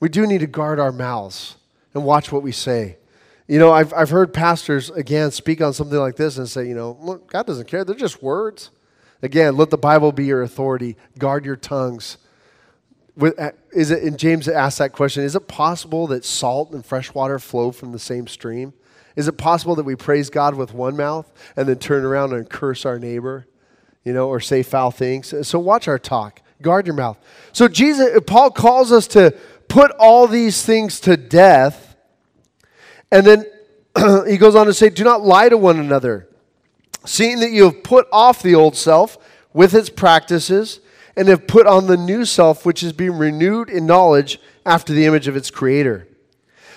We 0.00 0.08
do 0.08 0.26
need 0.26 0.40
to 0.40 0.46
guard 0.46 0.78
our 0.78 0.92
mouths 0.92 1.56
and 1.94 2.04
watch 2.04 2.30
what 2.32 2.42
we 2.42 2.52
say. 2.52 2.98
You 3.46 3.58
know, 3.58 3.72
I've, 3.72 3.92
I've 3.92 4.10
heard 4.10 4.32
pastors, 4.32 4.90
again, 4.90 5.30
speak 5.30 5.60
on 5.60 5.72
something 5.72 5.98
like 5.98 6.16
this 6.16 6.38
and 6.38 6.48
say, 6.48 6.66
you 6.66 6.74
know, 6.74 6.98
look, 7.00 7.30
God 7.30 7.46
doesn't 7.46 7.68
care. 7.68 7.84
They're 7.84 7.94
just 7.94 8.22
words. 8.22 8.70
Again, 9.22 9.56
let 9.56 9.70
the 9.70 9.78
Bible 9.78 10.12
be 10.12 10.26
your 10.26 10.42
authority. 10.42 10.96
Guard 11.18 11.44
your 11.44 11.56
tongues. 11.56 12.18
Uh, 13.20 13.50
is 13.72 13.90
it, 13.90 14.02
and 14.02 14.18
James 14.18 14.48
asked 14.48 14.78
that 14.78 14.92
question 14.92 15.22
Is 15.22 15.36
it 15.36 15.46
possible 15.46 16.08
that 16.08 16.24
salt 16.24 16.72
and 16.72 16.84
fresh 16.84 17.14
water 17.14 17.38
flow 17.38 17.70
from 17.70 17.92
the 17.92 17.98
same 17.98 18.26
stream? 18.26 18.72
Is 19.14 19.28
it 19.28 19.38
possible 19.38 19.76
that 19.76 19.84
we 19.84 19.94
praise 19.94 20.30
God 20.30 20.56
with 20.56 20.74
one 20.74 20.96
mouth 20.96 21.32
and 21.56 21.68
then 21.68 21.78
turn 21.78 22.04
around 22.04 22.32
and 22.32 22.48
curse 22.48 22.84
our 22.84 22.98
neighbor, 22.98 23.46
you 24.04 24.12
know, 24.12 24.28
or 24.28 24.40
say 24.40 24.62
foul 24.62 24.90
things? 24.90 25.32
So 25.46 25.58
watch 25.58 25.86
our 25.86 25.98
talk. 25.98 26.42
Guard 26.60 26.86
your 26.86 26.96
mouth. 26.96 27.18
So 27.52 27.68
Jesus, 27.68 28.20
Paul 28.26 28.50
calls 28.50 28.90
us 28.90 29.06
to 29.08 29.36
put 29.74 29.90
all 29.98 30.28
these 30.28 30.64
things 30.64 31.00
to 31.00 31.16
death. 31.16 31.96
And 33.10 33.26
then 33.26 33.44
he 34.28 34.36
goes 34.36 34.54
on 34.54 34.66
to 34.66 34.72
say, 34.72 34.88
Do 34.88 35.02
not 35.02 35.22
lie 35.22 35.48
to 35.48 35.58
one 35.58 35.80
another, 35.80 36.28
seeing 37.04 37.40
that 37.40 37.50
you 37.50 37.64
have 37.64 37.82
put 37.82 38.06
off 38.12 38.40
the 38.40 38.54
old 38.54 38.76
self 38.76 39.18
with 39.52 39.74
its 39.74 39.90
practices 39.90 40.78
and 41.16 41.26
have 41.26 41.48
put 41.48 41.66
on 41.66 41.88
the 41.88 41.96
new 41.96 42.24
self, 42.24 42.64
which 42.64 42.84
is 42.84 42.92
being 42.92 43.18
renewed 43.18 43.68
in 43.68 43.84
knowledge 43.84 44.38
after 44.64 44.92
the 44.92 45.06
image 45.06 45.26
of 45.26 45.34
its 45.34 45.50
creator. 45.50 46.06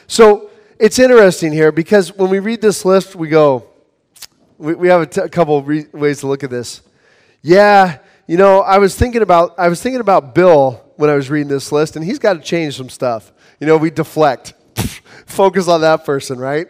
So 0.08 0.50
it's 0.80 0.98
interesting 0.98 1.54
here 1.54 1.72
because 1.72 2.16
when 2.16 2.32
we 2.32 2.40
read 2.40 2.62
this 2.62 2.84
list, 2.84 3.16
we 3.16 3.30
go, 3.30 3.68
we, 4.58 4.74
we 4.74 4.88
have 4.88 5.02
a, 5.02 5.06
t- 5.06 5.22
a 5.22 5.30
couple 5.30 5.62
re- 5.62 5.86
ways 5.92 6.22
to 6.22 6.28
look 6.28 6.44
at 6.44 6.50
this. 6.50 6.82
Yeah, 7.44 8.00
you 8.26 8.38
know, 8.38 8.62
I 8.62 8.80
was 8.80 8.96
thinking 8.96 9.22
about 9.22 9.54
I 9.60 9.70
was 9.70 9.84
thinking 9.84 10.02
about 10.02 10.34
Bill 10.34 10.87
when 10.98 11.10
I 11.10 11.16
was 11.16 11.30
reading 11.30 11.48
this 11.48 11.72
list, 11.72 11.96
and 11.96 12.04
he's 12.04 12.20
got 12.20 12.34
to 12.34 12.40
change 12.40 12.76
some 12.76 12.90
stuff. 12.90 13.32
You 13.60 13.68
know, 13.68 13.78
we 13.78 13.90
deflect, 13.90 14.54
focus 15.26 15.68
on 15.68 15.82
that 15.82 16.06
person, 16.06 16.40
right? 16.40 16.68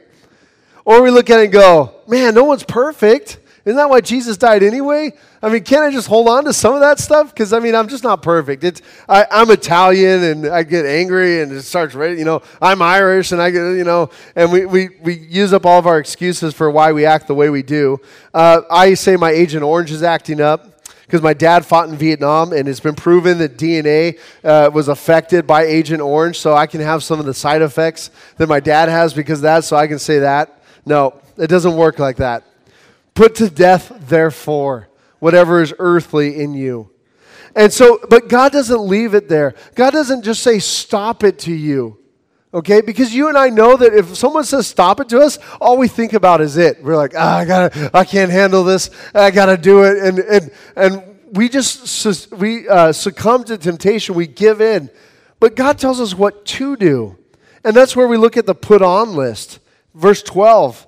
Or 0.86 1.02
we 1.02 1.10
look 1.10 1.30
at 1.30 1.40
it 1.40 1.46
and 1.46 1.54
go, 1.54 1.96
man, 2.08 2.34
no 2.34 2.46
one's 2.46 2.64
perfect. 2.64 3.40
Isn't 3.66 3.76
that 3.76 3.90
why 3.90 4.00
Jesus 4.00 4.38
died 4.38 4.64
anyway? 4.64 5.12
I 5.42 5.50
mean, 5.50 5.62
can't 5.66 5.84
I 5.84 5.92
just 5.92 6.08
hold 6.08 6.30
on 6.30 6.46
to 6.46 6.54
some 6.54 6.74
of 6.74 6.80
that 6.80 7.00
stuff? 7.00 7.34
Because 7.34 7.52
I 7.52 7.60
mean, 7.60 7.76
I'm 7.76 7.90
just 7.90 8.06
not 8.06 8.22
perfect. 8.22 8.64
It's 8.64 8.82
I, 9.10 9.26
am 9.30 9.52
Italian 9.52 10.24
and 10.24 10.48
I 10.48 10.64
get 10.64 10.86
angry 10.86 11.42
and 11.42 11.52
it 11.52 11.64
starts. 11.64 11.94
You 11.94 12.24
know, 12.24 12.42
I'm 12.62 12.82
Irish 12.82 13.34
and 13.34 13.42
I 13.42 13.50
get 13.50 13.60
you 13.76 13.84
know, 13.84 14.10
and 14.38 14.50
we, 14.50 14.66
we, 14.66 14.90
we 15.02 15.16
use 15.16 15.52
up 15.52 15.66
all 15.66 15.78
of 15.78 15.86
our 15.86 16.00
excuses 16.00 16.54
for 16.54 16.72
why 16.72 16.94
we 16.94 17.06
act 17.06 17.28
the 17.28 17.36
way 17.36 17.50
we 17.50 17.62
do. 17.62 18.00
Uh, 18.34 18.62
I 18.72 18.94
say 18.94 19.18
my 19.18 19.32
Agent 19.32 19.64
Orange 19.64 19.92
is 19.92 20.02
acting 20.02 20.40
up 20.40 20.77
because 21.08 21.22
my 21.22 21.34
dad 21.34 21.66
fought 21.66 21.88
in 21.88 21.96
Vietnam, 21.96 22.52
and 22.52 22.68
it's 22.68 22.82
been 22.82 22.94
proven 22.94 23.38
that 23.38 23.58
DNA 23.58 24.20
uh, 24.44 24.70
was 24.74 24.90
affected 24.90 25.48
by 25.48 25.64
Agent 25.64 26.02
Orange, 26.02 26.38
so 26.38 26.54
I 26.54 26.68
can 26.68 26.82
have 26.82 27.02
some 27.02 27.18
of 27.18 27.26
the 27.26 27.34
side 27.34 27.62
effects 27.62 28.12
that 28.36 28.50
my 28.50 28.60
dad 28.60 28.90
has 28.90 29.14
because 29.14 29.40
that, 29.40 29.64
so 29.64 29.78
I 29.78 29.88
can 29.88 30.00
say 30.00 30.20
that. 30.20 30.62
No, 30.86 31.22
it 31.38 31.48
doesn't 31.48 31.78
work 31.78 31.98
like 31.98 32.18
that. 32.18 32.44
Put 33.14 33.36
to 33.36 33.50
death, 33.50 33.92
therefore, 34.02 34.90
whatever 35.20 35.62
is 35.62 35.74
earthly 35.80 36.42
in 36.42 36.54
you. 36.54 36.90
And 37.56 37.72
so, 37.72 38.00
but 38.10 38.28
God 38.28 38.52
doesn't 38.52 38.82
leave 38.82 39.14
it 39.14 39.30
there. 39.30 39.56
God 39.76 39.92
doesn't 39.92 40.24
just 40.24 40.44
say, 40.44 40.60
stop 40.60 41.24
it 41.24 41.40
to 41.40 41.54
you. 41.54 41.98
Okay? 42.54 42.82
Because 42.82 43.14
you 43.14 43.28
and 43.28 43.38
I 43.38 43.50
know 43.50 43.76
that 43.78 43.94
if 43.94 44.16
someone 44.16 44.44
says 44.44 44.68
stop 44.68 45.00
it 45.00 45.10
to 45.10 45.20
us, 45.20 45.38
all 45.60 45.78
we 45.78 45.88
think 45.88 46.14
about 46.14 46.42
is 46.42 46.58
it. 46.58 46.84
We're 46.84 46.96
like, 46.96 47.14
ah, 47.16 47.38
I 47.38 47.46
gotta, 47.46 47.92
I 47.94 48.06
can't 48.06 48.32
handle 48.32 48.64
this. 48.64 48.90
I 49.14 49.32
gotta 49.32 49.58
do 49.58 49.84
it. 49.84 49.98
And, 49.98 50.20
and, 50.20 50.52
and 50.76 51.20
we 51.34 51.50
just, 51.50 52.32
we 52.32 52.68
uh, 52.68 52.92
succumb 52.94 53.44
to 53.46 53.58
temptation. 53.58 54.16
We 54.16 54.28
give 54.28 54.62
in. 54.62 54.90
But 55.40 55.56
God 55.56 55.78
tells 55.78 56.00
us 56.00 56.16
what 56.16 56.46
to 56.46 56.76
do. 56.78 57.18
And 57.64 57.76
that's 57.76 57.96
where 57.96 58.08
we 58.08 58.18
look 58.18 58.38
at 58.38 58.46
the 58.46 58.56
put 58.56 58.82
on 58.82 59.16
list. 59.16 59.60
Verse 59.94 60.24
12. 60.24 60.88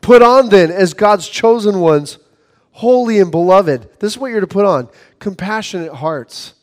Put 0.00 0.22
on 0.22 0.48
then 0.48 0.70
as 0.70 0.94
God's 0.94 1.28
chosen 1.28 1.80
ones, 1.80 2.18
holy 2.72 3.18
and 3.18 3.30
beloved. 3.30 3.88
This 3.98 4.12
is 4.12 4.18
what 4.18 4.30
you're 4.30 4.40
to 4.40 4.46
put 4.46 4.66
on 4.66 4.88
compassionate 5.18 5.94
hearts. 5.94 6.54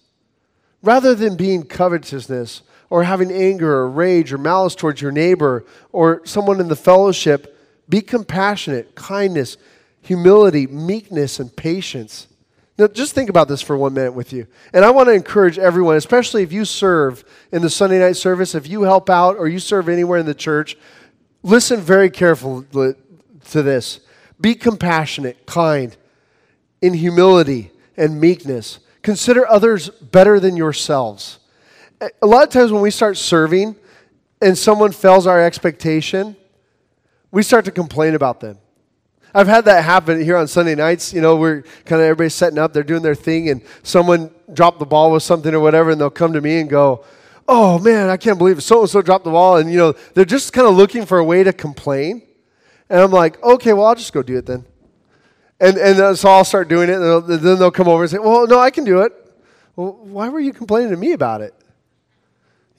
Rather 0.83 1.15
than 1.15 1.35
being 1.35 1.63
covetousness 1.63 2.61
or 2.91 3.03
having 3.03 3.31
anger 3.31 3.71
or 3.71 3.89
rage 3.89 4.33
or 4.33 4.37
malice 4.37 4.75
towards 4.75 5.01
your 5.01 5.13
neighbor 5.13 5.65
or 5.93 6.21
someone 6.25 6.59
in 6.59 6.67
the 6.67 6.75
fellowship, 6.75 7.57
be 7.87 8.01
compassionate, 8.01 8.95
kindness, 8.95 9.55
humility, 10.01 10.67
meekness, 10.67 11.39
and 11.39 11.55
patience. 11.55 12.27
Now, 12.77 12.87
just 12.87 13.15
think 13.15 13.29
about 13.29 13.47
this 13.47 13.61
for 13.61 13.77
one 13.77 13.93
minute 13.93 14.11
with 14.11 14.33
you. 14.33 14.45
And 14.73 14.83
I 14.83 14.89
want 14.89 15.07
to 15.07 15.13
encourage 15.13 15.57
everyone, 15.57 15.95
especially 15.95 16.43
if 16.43 16.51
you 16.51 16.65
serve 16.65 17.23
in 17.53 17.61
the 17.61 17.69
Sunday 17.69 17.97
night 17.97 18.17
service, 18.17 18.55
if 18.55 18.67
you 18.67 18.81
help 18.81 19.09
out 19.09 19.37
or 19.37 19.47
you 19.47 19.59
serve 19.59 19.87
anywhere 19.87 20.19
in 20.19 20.25
the 20.25 20.33
church, 20.33 20.75
listen 21.43 21.79
very 21.79 22.09
carefully 22.09 22.65
to 23.51 23.63
this. 23.63 24.01
Be 24.41 24.53
compassionate, 24.53 25.45
kind, 25.45 25.95
in 26.81 26.93
humility, 26.93 27.71
and 27.95 28.19
meekness. 28.19 28.79
Consider 29.01 29.47
others 29.47 29.89
better 29.89 30.41
than 30.41 30.57
yourselves. 30.57 31.39
A 32.21 32.25
lot 32.25 32.43
of 32.43 32.49
times 32.49 32.71
when 32.71 32.81
we 32.81 32.89
start 32.89 33.15
serving 33.15 33.75
and 34.41 34.57
someone 34.57 34.91
fails 34.91 35.27
our 35.27 35.39
expectation, 35.39 36.35
we 37.29 37.43
start 37.43 37.65
to 37.65 37.71
complain 37.71 38.15
about 38.15 38.39
them. 38.39 38.57
I've 39.33 39.47
had 39.47 39.65
that 39.65 39.83
happen 39.83 40.21
here 40.21 40.35
on 40.35 40.47
Sunday 40.47 40.73
nights. 40.73 41.13
You 41.13 41.21
know, 41.21 41.35
we're 41.35 41.61
kind 41.85 42.01
of 42.01 42.07
everybody's 42.07 42.33
setting 42.33 42.57
up, 42.57 42.73
they're 42.73 42.83
doing 42.83 43.03
their 43.03 43.15
thing, 43.15 43.49
and 43.49 43.61
someone 43.83 44.31
dropped 44.51 44.79
the 44.79 44.85
ball 44.85 45.11
with 45.11 45.23
something 45.23 45.53
or 45.53 45.59
whatever, 45.59 45.91
and 45.91 46.01
they'll 46.01 46.09
come 46.09 46.33
to 46.33 46.41
me 46.41 46.59
and 46.59 46.69
go, 46.69 47.05
Oh 47.47 47.79
man, 47.79 48.09
I 48.09 48.17
can't 48.17 48.37
believe 48.37 48.57
it. 48.57 48.61
So 48.61 48.81
and 48.81 48.89
so 48.89 49.01
dropped 49.01 49.25
the 49.25 49.31
ball. 49.31 49.57
And, 49.57 49.71
you 49.71 49.77
know, 49.77 49.93
they're 50.13 50.25
just 50.25 50.53
kind 50.53 50.67
of 50.67 50.75
looking 50.75 51.05
for 51.05 51.19
a 51.19 51.23
way 51.23 51.43
to 51.43 51.53
complain. 51.53 52.23
And 52.89 52.99
I'm 52.99 53.11
like, 53.11 53.41
Okay, 53.43 53.73
well, 53.73 53.85
I'll 53.85 53.95
just 53.95 54.11
go 54.11 54.23
do 54.23 54.37
it 54.37 54.45
then. 54.47 54.65
And, 55.59 55.77
and 55.77 56.17
so 56.17 56.29
I'll 56.29 56.43
start 56.43 56.67
doing 56.67 56.89
it, 56.89 56.95
and 56.95 57.27
then 57.27 57.59
they'll 57.59 57.69
come 57.69 57.87
over 57.87 58.03
and 58.03 58.11
say, 58.11 58.17
Well, 58.17 58.47
no, 58.47 58.59
I 58.59 58.71
can 58.71 58.85
do 58.85 59.01
it. 59.01 59.13
Well, 59.75 59.93
why 60.03 60.29
were 60.29 60.39
you 60.39 60.51
complaining 60.51 60.89
to 60.89 60.97
me 60.97 61.13
about 61.13 61.41
it? 61.41 61.53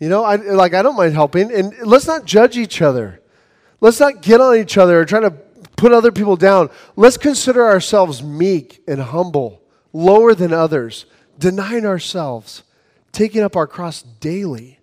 You 0.03 0.09
know, 0.09 0.24
I, 0.24 0.34
like, 0.34 0.74
I 0.74 0.82
don't 0.82 0.96
mind 0.96 1.14
helping. 1.14 1.53
And 1.53 1.72
let's 1.84 2.09
not 2.09 2.24
judge 2.24 2.59
each 2.59 2.82
other. 2.82 3.20
Let's 3.80 4.00
not 4.00 4.20
get 4.20 4.40
on 4.40 4.57
each 4.57 4.76
other 4.76 4.98
or 4.98 5.05
try 5.05 5.20
to 5.20 5.30
put 5.76 5.92
other 5.92 6.11
people 6.11 6.34
down. 6.34 6.70
Let's 6.96 7.16
consider 7.16 7.64
ourselves 7.64 8.20
meek 8.20 8.82
and 8.88 9.00
humble, 9.00 9.62
lower 9.92 10.34
than 10.34 10.53
others, 10.53 11.07
denying 11.38 11.86
ourselves, 11.86 12.64
taking 13.12 13.42
up 13.42 13.55
our 13.55 13.68
cross 13.68 14.03
daily. 14.03 14.80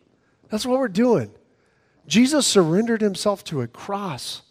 That's 0.47 0.65
what 0.65 0.79
we're 0.79 0.87
doing. 0.87 1.31
Jesus 2.07 2.47
surrendered 2.47 3.01
himself 3.01 3.43
to 3.43 3.59
a 3.59 3.67
cross. 3.67 4.43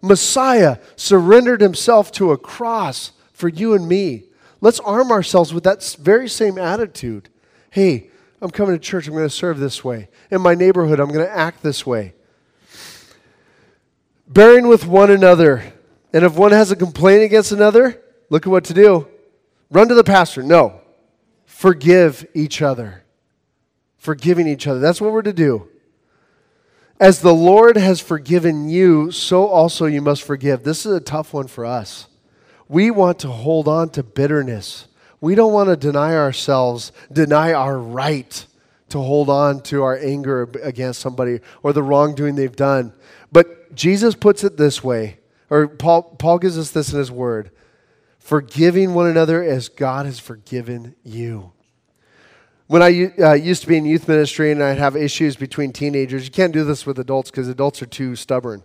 Messiah 0.00 0.78
surrendered 0.96 1.60
himself 1.60 2.10
to 2.12 2.32
a 2.32 2.38
cross 2.38 3.12
for 3.34 3.50
you 3.50 3.74
and 3.74 3.86
me. 3.86 4.24
Let's 4.62 4.80
arm 4.80 5.12
ourselves 5.12 5.52
with 5.52 5.64
that 5.64 5.84
very 6.00 6.30
same 6.30 6.56
attitude. 6.56 7.28
Hey, 7.68 8.08
I'm 8.40 8.50
coming 8.50 8.74
to 8.74 8.78
church, 8.78 9.06
I'm 9.06 9.14
going 9.14 9.24
to 9.24 9.30
serve 9.30 9.58
this 9.58 9.82
way. 9.82 10.08
In 10.30 10.40
my 10.40 10.54
neighborhood, 10.54 11.00
I'm 11.00 11.08
going 11.08 11.24
to 11.24 11.32
act 11.32 11.62
this 11.62 11.86
way. 11.86 12.14
Bearing 14.26 14.66
with 14.66 14.86
one 14.86 15.10
another. 15.10 15.72
And 16.12 16.24
if 16.24 16.36
one 16.36 16.52
has 16.52 16.70
a 16.70 16.76
complaint 16.76 17.22
against 17.22 17.52
another, 17.52 18.00
look 18.30 18.46
at 18.46 18.50
what 18.50 18.64
to 18.64 18.74
do. 18.74 19.08
Run 19.70 19.88
to 19.88 19.94
the 19.94 20.04
pastor. 20.04 20.42
No. 20.42 20.80
Forgive 21.44 22.26
each 22.34 22.62
other. 22.62 23.04
Forgiving 23.96 24.46
each 24.46 24.66
other. 24.66 24.80
That's 24.80 25.00
what 25.00 25.12
we're 25.12 25.22
to 25.22 25.32
do. 25.32 25.68
As 27.00 27.20
the 27.20 27.34
Lord 27.34 27.76
has 27.76 28.00
forgiven 28.00 28.68
you, 28.68 29.10
so 29.10 29.46
also 29.46 29.86
you 29.86 30.00
must 30.00 30.22
forgive. 30.22 30.62
This 30.62 30.86
is 30.86 30.92
a 30.92 31.00
tough 31.00 31.34
one 31.34 31.48
for 31.48 31.64
us. 31.64 32.06
We 32.68 32.90
want 32.90 33.18
to 33.20 33.28
hold 33.28 33.66
on 33.66 33.90
to 33.90 34.02
bitterness. 34.02 34.86
We 35.24 35.34
don't 35.34 35.54
want 35.54 35.70
to 35.70 35.76
deny 35.76 36.14
ourselves, 36.14 36.92
deny 37.10 37.54
our 37.54 37.78
right 37.78 38.46
to 38.90 38.98
hold 38.98 39.30
on 39.30 39.62
to 39.62 39.82
our 39.82 39.96
anger 39.96 40.50
against 40.62 41.00
somebody 41.00 41.40
or 41.62 41.72
the 41.72 41.82
wrongdoing 41.82 42.34
they've 42.34 42.54
done. 42.54 42.92
But 43.32 43.74
Jesus 43.74 44.14
puts 44.14 44.44
it 44.44 44.58
this 44.58 44.84
way, 44.84 45.20
or 45.48 45.66
Paul, 45.66 46.02
Paul 46.02 46.38
gives 46.38 46.58
us 46.58 46.72
this 46.72 46.92
in 46.92 46.98
his 46.98 47.10
word 47.10 47.50
forgiving 48.18 48.92
one 48.92 49.06
another 49.06 49.42
as 49.42 49.70
God 49.70 50.04
has 50.04 50.18
forgiven 50.18 50.94
you. 51.02 51.52
When 52.66 52.82
I 52.82 53.10
uh, 53.18 53.32
used 53.32 53.62
to 53.62 53.68
be 53.68 53.78
in 53.78 53.86
youth 53.86 54.06
ministry 54.06 54.52
and 54.52 54.62
I'd 54.62 54.76
have 54.76 54.94
issues 54.94 55.36
between 55.36 55.72
teenagers, 55.72 56.26
you 56.26 56.32
can't 56.32 56.52
do 56.52 56.64
this 56.64 56.84
with 56.84 56.98
adults 56.98 57.30
because 57.30 57.48
adults 57.48 57.80
are 57.80 57.86
too 57.86 58.14
stubborn. 58.14 58.62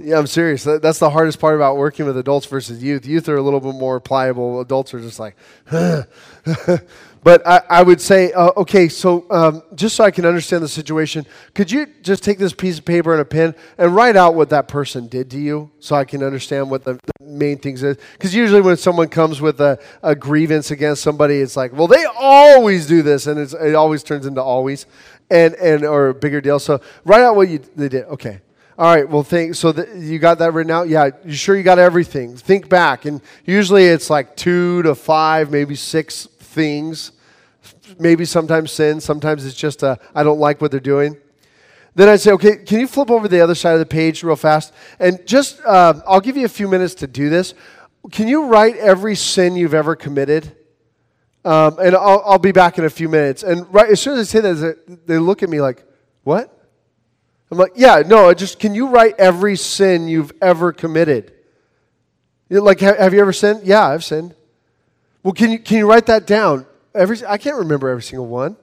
Yeah, 0.00 0.16
I'm 0.16 0.28
serious. 0.28 0.62
That's 0.62 1.00
the 1.00 1.10
hardest 1.10 1.40
part 1.40 1.56
about 1.56 1.76
working 1.76 2.06
with 2.06 2.16
adults 2.16 2.46
versus 2.46 2.80
youth. 2.80 3.04
Youth 3.04 3.28
are 3.28 3.36
a 3.36 3.42
little 3.42 3.58
bit 3.58 3.74
more 3.74 3.98
pliable. 3.98 4.60
Adults 4.60 4.94
are 4.94 5.00
just 5.00 5.18
like, 5.18 5.34
but 5.70 7.44
I, 7.44 7.62
I, 7.68 7.82
would 7.82 8.00
say, 8.00 8.30
uh, 8.32 8.52
okay, 8.58 8.88
so 8.88 9.26
um, 9.28 9.60
just 9.74 9.96
so 9.96 10.04
I 10.04 10.12
can 10.12 10.24
understand 10.24 10.62
the 10.62 10.68
situation, 10.68 11.26
could 11.52 11.72
you 11.72 11.86
just 12.02 12.22
take 12.22 12.38
this 12.38 12.52
piece 12.52 12.78
of 12.78 12.84
paper 12.84 13.10
and 13.12 13.20
a 13.20 13.24
pen 13.24 13.56
and 13.76 13.92
write 13.92 14.14
out 14.14 14.36
what 14.36 14.50
that 14.50 14.68
person 14.68 15.08
did 15.08 15.32
to 15.32 15.38
you 15.38 15.68
so 15.80 15.96
I 15.96 16.04
can 16.04 16.22
understand 16.22 16.70
what 16.70 16.84
the, 16.84 16.92
the 17.18 17.24
main 17.24 17.58
things 17.58 17.82
is? 17.82 17.96
Because 18.12 18.32
usually 18.32 18.60
when 18.60 18.76
someone 18.76 19.08
comes 19.08 19.40
with 19.40 19.60
a, 19.60 19.80
a, 20.04 20.14
grievance 20.14 20.70
against 20.70 21.02
somebody, 21.02 21.38
it's 21.38 21.56
like, 21.56 21.72
well, 21.72 21.88
they 21.88 22.04
always 22.04 22.86
do 22.86 23.02
this, 23.02 23.26
and 23.26 23.40
it 23.40 23.74
always 23.74 24.04
turns 24.04 24.26
into 24.26 24.42
always, 24.42 24.86
and, 25.28 25.56
and 25.56 25.84
or 25.84 26.10
a 26.10 26.14
bigger 26.14 26.40
deal. 26.40 26.60
So 26.60 26.80
write 27.04 27.22
out 27.22 27.34
what 27.34 27.48
you 27.48 27.58
they 27.74 27.88
did. 27.88 28.04
Okay. 28.04 28.42
All 28.78 28.86
right, 28.86 29.08
well, 29.08 29.24
think 29.24 29.56
so. 29.56 29.72
That 29.72 29.96
you 29.96 30.20
got 30.20 30.38
that 30.38 30.52
written 30.52 30.70
out? 30.70 30.88
Yeah, 30.88 31.10
you 31.24 31.32
sure 31.32 31.56
you 31.56 31.64
got 31.64 31.80
everything? 31.80 32.36
Think 32.36 32.68
back, 32.68 33.06
and 33.06 33.20
usually 33.44 33.86
it's 33.86 34.08
like 34.08 34.36
two 34.36 34.82
to 34.84 34.94
five, 34.94 35.50
maybe 35.50 35.74
six 35.74 36.26
things. 36.26 37.10
Maybe 37.98 38.24
sometimes 38.24 38.70
sin. 38.70 39.00
Sometimes 39.00 39.44
it's 39.44 39.56
just 39.56 39.82
I 39.82 39.96
don't 40.14 40.38
like 40.38 40.60
what 40.60 40.70
they're 40.70 40.78
doing. 40.78 41.16
Then 41.96 42.08
I'd 42.08 42.20
say, 42.20 42.30
okay, 42.30 42.58
can 42.58 42.78
you 42.78 42.86
flip 42.86 43.10
over 43.10 43.26
the 43.26 43.40
other 43.40 43.56
side 43.56 43.72
of 43.72 43.80
the 43.80 43.86
page 43.86 44.22
real 44.22 44.36
fast? 44.36 44.72
And 45.00 45.26
just, 45.26 45.60
uh, 45.64 45.94
I'll 46.06 46.20
give 46.20 46.36
you 46.36 46.44
a 46.44 46.48
few 46.48 46.68
minutes 46.68 46.94
to 46.96 47.08
do 47.08 47.28
this. 47.28 47.54
Can 48.12 48.28
you 48.28 48.44
write 48.44 48.76
every 48.76 49.16
sin 49.16 49.56
you've 49.56 49.74
ever 49.74 49.96
committed? 49.96 50.54
Um, 51.44 51.76
and 51.80 51.96
I'll, 51.96 52.22
I'll 52.24 52.38
be 52.38 52.52
back 52.52 52.78
in 52.78 52.84
a 52.84 52.90
few 52.90 53.08
minutes. 53.08 53.42
And 53.42 53.66
right 53.74 53.90
as 53.90 54.00
soon 54.00 54.16
as 54.16 54.28
I 54.28 54.30
say 54.30 54.40
that, 54.40 55.06
they 55.08 55.18
look 55.18 55.42
at 55.42 55.48
me 55.48 55.60
like, 55.60 55.84
what? 56.22 56.54
I'm 57.50 57.58
like, 57.58 57.72
yeah, 57.76 58.02
no, 58.04 58.32
just 58.34 58.58
can 58.58 58.74
you 58.74 58.88
write 58.88 59.14
every 59.18 59.56
sin 59.56 60.08
you've 60.08 60.32
ever 60.42 60.72
committed? 60.72 61.32
You're 62.48 62.60
like, 62.60 62.80
have 62.80 63.14
you 63.14 63.20
ever 63.20 63.32
sinned? 63.32 63.62
Yeah, 63.64 63.86
I've 63.86 64.04
sinned. 64.04 64.34
Well, 65.22 65.32
can 65.32 65.50
you, 65.50 65.58
can 65.58 65.78
you 65.78 65.88
write 65.88 66.06
that 66.06 66.26
down? 66.26 66.66
Every, 66.94 67.18
I 67.26 67.38
can't 67.38 67.56
remember 67.56 67.88
every 67.88 68.02
single 68.02 68.26
one. 68.26 68.56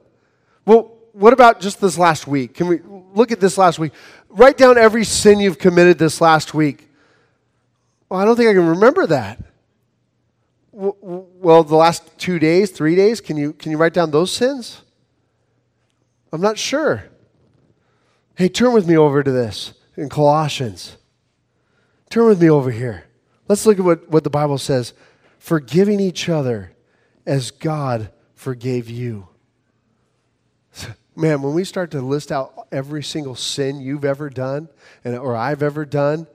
Well, 0.64 0.92
what 1.12 1.32
about 1.32 1.60
just 1.60 1.80
this 1.80 1.96
last 1.96 2.26
week? 2.26 2.54
Can 2.54 2.66
we 2.66 2.80
look 3.14 3.32
at 3.32 3.40
this 3.40 3.56
last 3.56 3.78
week? 3.78 3.92
Write 4.28 4.56
down 4.56 4.76
every 4.76 5.04
sin 5.04 5.40
you've 5.40 5.58
committed 5.58 5.98
this 5.98 6.20
last 6.20 6.54
week. 6.54 6.88
Well, 8.08 8.20
I 8.20 8.24
don't 8.24 8.36
think 8.36 8.50
I 8.50 8.54
can 8.54 8.66
remember 8.66 9.06
that. 9.06 9.42
Well, 10.72 11.64
the 11.64 11.76
last 11.76 12.18
two 12.18 12.38
days, 12.38 12.70
three 12.70 12.94
days, 12.94 13.20
can 13.20 13.36
you, 13.36 13.52
can 13.54 13.70
you 13.70 13.78
write 13.78 13.94
down 13.94 14.10
those 14.10 14.30
sins? 14.30 14.82
I'm 16.32 16.40
not 16.40 16.58
sure. 16.58 17.04
Hey, 18.36 18.50
turn 18.50 18.74
with 18.74 18.86
me 18.86 18.98
over 18.98 19.22
to 19.22 19.32
this 19.32 19.72
in 19.96 20.10
Colossians. 20.10 20.98
Turn 22.10 22.26
with 22.26 22.40
me 22.40 22.50
over 22.50 22.70
here. 22.70 23.04
Let's 23.48 23.64
look 23.64 23.78
at 23.78 23.84
what, 23.84 24.10
what 24.10 24.24
the 24.24 24.30
Bible 24.30 24.58
says 24.58 24.92
forgiving 25.38 26.00
each 26.00 26.28
other 26.28 26.72
as 27.24 27.50
God 27.50 28.10
forgave 28.34 28.90
you. 28.90 29.28
Man, 31.16 31.40
when 31.40 31.54
we 31.54 31.64
start 31.64 31.90
to 31.92 32.02
list 32.02 32.30
out 32.30 32.68
every 32.70 33.02
single 33.02 33.36
sin 33.36 33.80
you've 33.80 34.04
ever 34.04 34.28
done 34.28 34.68
and, 35.02 35.16
or 35.16 35.34
I've 35.34 35.62
ever 35.62 35.86
done 35.86 36.26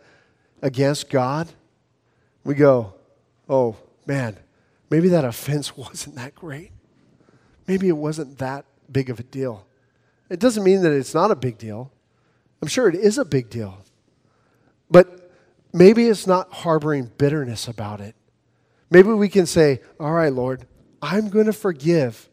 against 0.64 1.08
God, 1.08 1.50
we 2.44 2.56
go, 2.56 2.96
oh, 3.48 3.76
man, 4.08 4.38
maybe 4.90 5.10
that 5.10 5.24
offense 5.24 5.78
wasn't 5.78 6.16
that 6.16 6.34
great. 6.34 6.72
Maybe 7.68 7.90
it 7.90 7.98
wasn't 7.98 8.40
that 8.40 8.66
big 8.92 9.12
of 9.12 9.20
a 9.20 9.24
deal. 9.24 9.68
It 10.32 10.40
doesn't 10.40 10.64
mean 10.64 10.82
that 10.84 10.94
it's 10.94 11.14
not 11.14 11.30
a 11.30 11.36
big 11.36 11.58
deal. 11.58 11.92
I'm 12.62 12.70
sure 12.70 12.88
it 12.88 12.96
is 12.96 13.18
a 13.18 13.26
big 13.26 13.50
deal. 13.50 13.80
But 14.90 15.30
maybe 15.74 16.08
it's 16.08 16.26
not 16.26 16.54
harboring 16.54 17.12
bitterness 17.18 17.68
about 17.68 18.00
it. 18.00 18.16
Maybe 18.90 19.10
we 19.10 19.28
can 19.28 19.46
say, 19.46 19.82
All 20.00 20.14
right, 20.14 20.32
Lord, 20.32 20.66
I'm 21.02 21.28
going 21.28 21.48
to 21.48 21.54
forgive. 21.54 22.30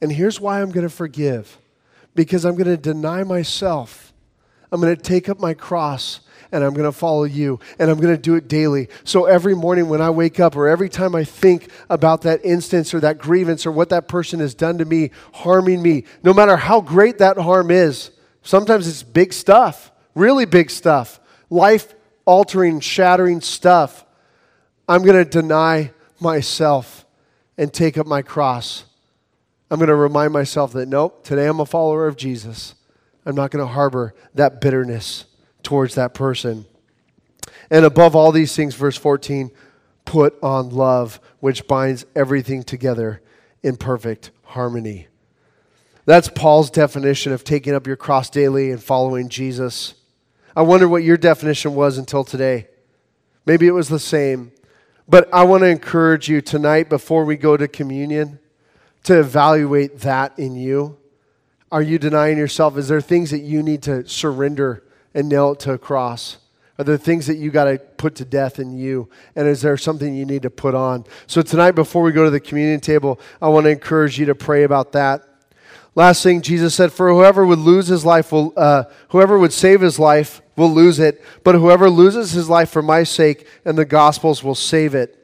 And 0.00 0.10
here's 0.10 0.40
why 0.40 0.62
I'm 0.62 0.70
going 0.70 0.88
to 0.88 0.94
forgive 0.94 1.58
because 2.14 2.46
I'm 2.46 2.54
going 2.54 2.64
to 2.64 2.78
deny 2.78 3.24
myself. 3.24 4.14
I'm 4.72 4.80
going 4.80 4.96
to 4.96 5.02
take 5.02 5.28
up 5.28 5.38
my 5.38 5.52
cross 5.52 6.20
and 6.52 6.64
I'm 6.64 6.72
going 6.72 6.84
to 6.84 6.92
follow 6.92 7.24
you 7.24 7.60
and 7.78 7.90
I'm 7.90 7.98
going 7.98 8.14
to 8.14 8.20
do 8.20 8.34
it 8.34 8.48
daily. 8.48 8.88
So 9.04 9.26
every 9.26 9.54
morning 9.54 9.88
when 9.88 10.00
I 10.00 10.10
wake 10.10 10.40
up 10.40 10.56
or 10.56 10.68
every 10.68 10.88
time 10.88 11.14
I 11.14 11.24
think 11.24 11.68
about 11.90 12.22
that 12.22 12.44
instance 12.44 12.94
or 12.94 13.00
that 13.00 13.18
grievance 13.18 13.66
or 13.66 13.72
what 13.72 13.90
that 13.90 14.08
person 14.08 14.40
has 14.40 14.54
done 14.54 14.78
to 14.78 14.84
me, 14.84 15.10
harming 15.34 15.82
me, 15.82 16.04
no 16.22 16.32
matter 16.32 16.56
how 16.56 16.80
great 16.80 17.18
that 17.18 17.36
harm 17.36 17.70
is, 17.70 18.10
sometimes 18.42 18.88
it's 18.88 19.02
big 19.02 19.32
stuff, 19.32 19.92
really 20.14 20.44
big 20.44 20.70
stuff, 20.70 21.20
life 21.50 21.94
altering, 22.24 22.80
shattering 22.80 23.40
stuff. 23.40 24.04
I'm 24.88 25.02
going 25.02 25.22
to 25.22 25.30
deny 25.30 25.92
myself 26.20 27.04
and 27.56 27.72
take 27.72 27.98
up 27.98 28.06
my 28.06 28.22
cross. 28.22 28.84
I'm 29.70 29.78
going 29.78 29.88
to 29.88 29.94
remind 29.94 30.32
myself 30.32 30.72
that 30.72 30.88
nope, 30.88 31.24
today 31.24 31.46
I'm 31.46 31.60
a 31.60 31.66
follower 31.66 32.06
of 32.06 32.16
Jesus. 32.16 32.74
I'm 33.26 33.34
not 33.34 33.50
going 33.50 33.62
to 33.62 33.70
harbor 33.70 34.14
that 34.34 34.60
bitterness 34.60 35.26
towards 35.62 35.94
that 35.94 36.14
person. 36.14 36.66
And 37.70 37.84
above 37.84 38.16
all 38.16 38.32
these 38.32 38.54
things, 38.54 38.74
verse 38.74 38.96
14, 38.96 39.50
put 40.04 40.34
on 40.42 40.70
love, 40.70 41.20
which 41.40 41.66
binds 41.66 42.06
everything 42.14 42.62
together 42.62 43.20
in 43.62 43.76
perfect 43.76 44.30
harmony. 44.42 45.08
That's 46.06 46.28
Paul's 46.28 46.70
definition 46.70 47.32
of 47.32 47.44
taking 47.44 47.74
up 47.74 47.86
your 47.86 47.96
cross 47.96 48.30
daily 48.30 48.70
and 48.70 48.82
following 48.82 49.28
Jesus. 49.28 49.94
I 50.56 50.62
wonder 50.62 50.88
what 50.88 51.02
your 51.02 51.18
definition 51.18 51.74
was 51.74 51.98
until 51.98 52.24
today. 52.24 52.68
Maybe 53.44 53.66
it 53.66 53.72
was 53.72 53.88
the 53.88 53.98
same. 53.98 54.52
But 55.06 55.28
I 55.32 55.44
want 55.44 55.62
to 55.62 55.68
encourage 55.68 56.28
you 56.28 56.40
tonight 56.40 56.88
before 56.88 57.24
we 57.24 57.36
go 57.36 57.56
to 57.56 57.68
communion 57.68 58.38
to 59.04 59.20
evaluate 59.20 60.00
that 60.00 60.38
in 60.38 60.54
you. 60.54 60.98
Are 61.70 61.82
you 61.82 61.98
denying 61.98 62.38
yourself? 62.38 62.76
Is 62.76 62.88
there 62.88 63.00
things 63.00 63.30
that 63.30 63.40
you 63.40 63.62
need 63.62 63.82
to 63.84 64.06
surrender 64.06 64.84
and 65.14 65.28
nail 65.28 65.52
it 65.52 65.60
to 65.60 65.72
a 65.72 65.78
cross? 65.78 66.38
Are 66.78 66.84
there 66.84 66.96
things 66.96 67.26
that 67.26 67.38
you 67.38 67.50
got 67.50 67.64
to 67.64 67.78
put 67.78 68.14
to 68.16 68.24
death 68.24 68.60
in 68.60 68.78
you? 68.78 69.08
And 69.34 69.48
is 69.48 69.62
there 69.62 69.76
something 69.76 70.14
you 70.14 70.24
need 70.24 70.42
to 70.42 70.50
put 70.50 70.74
on? 70.76 71.04
So, 71.26 71.42
tonight, 71.42 71.72
before 71.72 72.02
we 72.02 72.12
go 72.12 72.24
to 72.24 72.30
the 72.30 72.38
communion 72.38 72.78
table, 72.78 73.20
I 73.42 73.48
want 73.48 73.64
to 73.64 73.70
encourage 73.70 74.18
you 74.18 74.26
to 74.26 74.34
pray 74.36 74.62
about 74.62 74.92
that. 74.92 75.22
Last 75.96 76.22
thing, 76.22 76.40
Jesus 76.40 76.76
said, 76.76 76.92
For 76.92 77.10
whoever 77.12 77.44
would 77.44 77.58
lose 77.58 77.88
his 77.88 78.04
life 78.04 78.30
will, 78.30 78.52
uh, 78.56 78.84
whoever 79.08 79.36
would 79.36 79.52
save 79.52 79.80
his 79.80 79.98
life 79.98 80.40
will 80.54 80.72
lose 80.72 81.00
it, 81.00 81.20
but 81.42 81.56
whoever 81.56 81.90
loses 81.90 82.30
his 82.30 82.48
life 82.48 82.70
for 82.70 82.82
my 82.82 83.02
sake 83.02 83.48
and 83.64 83.76
the 83.76 83.84
gospel's 83.84 84.44
will 84.44 84.54
save 84.54 84.94
it. 84.94 85.14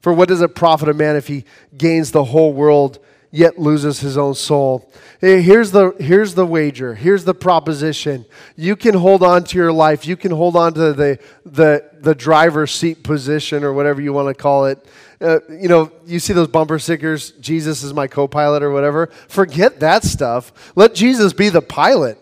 For 0.00 0.12
what 0.12 0.28
does 0.28 0.40
it 0.40 0.54
profit 0.54 0.88
a 0.88 0.94
man 0.94 1.16
if 1.16 1.26
he 1.26 1.44
gains 1.76 2.12
the 2.12 2.24
whole 2.24 2.52
world 2.52 3.00
yet 3.30 3.58
loses 3.58 4.00
his 4.00 4.18
own 4.18 4.34
soul. 4.34 4.90
Here's 5.20 5.70
the, 5.70 5.94
here's 6.00 6.34
the 6.34 6.46
wager. 6.46 6.94
Here's 6.94 7.24
the 7.24 7.34
proposition. 7.34 8.24
You 8.56 8.74
can 8.74 8.94
hold 8.94 9.22
on 9.22 9.44
to 9.44 9.58
your 9.58 9.72
life. 9.72 10.06
You 10.06 10.16
can 10.16 10.32
hold 10.32 10.56
on 10.56 10.74
to 10.74 10.92
the, 10.92 11.18
the, 11.44 11.90
the 12.00 12.14
driver's 12.14 12.72
seat 12.72 13.02
position 13.02 13.62
or 13.62 13.72
whatever 13.72 14.00
you 14.00 14.12
want 14.12 14.28
to 14.28 14.34
call 14.34 14.66
it. 14.66 14.84
Uh, 15.20 15.38
you 15.50 15.68
know, 15.68 15.92
you 16.06 16.18
see 16.18 16.32
those 16.32 16.48
bumper 16.48 16.78
stickers, 16.78 17.32
Jesus 17.32 17.82
is 17.82 17.92
my 17.92 18.06
co 18.06 18.26
pilot 18.26 18.62
or 18.62 18.70
whatever. 18.70 19.08
Forget 19.28 19.80
that 19.80 20.02
stuff. 20.02 20.72
Let 20.74 20.94
Jesus 20.94 21.34
be 21.34 21.50
the 21.50 21.60
pilot, 21.60 22.18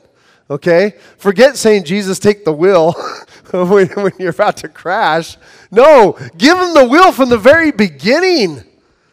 okay? 0.50 0.94
Forget 1.16 1.56
saying, 1.56 1.84
Jesus, 1.84 2.18
take 2.18 2.44
the 2.44 2.52
wheel 2.52 2.92
when, 3.52 3.86
when 3.88 4.12
you're 4.18 4.30
about 4.30 4.56
to 4.58 4.68
crash. 4.68 5.36
No, 5.70 6.18
give 6.36 6.58
him 6.58 6.74
the 6.74 6.88
wheel 6.88 7.12
from 7.12 7.28
the 7.28 7.38
very 7.38 7.70
beginning. 7.70 8.64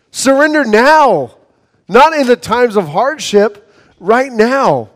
Surrender 0.10 0.66
now. 0.66 1.36
Not 1.88 2.14
in 2.14 2.28
the 2.28 2.36
times 2.36 2.76
of 2.76 2.90
hardship, 2.90 3.66
right 4.00 4.32
now. 4.32 4.90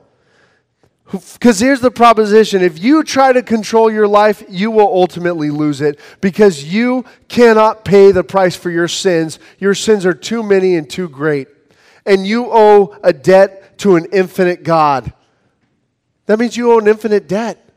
Because 1.12 1.60
here's 1.60 1.82
the 1.82 1.90
proposition 1.90 2.62
if 2.62 2.78
you 2.78 3.04
try 3.04 3.34
to 3.34 3.42
control 3.42 3.92
your 3.92 4.08
life, 4.08 4.44
you 4.48 4.70
will 4.70 4.88
ultimately 4.88 5.50
lose 5.50 5.82
it 5.82 6.00
because 6.22 6.64
you 6.64 7.04
cannot 7.28 7.84
pay 7.84 8.12
the 8.12 8.24
price 8.24 8.56
for 8.56 8.70
your 8.70 8.88
sins. 8.88 9.40
Your 9.58 9.74
sins 9.74 10.06
are 10.06 10.14
too 10.14 10.44
many 10.44 10.76
and 10.76 10.88
too 10.88 11.10
great. 11.10 11.48
And 12.06 12.28
you 12.28 12.50
owe 12.52 12.96
a 13.04 13.12
debt 13.12 13.80
to 13.80 13.96
an 13.96 14.06
infinite 14.12 14.64
God. 14.64 15.12
That 16.28 16.38
means 16.38 16.56
you 16.56 16.72
owe 16.74 16.80
an 16.80 16.88
infinite 16.88 17.28
debt. 17.28 17.69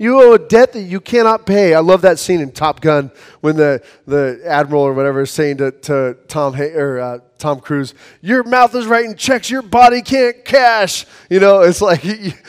You 0.00 0.18
owe 0.22 0.32
a 0.32 0.38
debt 0.38 0.72
that 0.72 0.80
you 0.80 0.98
cannot 0.98 1.44
pay. 1.44 1.74
I 1.74 1.80
love 1.80 2.00
that 2.00 2.18
scene 2.18 2.40
in 2.40 2.52
Top 2.52 2.80
Gun 2.80 3.12
when 3.42 3.56
the, 3.56 3.84
the 4.06 4.40
admiral 4.46 4.82
or 4.82 4.94
whatever 4.94 5.20
is 5.20 5.30
saying 5.30 5.58
to, 5.58 5.72
to 5.72 6.16
Tom 6.26 6.54
Hay, 6.54 6.72
or 6.72 6.98
uh, 6.98 7.18
Tom 7.36 7.60
Cruise, 7.60 7.92
"Your 8.22 8.42
mouth 8.42 8.74
is 8.74 8.86
writing 8.86 9.14
checks 9.14 9.50
your 9.50 9.60
body 9.60 10.00
can't 10.00 10.42
cash." 10.42 11.04
You 11.28 11.38
know, 11.38 11.60
it's 11.60 11.82
like 11.82 12.02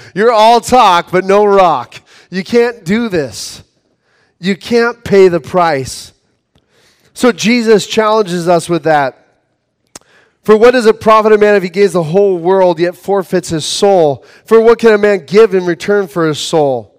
you're 0.15 0.31
all 0.31 0.61
talk 0.61 1.11
but 1.11 1.25
no 1.25 1.43
rock. 1.43 1.95
You 2.29 2.41
can't 2.41 2.85
do 2.85 3.09
this. 3.09 3.65
You 4.39 4.55
can't 4.55 5.03
pay 5.03 5.27
the 5.27 5.41
price. 5.41 6.13
So 7.13 7.33
Jesus 7.33 7.85
challenges 7.85 8.47
us 8.47 8.69
with 8.69 8.83
that. 8.83 9.27
For 10.41 10.55
what 10.55 10.71
does 10.71 10.85
it 10.85 11.01
profit 11.01 11.33
a 11.33 11.37
man 11.37 11.55
if 11.55 11.63
he 11.63 11.69
gains 11.69 11.91
the 11.91 12.03
whole 12.03 12.37
world 12.37 12.79
yet 12.79 12.95
forfeits 12.95 13.49
his 13.49 13.65
soul? 13.65 14.23
For 14.45 14.61
what 14.61 14.79
can 14.79 14.93
a 14.93 14.97
man 14.97 15.25
give 15.25 15.53
in 15.53 15.65
return 15.65 16.07
for 16.07 16.29
his 16.29 16.39
soul? 16.39 16.90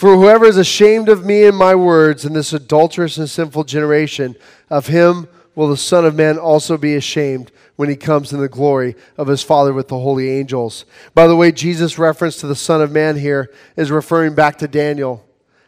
For 0.00 0.16
whoever 0.16 0.46
is 0.46 0.56
ashamed 0.56 1.10
of 1.10 1.26
me 1.26 1.44
and 1.44 1.54
my 1.54 1.74
words 1.74 2.24
in 2.24 2.32
this 2.32 2.54
adulterous 2.54 3.18
and 3.18 3.28
sinful 3.28 3.64
generation, 3.64 4.34
of 4.70 4.86
him 4.86 5.28
will 5.54 5.68
the 5.68 5.76
Son 5.76 6.06
of 6.06 6.14
Man 6.14 6.38
also 6.38 6.78
be 6.78 6.94
ashamed 6.94 7.52
when 7.76 7.90
he 7.90 7.96
comes 7.96 8.32
in 8.32 8.40
the 8.40 8.48
glory 8.48 8.96
of 9.18 9.26
his 9.26 9.42
Father 9.42 9.74
with 9.74 9.88
the 9.88 9.98
holy 9.98 10.30
angels. 10.30 10.86
By 11.12 11.26
the 11.26 11.36
way, 11.36 11.52
Jesus' 11.52 11.98
reference 11.98 12.38
to 12.38 12.46
the 12.46 12.56
Son 12.56 12.80
of 12.80 12.90
Man 12.90 13.18
here 13.18 13.52
is 13.76 13.90
referring 13.90 14.34
back 14.34 14.56
to 14.60 14.68
Daniel. 14.68 15.22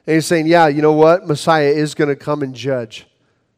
And 0.07 0.15
he's 0.15 0.25
saying, 0.25 0.47
yeah, 0.47 0.67
you 0.67 0.81
know 0.81 0.95
what? 0.95 1.27
Messiah 1.27 1.69
is 1.69 1.95
going 1.95 2.09
to 2.09 2.17
come 2.17 2.43
and 2.43 2.55
judge. 2.55 3.07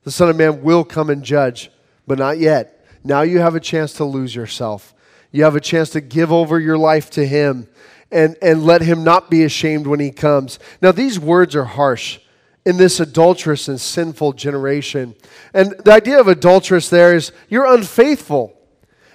The 0.03 0.11
Son 0.11 0.29
of 0.29 0.35
Man 0.35 0.65
will 0.65 0.83
come 0.83 1.09
and 1.09 1.23
judge, 1.23 1.71
but 2.05 2.19
not 2.19 2.39
yet. 2.39 2.85
Now 3.05 3.23
you 3.23 3.39
have 3.39 3.55
a 3.55 3.61
chance 3.61 3.93
to 3.93 4.05
lose 4.05 4.35
yourself. 4.35 4.93
You 5.31 5.45
have 5.45 5.55
a 5.55 5.61
chance 5.61 5.91
to 5.91 6.01
give 6.01 6.33
over 6.33 6.59
your 6.59 6.79
life 6.79 7.11
to 7.11 7.25
him 7.25 7.69
and, 8.15 8.37
and 8.41 8.65
let 8.65 8.81
him 8.81 9.05
not 9.05 9.29
be 9.29 9.43
ashamed 9.43 9.87
when 9.87 10.01
he 10.01 10.11
comes. 10.11 10.59
Now, 10.81 10.93
these 10.93 11.19
words 11.19 11.55
are 11.57 11.65
harsh 11.65 12.21
in 12.65 12.77
this 12.77 13.01
adulterous 13.01 13.69
and 13.69 13.79
sinful 13.79 14.35
generation. 14.35 15.17
And 15.53 15.75
the 15.85 15.93
idea 15.93 16.19
of 16.21 16.29
adulterous 16.29 16.89
there 16.89 17.15
is 17.15 17.33
you're 17.49 17.67
unfaithful. 17.67 18.59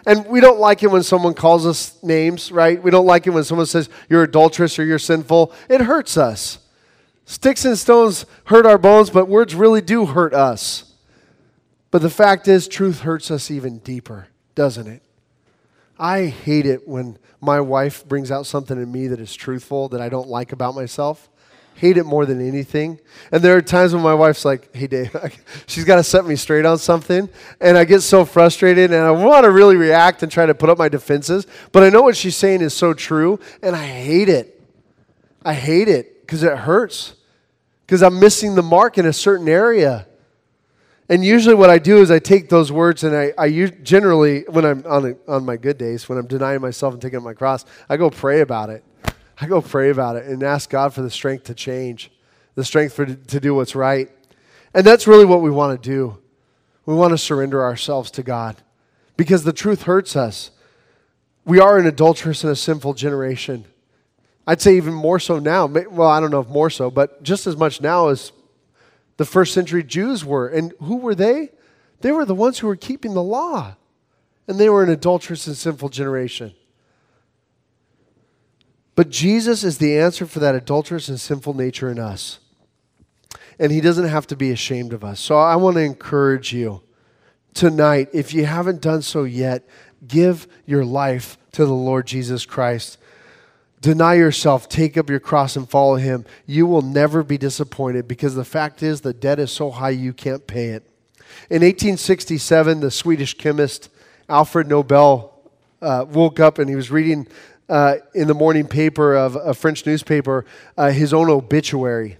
And 0.05 0.25
we 0.27 0.41
don't 0.41 0.59
like 0.59 0.83
it 0.83 0.91
when 0.91 1.03
someone 1.03 1.33
calls 1.33 1.65
us 1.65 2.01
names, 2.03 2.51
right? 2.51 2.81
We 2.81 2.91
don't 2.91 3.05
like 3.05 3.25
it 3.25 3.31
when 3.31 3.43
someone 3.43 3.65
says 3.65 3.89
you're 4.09 4.23
adulterous 4.23 4.77
or 4.77 4.83
you're 4.83 4.99
sinful. 4.99 5.53
It 5.69 5.81
hurts 5.81 6.17
us. 6.17 6.59
Sticks 7.25 7.63
and 7.63 7.77
stones 7.77 8.25
hurt 8.45 8.65
our 8.65 8.77
bones, 8.77 9.09
but 9.09 9.27
words 9.27 9.55
really 9.55 9.81
do 9.81 10.07
hurt 10.07 10.33
us. 10.33 10.93
But 11.91 12.01
the 12.01 12.09
fact 12.09 12.47
is, 12.47 12.67
truth 12.67 13.01
hurts 13.01 13.31
us 13.31 13.49
even 13.49 13.79
deeper, 13.79 14.27
doesn't 14.55 14.87
it? 14.87 15.03
I 15.99 16.27
hate 16.27 16.65
it 16.65 16.87
when 16.87 17.17
my 17.41 17.59
wife 17.59 18.07
brings 18.07 18.31
out 18.31 18.45
something 18.45 18.81
in 18.81 18.91
me 18.91 19.07
that 19.07 19.19
is 19.19 19.35
truthful 19.35 19.89
that 19.89 19.99
I 19.99 20.07
don't 20.07 20.29
like 20.29 20.53
about 20.53 20.73
myself. 20.73 21.29
Hate 21.75 21.97
it 21.97 22.05
more 22.05 22.25
than 22.25 22.45
anything. 22.45 22.99
And 23.31 23.41
there 23.41 23.55
are 23.55 23.61
times 23.61 23.93
when 23.93 24.03
my 24.03 24.13
wife's 24.13 24.43
like, 24.43 24.75
hey, 24.75 24.87
Dave, 24.87 25.15
she's 25.67 25.85
got 25.85 25.95
to 25.95 26.03
set 26.03 26.25
me 26.25 26.35
straight 26.35 26.65
on 26.65 26.77
something. 26.77 27.29
And 27.61 27.77
I 27.77 27.85
get 27.85 28.01
so 28.01 28.25
frustrated 28.25 28.91
and 28.91 29.01
I 29.01 29.11
want 29.11 29.45
to 29.45 29.51
really 29.51 29.77
react 29.77 30.23
and 30.23 30.31
try 30.31 30.45
to 30.45 30.53
put 30.53 30.69
up 30.69 30.77
my 30.77 30.89
defenses. 30.89 31.47
But 31.71 31.83
I 31.83 31.89
know 31.89 32.01
what 32.01 32.17
she's 32.17 32.35
saying 32.35 32.61
is 32.61 32.73
so 32.73 32.93
true 32.93 33.39
and 33.61 33.75
I 33.75 33.85
hate 33.85 34.29
it. 34.29 34.61
I 35.43 35.53
hate 35.53 35.87
it 35.87 36.21
because 36.21 36.43
it 36.43 36.57
hurts, 36.57 37.13
because 37.85 38.03
I'm 38.03 38.19
missing 38.19 38.55
the 38.55 38.63
mark 38.63 38.97
in 38.97 39.05
a 39.05 39.13
certain 39.13 39.47
area. 39.47 40.05
And 41.09 41.25
usually, 41.25 41.55
what 41.55 41.71
I 41.71 41.79
do 41.79 41.97
is 41.97 42.11
I 42.11 42.19
take 42.19 42.49
those 42.49 42.71
words 42.71 43.03
and 43.03 43.15
I, 43.15 43.33
I 43.35 43.49
generally, 43.81 44.43
when 44.47 44.63
I'm 44.63 44.85
on, 44.85 45.05
a, 45.05 45.31
on 45.31 45.43
my 45.43 45.57
good 45.57 45.79
days, 45.79 46.07
when 46.07 46.19
I'm 46.19 46.27
denying 46.27 46.61
myself 46.61 46.93
and 46.93 47.01
taking 47.01 47.17
up 47.17 47.23
my 47.23 47.33
cross, 47.33 47.65
I 47.89 47.97
go 47.97 48.11
pray 48.11 48.41
about 48.41 48.69
it. 48.69 48.83
I 49.41 49.47
go 49.47 49.59
pray 49.59 49.89
about 49.89 50.17
it 50.17 50.25
and 50.25 50.43
ask 50.43 50.69
God 50.69 50.93
for 50.93 51.01
the 51.01 51.09
strength 51.09 51.45
to 51.45 51.55
change, 51.55 52.11
the 52.53 52.63
strength 52.63 52.93
for, 52.93 53.07
to 53.07 53.39
do 53.39 53.55
what's 53.55 53.73
right. 53.73 54.09
And 54.75 54.85
that's 54.85 55.07
really 55.07 55.25
what 55.25 55.41
we 55.41 55.49
want 55.49 55.81
to 55.81 55.89
do. 55.89 56.19
We 56.85 56.93
want 56.93 57.11
to 57.11 57.17
surrender 57.17 57.63
ourselves 57.63 58.11
to 58.11 58.23
God 58.23 58.57
because 59.17 59.43
the 59.43 59.53
truth 59.53 59.83
hurts 59.83 60.15
us. 60.15 60.51
We 61.43 61.59
are 61.59 61.79
an 61.79 61.87
adulterous 61.87 62.43
and 62.43 62.53
a 62.53 62.55
sinful 62.55 62.93
generation. 62.93 63.65
I'd 64.45 64.61
say 64.61 64.77
even 64.77 64.93
more 64.93 65.19
so 65.19 65.39
now. 65.39 65.65
Well, 65.65 66.07
I 66.07 66.19
don't 66.19 66.29
know 66.31 66.41
if 66.41 66.49
more 66.49 66.69
so, 66.69 66.91
but 66.91 67.23
just 67.23 67.47
as 67.47 67.57
much 67.57 67.81
now 67.81 68.09
as 68.09 68.31
the 69.19 69.25
first 69.25 69.53
century 69.53 69.83
Jews 69.83 70.23
were. 70.23 70.47
And 70.47 70.73
who 70.81 70.95
were 70.95 71.13
they? 71.13 71.49
They 71.99 72.13
were 72.13 72.23
the 72.23 72.33
ones 72.33 72.59
who 72.59 72.67
were 72.67 72.77
keeping 72.77 73.13
the 73.13 73.21
law. 73.21 73.75
And 74.47 74.57
they 74.57 74.69
were 74.69 74.81
an 74.81 74.89
adulterous 74.89 75.45
and 75.45 75.57
sinful 75.57 75.89
generation. 75.89 76.53
But 78.95 79.09
Jesus 79.09 79.65
is 79.65 79.77
the 79.77 79.97
answer 79.97 80.25
for 80.25 80.39
that 80.39 80.55
adulterous 80.55 81.09
and 81.09 81.19
sinful 81.19 81.53
nature 81.53 81.89
in 81.89 81.99
us. 81.99 82.39
and 83.59 83.73
He 83.73 83.81
doesn't 83.81 84.07
have 84.07 84.25
to 84.27 84.37
be 84.37 84.51
ashamed 84.51 84.93
of 84.93 85.03
us. 85.03 85.19
So 85.19 85.37
I 85.37 85.57
want 85.57 85.75
to 85.75 85.81
encourage 85.81 86.53
you 86.53 86.81
tonight, 87.53 88.07
if 88.13 88.33
you 88.33 88.45
haven't 88.45 88.79
done 88.79 89.01
so 89.01 89.25
yet, 89.25 89.67
give 90.07 90.47
your 90.65 90.85
life 90.85 91.37
to 91.51 91.65
the 91.65 91.73
Lord 91.73 92.07
Jesus 92.07 92.45
Christ. 92.45 92.97
Deny 93.81 94.15
yourself, 94.15 94.67
take 94.67 94.97
up 94.97 95.09
your 95.09 95.21
cross, 95.21 95.55
and 95.55 95.69
follow 95.69 95.95
Him. 95.95 96.25
You 96.45 96.65
will 96.65 96.81
never 96.81 97.23
be 97.23 97.37
disappointed 97.37 98.07
because 98.07 98.35
the 98.35 98.43
fact 98.43 98.83
is 98.83 99.01
the 99.01 99.13
debt 99.13 99.39
is 99.39 99.51
so 99.51 99.71
high 99.71 99.91
you 99.91 100.11
can't 100.11 100.45
pay 100.45 100.69
it. 100.69 100.83
In 101.49 101.61
1867, 101.61 102.81
the 102.81 102.91
Swedish 102.91 103.35
chemist 103.35 103.89
Alfred 104.27 104.67
Nobel 104.67 105.33
uh, 105.81 106.05
woke 106.09 106.39
up 106.39 106.59
and 106.59 106.69
he 106.69 106.75
was 106.75 106.91
reading 106.91 107.27
uh, 107.69 107.95
in 108.13 108.27
the 108.27 108.33
morning 108.33 108.67
paper 108.67 109.15
of 109.15 109.35
a 109.35 109.53
French 109.53 109.85
newspaper 109.85 110.45
uh, 110.77 110.91
his 110.91 111.13
own 111.13 111.29
obituary. 111.29 112.17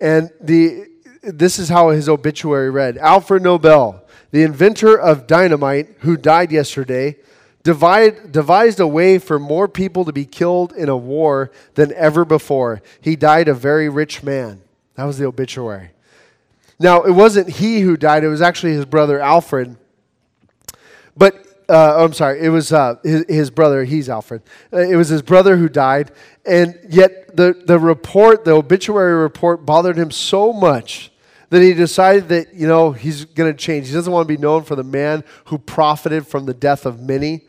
And 0.00 0.30
the, 0.40 0.88
this 1.22 1.58
is 1.58 1.68
how 1.68 1.90
his 1.90 2.08
obituary 2.08 2.70
read 2.70 2.98
Alfred 2.98 3.42
Nobel, 3.42 4.04
the 4.30 4.42
inventor 4.42 4.98
of 4.98 5.26
dynamite, 5.26 5.88
who 6.00 6.16
died 6.16 6.52
yesterday, 6.52 7.16
divide, 7.62 8.32
devised 8.32 8.80
a 8.80 8.86
way 8.86 9.18
for 9.18 9.38
more 9.38 9.68
people 9.68 10.04
to 10.04 10.12
be 10.12 10.24
killed 10.24 10.72
in 10.72 10.88
a 10.88 10.96
war 10.96 11.50
than 11.74 11.92
ever 11.94 12.24
before. 12.24 12.82
He 13.00 13.16
died 13.16 13.48
a 13.48 13.54
very 13.54 13.88
rich 13.88 14.22
man. 14.22 14.62
That 14.94 15.04
was 15.04 15.18
the 15.18 15.26
obituary. 15.26 15.90
Now, 16.78 17.02
it 17.02 17.12
wasn't 17.12 17.48
he 17.48 17.80
who 17.80 17.96
died, 17.96 18.24
it 18.24 18.28
was 18.28 18.42
actually 18.42 18.72
his 18.72 18.84
brother 18.84 19.20
Alfred. 19.20 19.76
But, 21.16 21.64
uh, 21.68 22.04
I'm 22.04 22.12
sorry, 22.12 22.40
it 22.40 22.48
was 22.48 22.72
uh, 22.72 22.96
his, 23.04 23.24
his, 23.28 23.50
brother, 23.50 23.84
he's 23.84 24.08
Alfred. 24.08 24.42
Uh, 24.72 24.78
it 24.78 24.96
was 24.96 25.08
his 25.08 25.22
brother 25.22 25.56
who 25.56 25.68
died. 25.68 26.10
And 26.44 26.78
yet, 26.88 27.36
the, 27.36 27.54
the 27.66 27.78
report, 27.78 28.44
the 28.44 28.52
obituary 28.52 29.14
report, 29.14 29.64
bothered 29.64 29.96
him 29.96 30.10
so 30.10 30.52
much 30.52 31.11
that 31.52 31.60
he 31.60 31.74
decided 31.74 32.30
that, 32.30 32.54
you 32.54 32.66
know, 32.66 32.92
he's 32.92 33.26
going 33.26 33.52
to 33.52 33.56
change. 33.56 33.86
He 33.86 33.92
doesn't 33.92 34.10
want 34.10 34.26
to 34.26 34.34
be 34.34 34.40
known 34.40 34.64
for 34.64 34.74
the 34.74 34.82
man 34.82 35.22
who 35.44 35.58
profited 35.58 36.26
from 36.26 36.46
the 36.46 36.54
death 36.54 36.86
of 36.86 37.00
many. 37.00 37.42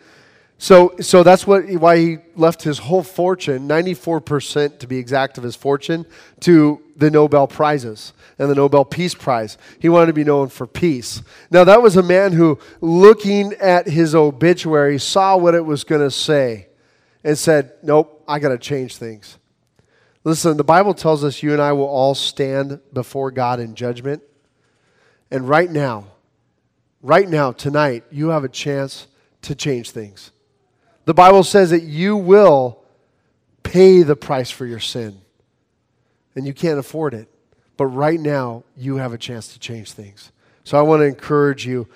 So, 0.57 0.95
so 0.99 1.23
that's 1.23 1.47
what, 1.47 1.69
why 1.69 1.97
he 1.97 2.17
left 2.35 2.63
his 2.63 2.79
whole 2.79 3.03
fortune, 3.03 3.65
94% 3.65 4.79
to 4.79 4.87
be 4.87 4.97
exact 4.97 5.37
of 5.37 5.45
his 5.45 5.55
fortune, 5.55 6.05
to 6.41 6.81
the 6.97 7.09
Nobel 7.09 7.47
Prizes 7.47 8.11
and 8.37 8.49
the 8.49 8.55
Nobel 8.55 8.83
Peace 8.83 9.15
Prize. 9.15 9.57
He 9.79 9.87
wanted 9.87 10.07
to 10.07 10.13
be 10.13 10.25
known 10.25 10.49
for 10.49 10.67
peace. 10.67 11.21
Now, 11.49 11.63
that 11.63 11.81
was 11.81 11.95
a 11.95 12.03
man 12.03 12.33
who, 12.33 12.59
looking 12.81 13.53
at 13.53 13.87
his 13.87 14.13
obituary, 14.13 14.99
saw 14.99 15.37
what 15.37 15.55
it 15.55 15.63
was 15.63 15.85
going 15.85 16.01
to 16.01 16.11
say 16.11 16.67
and 17.23 17.37
said, 17.37 17.71
Nope, 17.81 18.21
I 18.27 18.39
got 18.39 18.49
to 18.49 18.57
change 18.57 18.97
things. 18.97 19.37
Listen, 20.23 20.55
the 20.55 20.63
Bible 20.63 20.93
tells 20.93 21.23
us 21.23 21.43
you 21.43 21.51
and 21.51 21.61
I 21.61 21.73
will 21.73 21.87
all 21.87 22.15
stand 22.15 22.79
before 22.93 23.31
God 23.31 23.59
in 23.59 23.75
judgment. 23.75 24.23
And 25.29 25.47
right 25.49 25.69
now, 25.69 26.05
right 27.01 27.27
now, 27.27 27.51
tonight, 27.51 28.05
you 28.09 28.29
have 28.29 28.43
a 28.43 28.49
chance 28.49 29.07
to 29.41 29.55
change 29.55 29.91
things. 29.91 30.31
The 31.05 31.13
Bible 31.13 31.43
says 31.43 31.71
that 31.71 31.83
you 31.83 32.15
will 32.15 32.79
pay 33.63 34.03
the 34.03 34.15
price 34.15 34.49
for 34.49 34.65
your 34.65 34.79
sin, 34.79 35.19
and 36.35 36.47
you 36.47 36.53
can't 36.53 36.79
afford 36.79 37.13
it. 37.13 37.27
But 37.75 37.87
right 37.87 38.19
now, 38.19 38.63
you 38.77 38.97
have 38.97 39.11
a 39.13 39.17
chance 39.17 39.49
to 39.53 39.59
change 39.59 39.91
things. 39.91 40.31
So 40.63 40.77
I 40.77 40.81
want 40.83 41.01
to 41.01 41.05
encourage 41.05 41.65
you 41.65 41.87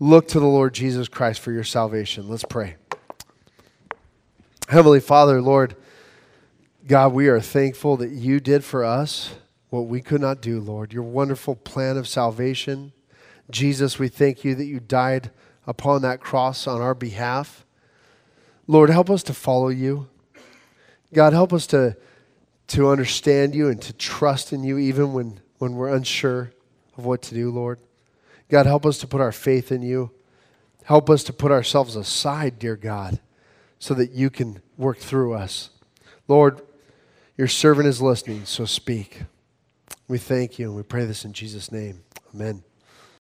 look 0.00 0.26
to 0.28 0.40
the 0.40 0.46
Lord 0.46 0.74
Jesus 0.74 1.06
Christ 1.06 1.40
for 1.40 1.52
your 1.52 1.64
salvation. 1.64 2.28
Let's 2.28 2.44
pray. 2.44 2.76
Heavenly 4.68 5.00
Father, 5.00 5.40
Lord, 5.40 5.76
God, 6.86 7.14
we 7.14 7.26
are 7.26 7.40
thankful 7.40 7.96
that 7.96 8.10
you 8.10 8.38
did 8.38 8.62
for 8.62 8.84
us 8.84 9.34
what 9.70 9.88
we 9.88 10.00
could 10.00 10.20
not 10.20 10.40
do, 10.40 10.60
Lord. 10.60 10.92
Your 10.92 11.02
wonderful 11.02 11.56
plan 11.56 11.96
of 11.96 12.06
salvation. 12.06 12.92
Jesus, 13.50 13.98
we 13.98 14.06
thank 14.06 14.44
you 14.44 14.54
that 14.54 14.66
you 14.66 14.78
died 14.78 15.32
upon 15.66 16.02
that 16.02 16.20
cross 16.20 16.68
on 16.68 16.80
our 16.80 16.94
behalf. 16.94 17.66
Lord, 18.68 18.88
help 18.88 19.10
us 19.10 19.24
to 19.24 19.34
follow 19.34 19.68
you. 19.68 20.08
God, 21.12 21.32
help 21.32 21.52
us 21.52 21.66
to, 21.68 21.96
to 22.68 22.88
understand 22.88 23.56
you 23.56 23.68
and 23.68 23.82
to 23.82 23.92
trust 23.92 24.52
in 24.52 24.62
you 24.62 24.78
even 24.78 25.12
when, 25.12 25.40
when 25.58 25.74
we're 25.74 25.92
unsure 25.92 26.52
of 26.96 27.04
what 27.04 27.20
to 27.22 27.34
do, 27.34 27.50
Lord. 27.50 27.80
God, 28.48 28.66
help 28.66 28.86
us 28.86 28.98
to 28.98 29.08
put 29.08 29.20
our 29.20 29.32
faith 29.32 29.72
in 29.72 29.82
you. 29.82 30.12
Help 30.84 31.10
us 31.10 31.24
to 31.24 31.32
put 31.32 31.50
ourselves 31.50 31.96
aside, 31.96 32.60
dear 32.60 32.76
God, 32.76 33.18
so 33.80 33.92
that 33.94 34.12
you 34.12 34.30
can 34.30 34.62
work 34.76 34.98
through 34.98 35.34
us. 35.34 35.70
Lord, 36.28 36.60
your 37.36 37.48
servant 37.48 37.86
is 37.86 38.00
listening, 38.00 38.44
so 38.44 38.64
speak. 38.64 39.22
We 40.08 40.18
thank 40.18 40.58
you 40.58 40.68
and 40.68 40.76
we 40.76 40.82
pray 40.82 41.04
this 41.04 41.24
in 41.24 41.32
Jesus' 41.32 41.70
name. 41.70 42.02
Amen. 42.34 42.62